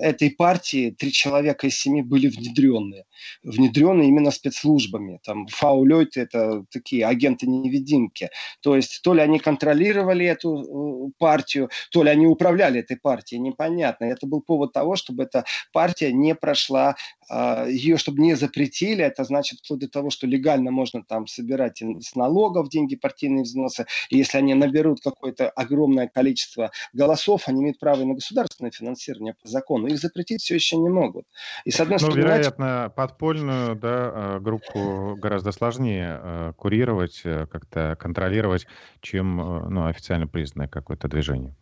этой 0.03 0.31
партии 0.31 0.91
три 0.91 1.13
человека 1.13 1.67
из 1.67 1.79
семи 1.79 2.03
были 2.03 2.29
внедренные. 2.29 3.05
Внедренные 3.43 4.09
именно 4.09 4.31
спецслужбами. 4.31 5.21
Там 5.25 5.47
фаулёйты– 5.47 6.21
это 6.23 6.65
такие 6.71 7.07
агенты-невидимки. 7.07 8.31
То 8.61 8.77
есть 8.77 9.03
то 9.03 9.15
ли 9.15 9.21
они 9.21 9.39
контролировали 9.39 10.27
эту 10.27 11.09
э, 11.09 11.11
партию, 11.19 11.71
то 11.91 12.03
ли 12.03 12.11
они 12.11 12.27
управляли 12.27 12.81
этой 12.81 12.97
партией, 12.97 13.41
непонятно. 13.41 14.07
Это 14.07 14.27
был 14.27 14.41
повод 14.41 14.73
того, 14.73 14.97
чтобы 14.97 15.25
эта 15.25 15.45
партия 15.73 16.13
не 16.13 16.35
прошла, 16.35 16.97
э, 17.31 17.67
ее 17.71 17.99
чтобы 17.99 18.23
не 18.23 18.35
запретили. 18.35 19.05
Это 19.05 19.25
значит 19.25 19.61
вплоть 19.61 19.81
до 19.81 19.89
того, 19.89 20.11
что 20.11 20.27
легально 20.27 20.71
можно 20.71 21.05
там 21.05 21.27
собирать 21.27 21.83
с 21.83 22.15
налогов 22.15 22.69
деньги, 22.69 22.97
партийные 22.97 23.45
взносы. 23.45 23.72
И 24.09 24.19
если 24.19 24.39
они 24.39 24.55
наберут 24.55 25.01
какое-то 25.01 25.51
огромное 25.51 26.09
количество 26.09 26.71
голосов, 26.93 27.45
они 27.47 27.63
имеют 27.63 27.79
право 27.79 28.03
и 28.03 28.05
на 28.05 28.15
государственное 28.15 28.71
финансирование 28.71 29.35
по 29.35 29.49
закону. 29.49 29.87
Их 29.87 29.99
запретить 29.99 30.43
все 30.43 30.55
еще 30.55 30.77
не 30.77 30.89
могут. 30.89 31.27
И 31.65 31.71
с 31.71 31.81
одной 31.81 31.99
ну, 32.01 32.11
стороны... 32.11 32.21
вероятно, 32.21 32.93
подпольную 32.95 33.77
да, 33.77 34.13
э, 34.15 34.41
группу 34.41 35.17
гораздо 35.17 35.53
сложнее 35.53 36.21
э, 36.23 36.53
курировать, 36.57 37.21
э, 37.25 37.47
как-то 37.51 37.97
контролировать, 37.99 38.67
чем 39.01 39.37
ну, 39.37 39.87
официально 39.87 40.27
признанное 40.27 40.69
какое-то 40.69 41.09
движение. 41.09 41.55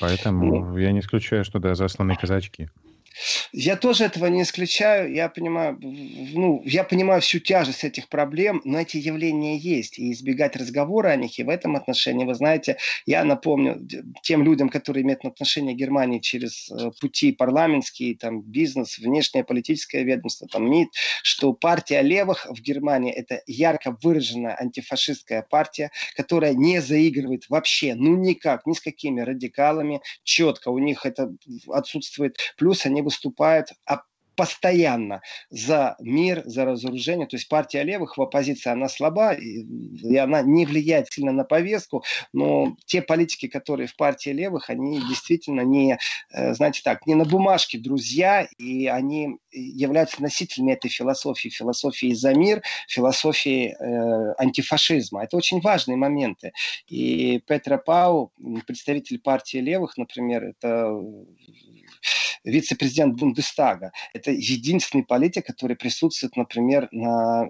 Поэтому 0.00 0.64
ну, 0.64 0.76
я 0.76 0.92
не 0.92 1.00
исключаю, 1.00 1.44
что 1.44 1.58
да, 1.58 1.74
засланные 1.74 2.16
казачки. 2.16 2.68
Я 3.52 3.76
тоже 3.76 4.04
этого 4.04 4.26
не 4.26 4.42
исключаю. 4.42 5.12
Я 5.12 5.28
понимаю, 5.28 5.78
ну, 5.80 6.62
я 6.64 6.84
понимаю 6.84 7.20
всю 7.20 7.38
тяжесть 7.40 7.84
этих 7.84 8.08
проблем, 8.08 8.60
но 8.64 8.80
эти 8.80 8.96
явления 8.96 9.56
есть. 9.56 9.98
И 9.98 10.12
избегать 10.12 10.56
разговора 10.56 11.08
о 11.08 11.16
них 11.16 11.38
и 11.38 11.42
в 11.42 11.48
этом 11.48 11.76
отношении, 11.76 12.24
вы 12.24 12.34
знаете, 12.34 12.78
я 13.06 13.24
напомню 13.24 13.86
тем 14.22 14.44
людям, 14.44 14.68
которые 14.68 15.02
имеют 15.02 15.24
отношение 15.24 15.74
к 15.74 15.78
Германии 15.78 16.20
через 16.20 16.70
э, 16.70 16.90
пути 17.00 17.32
парламентские, 17.32 18.16
там, 18.16 18.42
бизнес, 18.42 18.98
внешнее 18.98 19.44
политическое 19.44 20.04
ведомство, 20.04 20.46
там, 20.48 20.70
МИД, 20.70 20.88
что 21.22 21.52
партия 21.52 22.02
левых 22.02 22.46
в 22.48 22.60
Германии 22.60 23.12
это 23.12 23.42
ярко 23.46 23.96
выраженная 24.02 24.56
антифашистская 24.58 25.42
партия, 25.42 25.90
которая 26.14 26.54
не 26.54 26.80
заигрывает 26.80 27.48
вообще, 27.48 27.94
ну 27.94 28.16
никак, 28.16 28.66
ни 28.66 28.72
с 28.72 28.80
какими 28.80 29.20
радикалами, 29.20 30.00
четко 30.22 30.68
у 30.68 30.78
них 30.78 31.04
это 31.04 31.32
отсутствует. 31.68 32.38
Плюс 32.56 32.86
они 32.86 32.99
выступают 33.02 33.72
постоянно 34.40 35.20
за 35.50 35.96
мир, 36.00 36.42
за 36.46 36.64
разоружение. 36.64 37.26
То 37.26 37.36
есть 37.36 37.46
партия 37.46 37.82
левых 37.82 38.16
в 38.16 38.22
оппозиции, 38.22 38.70
она 38.70 38.88
слаба, 38.88 39.34
и, 39.34 39.66
и 40.02 40.16
она 40.16 40.40
не 40.40 40.64
влияет 40.64 41.12
сильно 41.12 41.30
на 41.30 41.44
повестку, 41.44 42.04
но 42.32 42.74
те 42.86 43.02
политики, 43.02 43.48
которые 43.48 43.86
в 43.86 43.96
партии 43.96 44.30
левых, 44.30 44.70
они 44.70 44.98
действительно 45.00 45.60
не, 45.60 45.98
э, 46.32 46.54
знаете 46.54 46.80
так, 46.82 47.06
не 47.06 47.14
на 47.14 47.26
бумажке 47.26 47.76
друзья, 47.78 48.48
и 48.56 48.86
они 48.86 49.36
являются 49.52 50.22
носителями 50.22 50.72
этой 50.72 50.88
философии, 50.88 51.50
философии 51.50 52.14
за 52.14 52.32
мир, 52.32 52.62
философии 52.88 53.76
э, 53.78 54.34
антифашизма. 54.38 55.22
Это 55.22 55.36
очень 55.36 55.60
важные 55.60 55.96
моменты. 55.96 56.52
И 56.86 57.42
Петра 57.46 57.76
Пау, 57.76 58.32
представитель 58.66 59.18
партии 59.20 59.58
левых, 59.58 59.98
например, 59.98 60.44
это 60.44 60.98
вице-президент 62.44 63.18
Бундестага. 63.18 63.92
Это 64.12 64.30
единственный 64.30 65.04
политик, 65.04 65.46
который 65.46 65.76
присутствует, 65.76 66.36
например, 66.36 66.88
на 66.92 67.48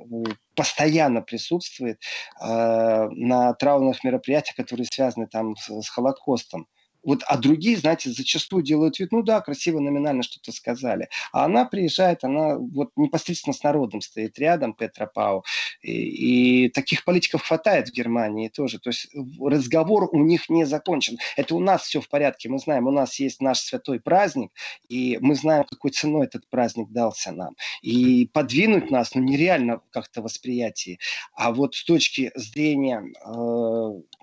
постоянно 0.54 1.22
присутствует 1.22 2.00
э, 2.40 2.46
на 2.46 3.54
траурных 3.54 4.04
мероприятиях, 4.04 4.56
которые 4.56 4.86
связаны 4.90 5.26
там 5.26 5.56
с, 5.56 5.70
с 5.70 5.88
Холокостом. 5.88 6.66
Вот, 7.02 7.22
а 7.26 7.38
другие, 7.38 7.76
знаете, 7.76 8.10
зачастую 8.10 8.62
делают 8.62 8.98
вид, 8.98 9.12
ну 9.12 9.22
да, 9.22 9.40
красиво 9.40 9.80
номинально 9.80 10.22
что-то 10.22 10.52
сказали. 10.52 11.08
А 11.32 11.44
она 11.44 11.64
приезжает, 11.64 12.24
она 12.24 12.56
вот 12.58 12.90
непосредственно 12.96 13.54
с 13.54 13.62
народом 13.62 14.00
стоит 14.00 14.38
рядом, 14.38 14.74
Петра 14.74 15.06
Пау. 15.06 15.44
И, 15.82 16.64
и 16.64 16.68
таких 16.68 17.04
политиков 17.04 17.42
хватает 17.42 17.88
в 17.88 17.92
Германии 17.92 18.48
тоже. 18.48 18.78
То 18.78 18.90
есть 18.90 19.08
разговор 19.40 20.08
у 20.12 20.22
них 20.22 20.48
не 20.48 20.64
закончен. 20.64 21.18
Это 21.36 21.54
у 21.54 21.60
нас 21.60 21.82
все 21.82 22.00
в 22.00 22.08
порядке. 22.08 22.48
Мы 22.48 22.58
знаем, 22.58 22.86
у 22.86 22.90
нас 22.90 23.18
есть 23.18 23.40
наш 23.40 23.60
святой 23.60 24.00
праздник, 24.00 24.52
и 24.88 25.18
мы 25.20 25.34
знаем, 25.34 25.64
какой 25.64 25.90
ценой 25.90 26.26
этот 26.26 26.48
праздник 26.48 26.88
дался 26.90 27.32
нам. 27.32 27.56
И 27.82 28.26
подвинуть 28.32 28.90
нас, 28.90 29.14
ну, 29.14 29.22
нереально 29.22 29.80
как-то 29.90 30.22
восприятие. 30.22 30.98
А 31.34 31.52
вот 31.52 31.74
с 31.74 31.84
точки 31.84 32.30
зрения 32.34 33.02
э, 33.24 34.19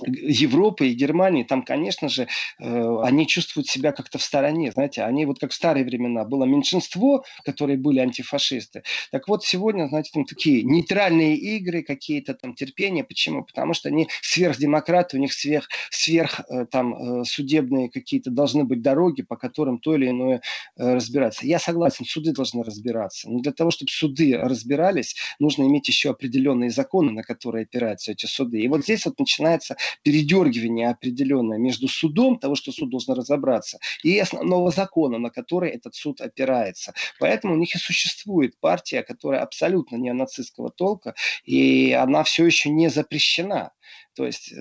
Европы 0.00 0.88
и 0.88 0.94
Германии, 0.94 1.42
там, 1.42 1.62
конечно 1.62 2.08
же, 2.08 2.26
э, 2.58 2.96
они 3.02 3.26
чувствуют 3.26 3.68
себя 3.68 3.92
как-то 3.92 4.18
в 4.18 4.22
стороне. 4.22 4.72
Знаете, 4.72 5.02
они 5.02 5.26
вот 5.26 5.38
как 5.38 5.50
в 5.50 5.54
старые 5.54 5.84
времена 5.84 6.24
было 6.24 6.44
меньшинство, 6.44 7.24
которые 7.44 7.76
были 7.76 8.00
антифашисты. 8.00 8.84
Так 9.10 9.28
вот, 9.28 9.44
сегодня, 9.44 9.88
знаете, 9.88 10.10
там 10.14 10.24
такие 10.24 10.62
нейтральные 10.62 11.36
игры, 11.36 11.82
какие-то 11.82 12.32
там 12.34 12.54
терпения. 12.54 13.04
Почему? 13.04 13.44
Потому 13.44 13.74
что 13.74 13.90
они 13.90 14.08
сверхдемократы, 14.22 15.18
у 15.18 15.20
них 15.20 15.32
сверх, 15.34 15.68
сверх 15.90 16.40
э, 16.48 16.64
там 16.70 17.20
э, 17.20 17.24
судебные 17.24 17.90
какие-то 17.90 18.30
должны 18.30 18.64
быть 18.64 18.80
дороги, 18.80 19.22
по 19.22 19.36
которым 19.36 19.78
то 19.78 19.94
или 19.94 20.08
иное 20.08 20.40
разбираться. 20.76 21.46
Я 21.46 21.58
согласен, 21.58 22.04
суды 22.06 22.32
должны 22.32 22.62
разбираться. 22.62 23.28
Но 23.30 23.40
для 23.40 23.52
того, 23.52 23.70
чтобы 23.70 23.90
суды 23.90 24.38
разбирались, 24.38 25.16
нужно 25.38 25.64
иметь 25.64 25.88
еще 25.88 26.10
определенные 26.10 26.70
законы, 26.70 27.12
на 27.12 27.22
которые 27.22 27.64
опираются 27.64 28.12
эти 28.12 28.26
суды. 28.26 28.60
И 28.60 28.68
вот 28.68 28.84
здесь 28.84 29.04
вот 29.04 29.18
начинается 29.18 29.76
передергивание 30.02 30.90
определенное 30.90 31.58
между 31.58 31.88
судом, 31.88 32.38
того, 32.38 32.54
что 32.54 32.72
суд 32.72 32.90
должен 32.90 33.14
разобраться, 33.14 33.78
и 34.02 34.18
основного 34.18 34.70
закона, 34.70 35.18
на 35.18 35.30
который 35.30 35.70
этот 35.70 35.94
суд 35.94 36.20
опирается. 36.20 36.94
Поэтому 37.18 37.54
у 37.54 37.56
них 37.56 37.74
и 37.74 37.78
существует 37.78 38.58
партия, 38.60 39.02
которая 39.02 39.42
абсолютно 39.42 39.96
не 39.96 40.12
нацистского 40.12 40.70
толка, 40.70 41.14
и 41.44 41.92
она 41.92 42.22
все 42.24 42.44
еще 42.46 42.70
не 42.70 42.88
запрещена. 42.88 43.72
То 44.14 44.26
есть 44.26 44.52
э, 44.52 44.56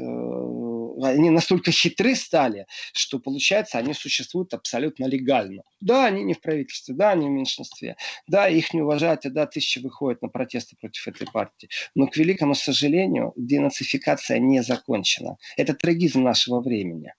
они 1.02 1.30
настолько 1.30 1.72
хитры 1.72 2.16
стали, 2.16 2.66
что 2.93 3.20
получается, 3.20 3.78
они 3.78 3.93
существуют 3.93 4.54
абсолютно 4.54 5.06
легально. 5.06 5.64
Да, 5.80 6.06
они 6.06 6.24
не 6.24 6.34
в 6.34 6.41
правительстве, 6.41 6.95
да, 6.95 7.12
они 7.12 7.28
в 7.28 7.32
меньшинстве, 7.32 7.95
да, 8.28 8.47
их 8.47 8.74
не 8.74 8.82
уважают, 8.82 9.26
и 9.26 9.30
да, 9.30 9.45
тысячи 9.45 9.80
выходят 9.80 10.22
на 10.22 10.28
протесты 10.28 10.76
против 10.80 11.08
этой 11.08 11.28
партии. 11.32 11.70
Но, 11.95 12.08
к 12.08 12.18
великому 12.18 12.56
сожалению, 12.56 13.34
денацификация 13.36 14.39
не 14.39 14.62
закончена. 14.64 15.38
Это 15.58 15.74
трагизм 15.74 16.24
нашего 16.24 16.62
времени. 16.62 17.14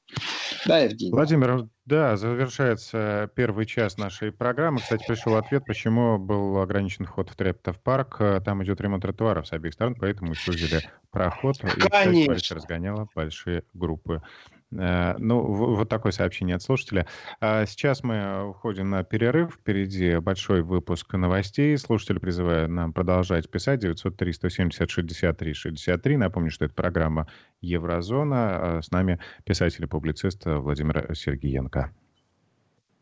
Да, 0.66 0.78
Евгений. 0.78 1.12
Владимир, 1.12 1.68
да, 1.84 2.16
завершается 2.16 3.30
первый 3.34 3.66
час 3.66 3.98
нашей 3.98 4.32
программы. 4.32 4.78
Кстати, 4.78 5.04
пришел 5.06 5.36
ответ, 5.36 5.64
почему 5.66 6.18
был 6.18 6.58
ограничен 6.58 7.04
вход 7.04 7.30
в 7.30 7.36
Трептов 7.36 7.80
парк. 7.80 8.20
Там 8.44 8.62
идет 8.64 8.80
ремонт 8.80 9.02
тротуаров 9.02 9.46
с 9.46 9.52
обеих 9.52 9.74
сторон, 9.74 9.94
поэтому 9.94 10.34
сузили 10.34 10.80
проход. 11.10 11.56
И 11.64 11.88
полиция 11.90 12.56
разгоняла 12.56 13.08
большие 13.14 13.64
группы 13.74 14.22
Э, 14.22 14.61
ну, 14.72 15.42
вот 15.42 15.88
такое 15.88 16.12
сообщение 16.12 16.56
от 16.56 16.62
слушателя. 16.62 17.06
А 17.40 17.66
сейчас 17.66 18.02
мы 18.02 18.48
уходим 18.48 18.90
на 18.90 19.04
перерыв. 19.04 19.54
Впереди 19.54 20.18
большой 20.18 20.62
выпуск 20.62 21.14
новостей. 21.14 21.76
Слушатели 21.76 22.18
призывают 22.18 22.70
нам 22.70 22.92
продолжать 22.92 23.50
писать. 23.50 23.84
903-170-63-63. 23.84 26.16
Напомню, 26.16 26.50
что 26.50 26.64
это 26.64 26.74
программа 26.74 27.28
«Еврозона». 27.60 28.78
А 28.78 28.82
с 28.82 28.90
нами 28.90 29.20
писатель 29.44 29.84
и 29.84 29.86
публицист 29.86 30.46
Владимир 30.46 31.14
Сергеенко. 31.14 31.92